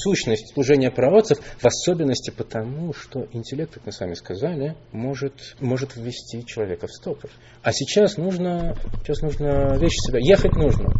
сущность 0.03 0.53
служения 0.53 0.91
пророков, 0.91 1.39
в 1.39 1.65
особенности 1.65 2.29
потому, 2.29 2.93
что 2.93 3.25
интеллект, 3.33 3.73
как 3.73 3.87
мы 3.87 3.91
сами 3.91 4.13
сказали, 4.13 4.75
может, 4.91 5.55
может 5.59 5.95
ввести 5.95 6.45
человека 6.45 6.85
в 6.85 6.91
стопор. 6.91 7.31
А 7.63 7.71
сейчас 7.71 8.17
нужно, 8.17 8.75
сейчас 9.01 9.21
нужно 9.21 9.75
вещи 9.77 9.97
себя, 10.05 10.19
ехать 10.21 10.53
нужно. 10.53 10.93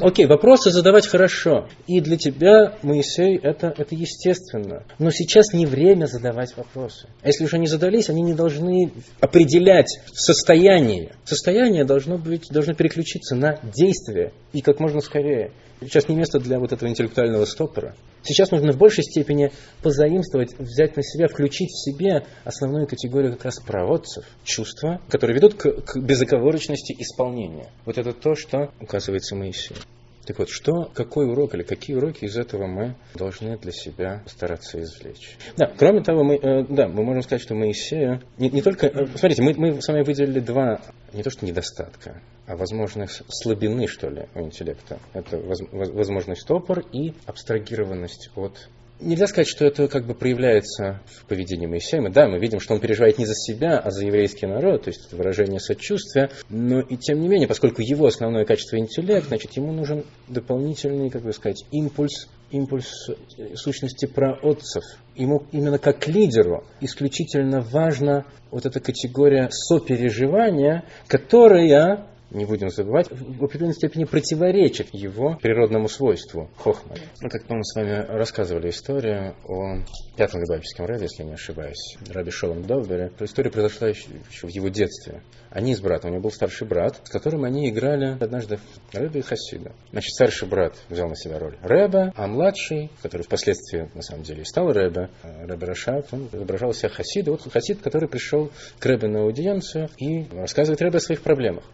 Окей, 0.00 0.26
вопросы 0.26 0.70
задавать 0.70 1.06
хорошо. 1.06 1.68
И 1.86 2.00
для 2.00 2.16
тебя, 2.16 2.76
Моисей, 2.82 3.38
это, 3.38 3.74
это 3.76 3.94
естественно. 3.94 4.84
Но 4.98 5.10
сейчас 5.10 5.52
не 5.52 5.66
время 5.66 6.06
задавать 6.06 6.56
вопросы. 6.56 7.08
А 7.22 7.28
если 7.28 7.44
уже 7.44 7.58
не 7.58 7.66
задались, 7.66 8.08
они 8.08 8.22
не 8.22 8.34
должны 8.34 8.92
определять 9.20 9.98
состояние. 10.12 11.12
Состояние 11.24 11.84
должно, 11.84 12.18
быть, 12.18 12.48
должно 12.50 12.74
переключиться 12.74 13.34
на 13.34 13.58
действие. 13.62 14.32
И 14.52 14.60
как 14.60 14.80
можно 14.80 15.00
скорее. 15.00 15.52
Сейчас 15.80 16.08
не 16.08 16.16
место 16.16 16.40
для 16.40 16.58
вот 16.58 16.72
этого 16.72 16.88
интеллектуального 16.88 17.44
стопора. 17.44 17.94
Сейчас 18.24 18.50
нужно 18.50 18.72
в 18.72 18.78
большей 18.78 19.04
степени 19.04 19.52
позаимствовать, 19.82 20.58
взять 20.58 20.96
на 20.96 21.02
себя, 21.02 21.28
включить 21.28 21.70
в 21.70 21.84
себе 21.84 22.26
основную 22.44 22.86
категорию 22.86 23.32
как 23.32 23.44
раз 23.46 23.60
проводцев, 23.60 24.24
чувства, 24.44 25.00
которые 25.08 25.36
ведут 25.36 25.54
к, 25.54 25.70
к 25.82 25.96
безоговорочности 25.96 26.94
исполнения. 26.98 27.68
Вот 27.84 27.96
это 27.96 28.12
то, 28.12 28.34
что 28.34 28.72
указывается 28.80 29.36
Моисею. 29.36 29.77
Так 30.28 30.38
вот, 30.40 30.50
что, 30.50 30.90
какой 30.92 31.24
урок 31.26 31.54
или 31.54 31.62
какие 31.62 31.96
уроки 31.96 32.26
из 32.26 32.36
этого 32.36 32.66
мы 32.66 32.96
должны 33.14 33.56
для 33.56 33.72
себя 33.72 34.22
стараться 34.26 34.78
извлечь? 34.78 35.38
Да, 35.56 35.72
кроме 35.74 36.02
того, 36.02 36.22
мы, 36.22 36.34
э, 36.36 36.66
да, 36.68 36.86
мы 36.86 37.02
можем 37.02 37.22
сказать, 37.22 37.40
что 37.40 37.54
Моисею 37.54 38.20
не, 38.36 38.50
не 38.50 38.60
только... 38.60 38.88
Э, 38.88 39.06
смотрите, 39.06 39.40
мы, 39.42 39.54
мы 39.54 39.80
с 39.80 39.88
вами 39.88 40.02
выделили 40.02 40.40
два, 40.40 40.82
не 41.14 41.22
то 41.22 41.30
что 41.30 41.46
недостатка, 41.46 42.20
а 42.46 42.56
возможных 42.56 43.10
слабины, 43.30 43.86
что 43.86 44.10
ли, 44.10 44.26
у 44.34 44.40
интеллекта. 44.40 44.98
Это 45.14 45.38
воз, 45.38 45.60
возможность 45.72 46.42
стопор 46.42 46.80
и 46.92 47.14
абстрагированность 47.24 48.28
от 48.36 48.68
Нельзя 49.00 49.28
сказать, 49.28 49.46
что 49.46 49.64
это 49.64 49.86
как 49.86 50.06
бы 50.06 50.14
проявляется 50.14 51.00
в 51.06 51.24
поведении 51.26 51.66
Моисея. 51.66 52.02
Мы, 52.02 52.10
да, 52.10 52.26
мы 52.26 52.40
видим, 52.40 52.58
что 52.58 52.74
он 52.74 52.80
переживает 52.80 53.18
не 53.18 53.26
за 53.26 53.34
себя, 53.34 53.78
а 53.78 53.90
за 53.90 54.04
еврейский 54.04 54.46
народ, 54.46 54.84
то 54.84 54.88
есть 54.90 55.06
это 55.06 55.16
выражение 55.16 55.60
сочувствия. 55.60 56.30
Но 56.48 56.80
и 56.80 56.96
тем 56.96 57.20
не 57.20 57.28
менее, 57.28 57.46
поскольку 57.46 57.80
его 57.80 58.06
основное 58.06 58.44
качество 58.44 58.76
интеллект, 58.76 59.28
значит, 59.28 59.52
ему 59.52 59.72
нужен 59.72 60.04
дополнительный, 60.26 61.10
как 61.10 61.22
бы 61.22 61.32
сказать, 61.32 61.64
импульс 61.70 62.28
импульс 62.50 63.10
сущности 63.54 64.06
праотцев. 64.06 64.82
Ему 65.14 65.44
именно 65.52 65.78
как 65.78 66.08
лидеру 66.08 66.64
исключительно 66.80 67.60
важна 67.60 68.24
вот 68.50 68.64
эта 68.64 68.80
категория 68.80 69.48
сопереживания, 69.50 70.84
которая 71.06 72.06
не 72.30 72.44
будем 72.44 72.68
забывать, 72.70 73.08
в 73.10 73.44
определенной 73.44 73.74
степени 73.74 74.04
противоречит 74.04 74.88
его 74.92 75.38
природному 75.40 75.88
свойству 75.88 76.50
хохма. 76.56 76.96
Мы, 77.20 77.30
как 77.30 77.48
мы 77.48 77.64
с 77.64 77.74
вами 77.74 78.04
рассказывали 78.06 78.70
историю 78.70 79.34
о 79.46 79.78
пятом 80.16 80.40
Любавическом 80.40 80.86
Рэбе, 80.86 81.04
если 81.04 81.22
я 81.22 81.28
не 81.28 81.34
ошибаюсь, 81.34 81.96
Раби 82.10 82.30
Шолом 82.30 82.62
Довбере. 82.62 83.12
История 83.20 83.50
произошла 83.50 83.88
еще, 83.88 84.08
в 84.42 84.48
его 84.48 84.68
детстве. 84.68 85.22
Они 85.50 85.74
с 85.74 85.80
братом, 85.80 86.10
у 86.10 86.12
него 86.14 86.24
был 86.24 86.30
старший 86.30 86.66
брат, 86.66 87.00
с 87.04 87.10
которым 87.10 87.44
они 87.44 87.70
играли 87.70 88.16
однажды 88.20 88.58
в 88.58 88.94
Рэбе 88.94 89.20
и 89.20 89.22
Хасида. 89.22 89.72
Значит, 89.90 90.10
старший 90.10 90.48
брат 90.48 90.74
взял 90.88 91.08
на 91.08 91.16
себя 91.16 91.38
роль 91.38 91.56
Рэба, 91.62 92.12
а 92.14 92.26
младший, 92.26 92.90
который 93.02 93.22
впоследствии, 93.22 93.90
на 93.94 94.02
самом 94.02 94.24
деле, 94.24 94.44
стал 94.44 94.70
Рэбе, 94.72 95.08
Рэбе 95.22 95.66
Рашат, 95.66 96.08
он 96.12 96.28
изображал 96.32 96.74
себя 96.74 96.90
Хасида. 96.90 97.30
Вот 97.30 97.50
Хасид, 97.50 97.80
который 97.80 98.08
пришел 98.08 98.50
к 98.78 98.84
Рэбе 98.84 99.08
на 99.08 99.22
аудиенцию 99.22 99.88
и 99.96 100.26
рассказывает 100.32 100.82
Рэбе 100.82 100.98
о 100.98 101.00
своих 101.00 101.22
проблемах, 101.22 101.64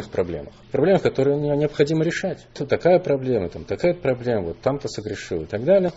духовных 0.00 0.10
проблемах. 0.10 0.52
Проблемах, 0.72 1.02
которые 1.02 1.36
необходимо 1.56 2.04
решать. 2.04 2.46
Тут 2.54 2.68
такая 2.68 2.98
проблема, 2.98 3.48
там 3.48 3.64
такая 3.64 3.94
проблема, 3.94 4.48
вот 4.48 4.60
там-то 4.60 4.88
согрешил 4.88 5.42
и 5.42 5.46
так 5.46 5.64
далее. 5.64 5.92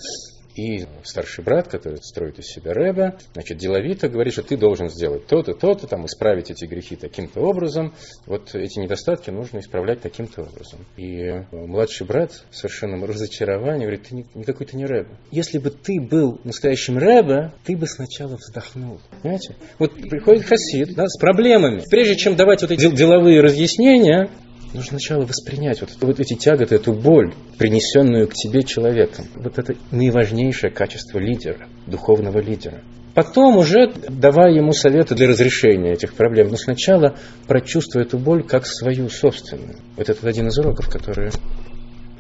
И 0.55 0.85
старший 1.03 1.43
брат, 1.43 1.67
который 1.67 1.97
строит 2.01 2.39
из 2.39 2.45
себя 2.45 2.73
Рэба, 2.73 3.17
значит, 3.33 3.57
деловито 3.57 4.07
говорит, 4.07 4.33
что 4.33 4.43
ты 4.43 4.55
должен 4.55 4.89
сделать 4.89 5.25
то-то, 5.27 5.53
то-то, 5.53 5.87
там, 5.87 6.05
исправить 6.05 6.51
эти 6.51 6.65
грехи 6.65 6.95
таким-то 6.95 7.41
образом. 7.41 7.93
Вот 8.25 8.53
эти 8.53 8.79
недостатки 8.79 9.31
нужно 9.31 9.59
исправлять 9.59 10.01
таким-то 10.01 10.43
образом. 10.43 10.85
И 10.97 11.43
младший 11.51 12.05
брат 12.05 12.31
в 12.51 12.55
совершенном 12.55 13.03
разочаровании 13.03 13.81
говорит, 13.81 14.07
ты 14.07 14.25
никакой 14.35 14.67
ты 14.67 14.77
не 14.77 14.85
Рэба. 14.85 15.09
Если 15.31 15.57
бы 15.57 15.71
ты 15.71 15.99
был 15.99 16.39
настоящим 16.43 16.97
Рэба, 16.97 17.53
ты 17.65 17.75
бы 17.75 17.87
сначала 17.87 18.35
вздохнул. 18.35 18.99
Понимаете? 19.21 19.55
Вот 19.79 19.93
приходит 19.95 20.45
хасид 20.45 20.95
да, 20.95 21.07
с 21.07 21.17
проблемами. 21.19 21.81
Прежде 21.89 22.15
чем 22.15 22.35
давать 22.35 22.61
вот 22.61 22.71
эти 22.71 22.95
деловые 22.95 23.41
разъяснения, 23.41 24.29
нужно 24.73 24.99
сначала 24.99 25.25
воспринять 25.25 25.81
вот, 25.81 25.91
вот 26.01 26.19
эти 26.19 26.33
тяготы, 26.35 26.75
эту 26.75 26.93
боль, 26.93 27.33
принесенную 27.57 28.27
к 28.27 28.33
тебе 28.33 28.63
человеком. 28.63 29.25
Вот 29.35 29.57
это 29.57 29.75
наиважнейшее 29.91 30.71
качество 30.71 31.19
лидера, 31.19 31.67
духовного 31.87 32.39
лидера. 32.39 32.81
Потом 33.13 33.57
уже 33.57 33.93
давай 34.09 34.55
ему 34.55 34.73
советы 34.73 35.13
для 35.13 35.27
разрешения 35.27 35.93
этих 35.93 36.15
проблем. 36.15 36.49
Но 36.49 36.57
сначала 36.57 37.15
прочувствуй 37.47 38.03
эту 38.03 38.17
боль 38.17 38.43
как 38.43 38.65
свою 38.65 39.09
собственную. 39.09 39.77
Вот 39.95 40.09
это 40.09 40.27
один 40.27 40.47
из 40.47 40.57
уроков, 40.57 40.89
который 40.89 41.31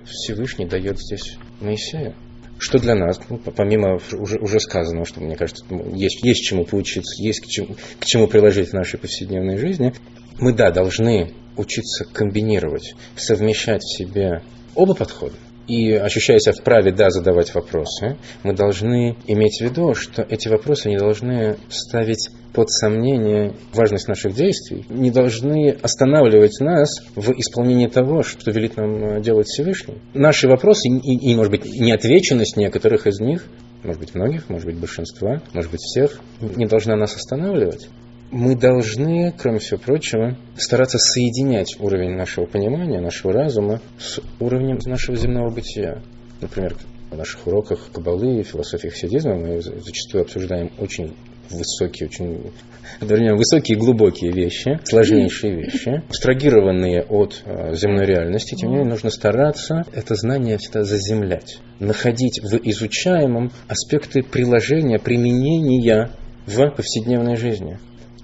Всевышний 0.05 0.65
дает 0.65 0.99
здесь 0.99 1.37
Моисею. 1.61 2.13
Что 2.59 2.77
для 2.77 2.95
нас, 2.95 3.19
ну, 3.29 3.39
помимо 3.39 3.99
уже, 4.13 4.37
уже 4.37 4.59
сказанного, 4.59 5.05
что, 5.05 5.19
мне 5.19 5.35
кажется, 5.35 5.65
есть, 5.93 6.23
есть 6.23 6.43
чему 6.43 6.63
поучиться, 6.63 7.21
есть 7.21 7.41
к 7.41 7.47
чему, 7.47 7.75
к 7.99 8.05
чему 8.05 8.27
приложить 8.27 8.69
в 8.69 8.73
нашей 8.73 8.99
повседневной 8.99 9.57
жизни, 9.57 9.93
мы, 10.39 10.53
да, 10.53 10.71
должны 10.71 11.33
учиться 11.57 12.05
комбинировать, 12.05 12.95
совмещать 13.15 13.83
в 13.83 13.97
себе 13.97 14.41
оба 14.75 14.93
подхода. 14.93 15.35
И 15.67 15.93
ощущая 15.93 16.39
себя 16.39 16.53
вправе, 16.53 16.91
да, 16.91 17.09
задавать 17.09 17.53
вопросы, 17.55 18.17
мы 18.43 18.53
должны 18.53 19.15
иметь 19.27 19.59
в 19.59 19.63
виду, 19.63 19.93
что 19.93 20.21
эти 20.21 20.49
вопросы 20.49 20.89
не 20.89 20.97
должны 20.97 21.55
ставить 21.69 22.29
под 22.53 22.69
сомнение 22.69 23.55
важность 23.73 24.09
наших 24.09 24.35
действий, 24.35 24.85
не 24.89 25.09
должны 25.09 25.71
останавливать 25.81 26.59
нас 26.59 26.89
в 27.15 27.31
исполнении 27.31 27.87
того, 27.87 28.23
что 28.23 28.51
велит 28.51 28.75
нам 28.75 29.21
делать 29.21 29.47
Всевышний. 29.47 29.99
Наши 30.13 30.49
вопросы 30.49 30.89
и, 30.89 31.31
и 31.31 31.35
может 31.35 31.51
быть, 31.51 31.65
неотвеченность 31.65 32.57
некоторых 32.57 33.07
из 33.07 33.21
них, 33.21 33.45
может 33.83 34.01
быть, 34.01 34.13
многих, 34.15 34.49
может 34.49 34.65
быть, 34.65 34.77
большинства, 34.77 35.41
может 35.53 35.71
быть, 35.71 35.81
всех, 35.81 36.19
не 36.41 36.65
должна 36.65 36.95
нас 36.97 37.15
останавливать 37.15 37.87
мы 38.33 38.55
должны, 38.55 39.31
кроме 39.37 39.59
всего 39.59 39.79
прочего, 39.79 40.35
стараться 40.57 40.97
соединять 40.97 41.79
уровень 41.79 42.15
нашего 42.15 42.45
понимания, 42.45 42.99
нашего 42.99 43.31
разума 43.31 43.79
с 43.99 44.19
уровнем 44.39 44.79
нашего 44.85 45.15
земного 45.15 45.51
бытия. 45.51 46.01
Например, 46.41 46.75
в 47.11 47.15
наших 47.15 47.45
уроках 47.45 47.91
кабалы 47.93 48.39
и 48.39 48.43
философии 48.43 48.87
хасидизма 48.87 49.35
мы 49.35 49.61
зачастую 49.61 50.23
обсуждаем 50.23 50.71
очень 50.79 51.13
высокие, 51.51 52.09
очень 52.09 52.51
вернее, 52.99 53.35
высокие 53.35 53.77
и 53.77 53.79
глубокие 53.79 54.31
вещи, 54.31 54.79
сложнейшие 54.83 55.55
вещи, 55.55 56.01
абстрагированные 56.07 57.03
от 57.03 57.43
э, 57.45 57.75
земной 57.75 58.05
реальности, 58.07 58.55
тем 58.55 58.69
не 58.69 58.77
менее 58.77 58.89
нужно 58.89 59.11
стараться 59.11 59.83
это 59.93 60.15
знание 60.15 60.57
всегда 60.57 60.83
заземлять, 60.83 61.59
находить 61.79 62.39
в 62.41 62.55
изучаемом 62.63 63.51
аспекты 63.67 64.23
приложения, 64.23 64.97
применения 64.97 66.09
в 66.47 66.71
повседневной 66.71 67.35
жизни. 67.35 67.77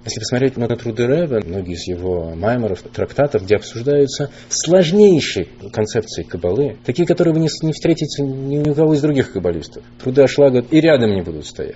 Если 0.06 0.20
посмотреть 0.20 0.56
на 0.58 0.68
труды 0.68 1.06
Рэба, 1.06 1.42
многие 1.46 1.74
из 1.74 1.88
его 1.88 2.34
маймеров, 2.36 2.82
трактатов, 2.82 3.44
где 3.44 3.58
обсуждаются 3.58 4.32
сложнейшие 4.48 5.48
концепции 5.74 6.24
кабалы, 6.24 6.78
такие, 6.86 7.06
которые 7.06 7.34
вы 7.34 7.42
не, 7.42 7.50
не 7.64 7.74
встретите 7.74 8.24
ни 8.24 8.70
у 8.70 8.74
кого 8.74 8.94
из 8.94 9.02
других 9.02 9.34
каббалистов. 9.34 9.84
Труды 10.02 10.22
Ашлага 10.24 10.64
и 10.72 10.80
рядом 10.80 11.14
не 11.14 11.22
будут 11.22 11.46
стоять. 11.46 11.76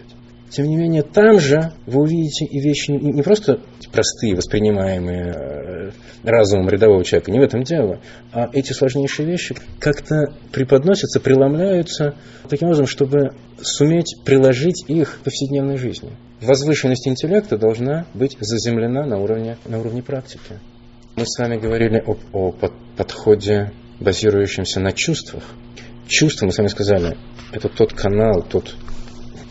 Тем 0.49 0.67
не 0.67 0.77
менее, 0.77 1.01
там 1.01 1.39
же 1.39 1.73
вы 1.87 2.03
увидите 2.03 2.45
и 2.45 2.59
вещи 2.59 2.91
не 2.91 3.23
просто 3.23 3.59
простые, 3.91 4.35
воспринимаемые 4.35 5.33
э, 5.33 5.91
разумом 6.23 6.69
рядового 6.69 7.03
человека, 7.03 7.31
не 7.31 7.39
в 7.39 7.41
этом 7.41 7.63
дело, 7.63 7.99
а 8.31 8.49
эти 8.53 8.71
сложнейшие 8.71 9.27
вещи 9.27 9.55
как-то 9.79 10.35
преподносятся, 10.51 11.19
преломляются 11.19 12.13
таким 12.49 12.67
образом, 12.67 12.85
чтобы 12.85 13.31
суметь 13.63 14.17
приложить 14.23 14.87
их 14.87 15.15
в 15.15 15.19
повседневной 15.23 15.77
жизни. 15.77 16.11
Возвышенность 16.43 17.07
интеллекта 17.07 17.57
должна 17.57 18.05
быть 18.13 18.35
заземлена 18.37 19.05
на 19.05 19.17
уровне, 19.17 19.57
на 19.65 19.79
уровне 19.79 20.03
практики. 20.03 20.59
Мы 21.15 21.25
с 21.25 21.39
вами 21.39 21.57
говорили 21.57 22.03
о, 22.05 22.17
о 22.33 22.51
подходе, 22.97 23.71
базирующемся 24.01 24.81
на 24.81 24.91
чувствах. 24.91 25.43
Чувства, 26.07 26.45
мы 26.45 26.51
с 26.51 26.57
вами 26.57 26.67
сказали, 26.67 27.17
это 27.53 27.69
тот 27.69 27.93
канал, 27.93 28.43
тот 28.43 28.75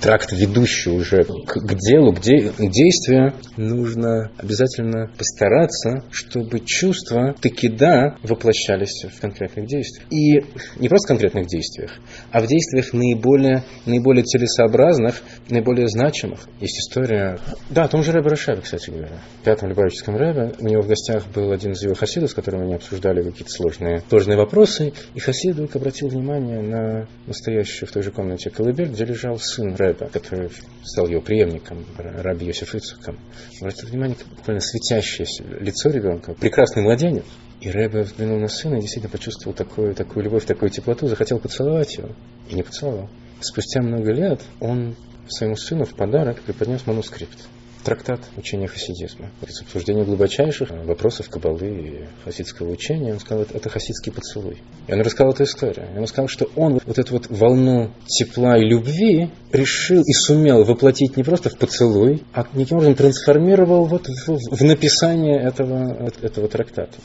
тракт, 0.03 0.33
ведущий 0.33 0.91
уже 0.91 1.23
к, 1.23 1.55
к 1.55 1.75
делу, 1.77 2.13
к, 2.13 2.21
де, 2.21 2.51
к 2.51 2.71
действию, 2.71 3.35
нужно 3.57 4.33
обязательно 4.37 5.11
постараться, 5.17 6.05
чтобы 6.11 6.61
чувства 6.61 7.35
таки 7.41 7.69
да 7.69 8.17
воплощались 8.23 9.05
в 9.05 9.21
конкретных 9.21 9.67
действиях. 9.67 10.07
И 10.11 10.45
не 10.81 10.89
просто 10.89 11.07
в 11.07 11.09
конкретных 11.09 11.47
действиях, 11.47 11.93
а 12.33 12.41
в 12.41 12.49
действиях 12.49 12.93
наиболее, 12.93 13.63
наиболее 13.87 14.25
целесообразных, 14.25 15.23
наиболее 15.49 15.87
значимых. 15.87 16.41
Есть 16.61 16.81
история... 16.81 17.39
Да, 17.71 17.85
о 17.85 17.89
том 17.89 18.03
же 18.03 18.13
Рэбе 18.13 18.29
Рашабе, 18.29 18.61
кстати 18.61 18.91
говоря. 18.91 19.21
В 19.41 19.45
пятом 19.45 19.69
Любавическом 19.69 20.17
Рэбе. 20.17 20.55
У 20.59 20.67
него 20.67 20.83
в 20.83 20.89
гостях 20.89 21.25
был 21.33 21.53
один 21.53 21.73
из 21.73 21.83
его 21.83 21.95
хасидов, 21.95 22.31
с 22.31 22.35
которым 22.35 22.63
они 22.63 22.75
обсуждали 22.75 23.23
какие-то 23.23 23.51
сложные, 23.51 24.03
сложные 24.09 24.37
вопросы. 24.37 24.93
И 25.15 25.21
хасид 25.21 25.55
вдруг 25.55 25.77
обратил 25.77 26.09
внимание 26.09 26.61
на 26.61 27.07
настоящую 27.27 27.89
в 27.89 27.93
той 27.93 28.03
же 28.03 28.11
комнате 28.11 28.51
колыбель, 28.51 28.89
где 28.89 29.05
лежал 29.05 29.39
сын 29.39 29.77
Рэбе 29.77 29.92
Рэбе, 29.93 30.11
который 30.13 30.51
стал 30.85 31.07
его 31.07 31.21
преемником, 31.21 31.85
Раби 31.97 32.47
Йосиф 32.47 32.75
Ицуком, 32.75 33.19
обратил 33.61 33.89
внимание, 33.89 34.17
буквально 34.37 34.61
светящееся 34.61 35.45
лицо 35.45 35.91
ребенка, 35.91 36.35
прекрасный 36.35 36.83
младенец. 36.83 37.25
И 37.61 37.71
Рэбе 37.71 38.03
взглянул 38.03 38.39
на 38.39 38.49
сына 38.49 38.77
и 38.77 38.81
действительно 38.81 39.13
почувствовал 39.13 39.55
такую, 39.55 39.95
такую 39.95 40.25
любовь, 40.25 40.45
такую 40.45 40.71
теплоту, 40.71 41.07
захотел 41.07 41.39
поцеловать 41.39 41.97
его. 41.97 42.09
И 42.49 42.55
не 42.55 42.63
поцеловал. 42.63 43.09
Спустя 43.41 43.83
много 43.83 44.13
лет 44.13 44.41
он 44.61 44.97
своему 45.29 45.57
сыну 45.57 45.85
в 45.85 45.95
подарок 45.95 46.41
преподнес 46.43 46.87
манускрипт 46.87 47.39
трактат 47.85 48.21
учения 48.37 48.67
хасидизма. 48.67 49.31
С 49.47 49.63
обсуждением 49.63 50.05
глубочайших 50.05 50.71
вопросов 50.71 51.29
кабалы 51.29 51.69
и 51.69 52.05
хасидского 52.25 52.71
учения, 52.71 53.13
он 53.13 53.21
сказал, 53.21 53.45
это 53.45 53.69
хасидский 53.69 54.13
поцелуй. 54.13 54.63
И 54.87 54.93
он 54.93 55.01
рассказал 55.01 55.33
эту 55.33 55.45
историю. 55.45 55.87
И 55.95 55.99
он 55.99 56.07
сказал, 56.07 56.29
что 56.29 56.51
он 56.57 56.81
вот 56.85 56.99
эту 56.99 57.15
вот 57.15 57.27
волну 57.29 57.91
тепла 58.07 58.59
и 58.59 58.65
любви 58.65 59.31
решил 59.53 60.03
и 60.03 60.13
сумел 60.13 60.65
воплотить 60.65 61.17
не 61.17 61.23
просто 61.23 61.51
в 61.51 61.59
поцелуй, 61.59 62.23
а 62.33 62.47
неким 62.55 62.77
образом 62.77 62.95
трансформировал 62.95 63.85
вот 63.85 64.07
в, 64.09 64.57
в 64.57 64.63
написание 64.63 65.41
этого, 65.41 66.11
этого 66.23 66.49
трактата. 66.49 66.99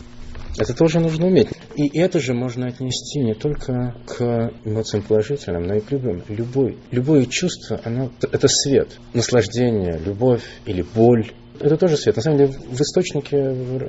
Это 0.57 0.73
тоже 0.73 0.99
нужно 0.99 1.27
уметь. 1.27 1.49
И 1.77 1.95
это 1.95 2.19
же 2.19 2.33
можно 2.33 2.67
отнести 2.67 3.19
не 3.19 3.35
только 3.35 3.95
к 4.07 4.51
эмоциям 4.65 5.03
положительным, 5.03 5.61
но 5.61 5.75
и 5.75 5.79
к 5.79 5.91
любым. 5.91 6.23
Любой, 6.27 6.79
любое 6.89 7.27
чувство, 7.27 7.79
оно, 7.83 8.09
это 8.19 8.47
свет, 8.47 8.97
наслаждение, 9.13 9.99
любовь 10.03 10.41
или 10.65 10.81
боль. 10.81 11.31
Это 11.59 11.77
тоже 11.77 11.97
свет. 11.97 12.15
На 12.15 12.23
самом 12.23 12.39
деле 12.39 12.51
в 12.51 12.81
источнике 12.81 13.37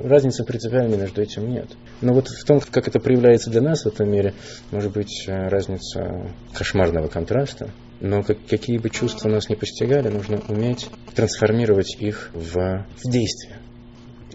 разницы 0.03 0.43
принципиальной 0.43 0.97
между 0.97 1.23
этим 1.23 1.49
нет. 1.49 1.69
Но 2.01 2.13
вот 2.13 2.27
в 2.27 2.45
том, 2.45 2.59
как 2.59 2.87
это 2.87 2.99
проявляется 2.99 3.49
для 3.49 3.61
нас 3.61 3.83
в 3.83 3.87
этом 3.87 4.11
мире, 4.11 4.35
может 4.69 4.93
быть 4.93 5.25
разница 5.27 6.31
кошмарного 6.53 7.07
контраста. 7.07 7.71
Но 8.01 8.21
как, 8.21 8.37
какие 8.47 8.77
бы 8.77 8.91
чувства 8.91 9.29
нас 9.29 9.49
не 9.49 9.55
постигали, 9.55 10.09
нужно 10.09 10.39
уметь 10.47 10.87
трансформировать 11.15 11.95
их 11.99 12.29
в, 12.33 12.85
в 13.03 13.11
действие. 13.11 13.58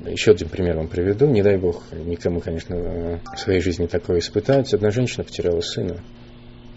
Еще 0.06 0.32
один 0.32 0.48
пример 0.50 0.76
вам 0.76 0.88
приведу. 0.88 1.26
Не 1.26 1.42
дай 1.42 1.56
бог 1.56 1.82
никому, 1.92 2.40
конечно, 2.40 2.76
в 2.76 3.38
своей 3.38 3.60
жизни 3.60 3.86
такое 3.86 4.18
испытать. 4.18 4.72
Одна 4.74 4.90
женщина 4.90 5.24
потеряла 5.24 5.60
сына. 5.60 6.00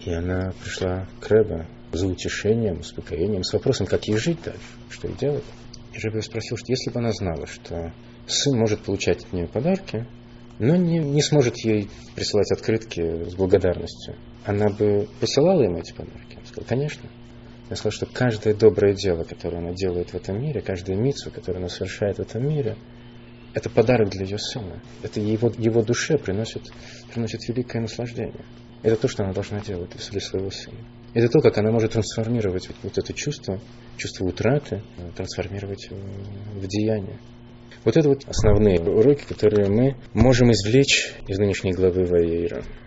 И 0.04 0.10
она 0.10 0.52
пришла 0.62 1.06
к 1.20 1.28
Рэбе 1.28 1.66
за 1.92 2.06
утешением, 2.06 2.80
успокоением, 2.80 3.42
с 3.44 3.52
вопросом, 3.52 3.86
как 3.86 4.06
ей 4.08 4.16
жить 4.16 4.38
дальше, 4.42 4.60
что 4.88 5.08
ей 5.08 5.16
делать. 5.16 5.44
И 5.92 5.98
Рэбе 5.98 6.22
спросил, 6.22 6.56
что 6.56 6.72
если 6.72 6.90
бы 6.90 7.00
она 7.00 7.12
знала, 7.12 7.46
что 7.46 7.92
сын 8.26 8.58
может 8.58 8.80
получать 8.80 9.24
от 9.24 9.32
нее 9.32 9.46
подарки, 9.46 10.06
но 10.58 10.76
не, 10.76 10.98
не 10.98 11.22
сможет 11.22 11.56
ей 11.64 11.90
присылать 12.14 12.50
открытки 12.50 13.28
с 13.28 13.34
благодарностью, 13.34 14.16
она 14.44 14.70
бы 14.70 15.06
посылала 15.20 15.62
ему 15.62 15.78
эти 15.78 15.92
подарки? 15.92 16.36
Он 16.36 16.46
сказал, 16.46 16.64
конечно. 16.66 17.08
Я 17.68 17.76
сказал, 17.76 17.92
что 17.92 18.06
каждое 18.06 18.54
доброе 18.54 18.94
дело, 18.94 19.24
которое 19.24 19.58
она 19.58 19.72
делает 19.72 20.10
в 20.10 20.14
этом 20.14 20.40
мире, 20.40 20.62
каждая 20.62 20.96
митсу, 20.96 21.30
которую 21.30 21.60
она 21.60 21.68
совершает 21.68 22.16
в 22.16 22.20
этом 22.20 22.48
мире– 22.48 22.76
это 23.58 23.70
подарок 23.70 24.10
для 24.10 24.24
ее 24.24 24.38
сына. 24.38 24.80
Это 25.02 25.20
его, 25.20 25.52
его 25.58 25.82
душе 25.82 26.16
приносит, 26.16 26.62
приносит 27.12 27.46
великое 27.48 27.80
наслаждение. 27.80 28.44
Это 28.82 28.96
то, 28.96 29.08
что 29.08 29.24
она 29.24 29.32
должна 29.32 29.60
делать 29.60 29.90
для 30.10 30.20
своего 30.20 30.50
сына. 30.50 30.78
Это 31.12 31.28
то, 31.28 31.40
как 31.40 31.58
она 31.58 31.72
может 31.72 31.92
трансформировать 31.92 32.68
вот, 32.82 32.96
это 32.96 33.12
чувство, 33.12 33.60
чувство 33.96 34.24
утраты, 34.26 34.82
трансформировать 35.16 35.88
в 35.90 36.66
деяние. 36.66 37.18
Вот 37.84 37.96
это 37.96 38.08
вот 38.08 38.24
основные 38.26 38.80
уроки, 38.80 39.24
которые 39.24 39.68
мы 39.68 39.96
можем 40.12 40.52
извлечь 40.52 41.14
из 41.26 41.38
нынешней 41.38 41.72
главы 41.72 42.04
Ваейра. 42.04 42.62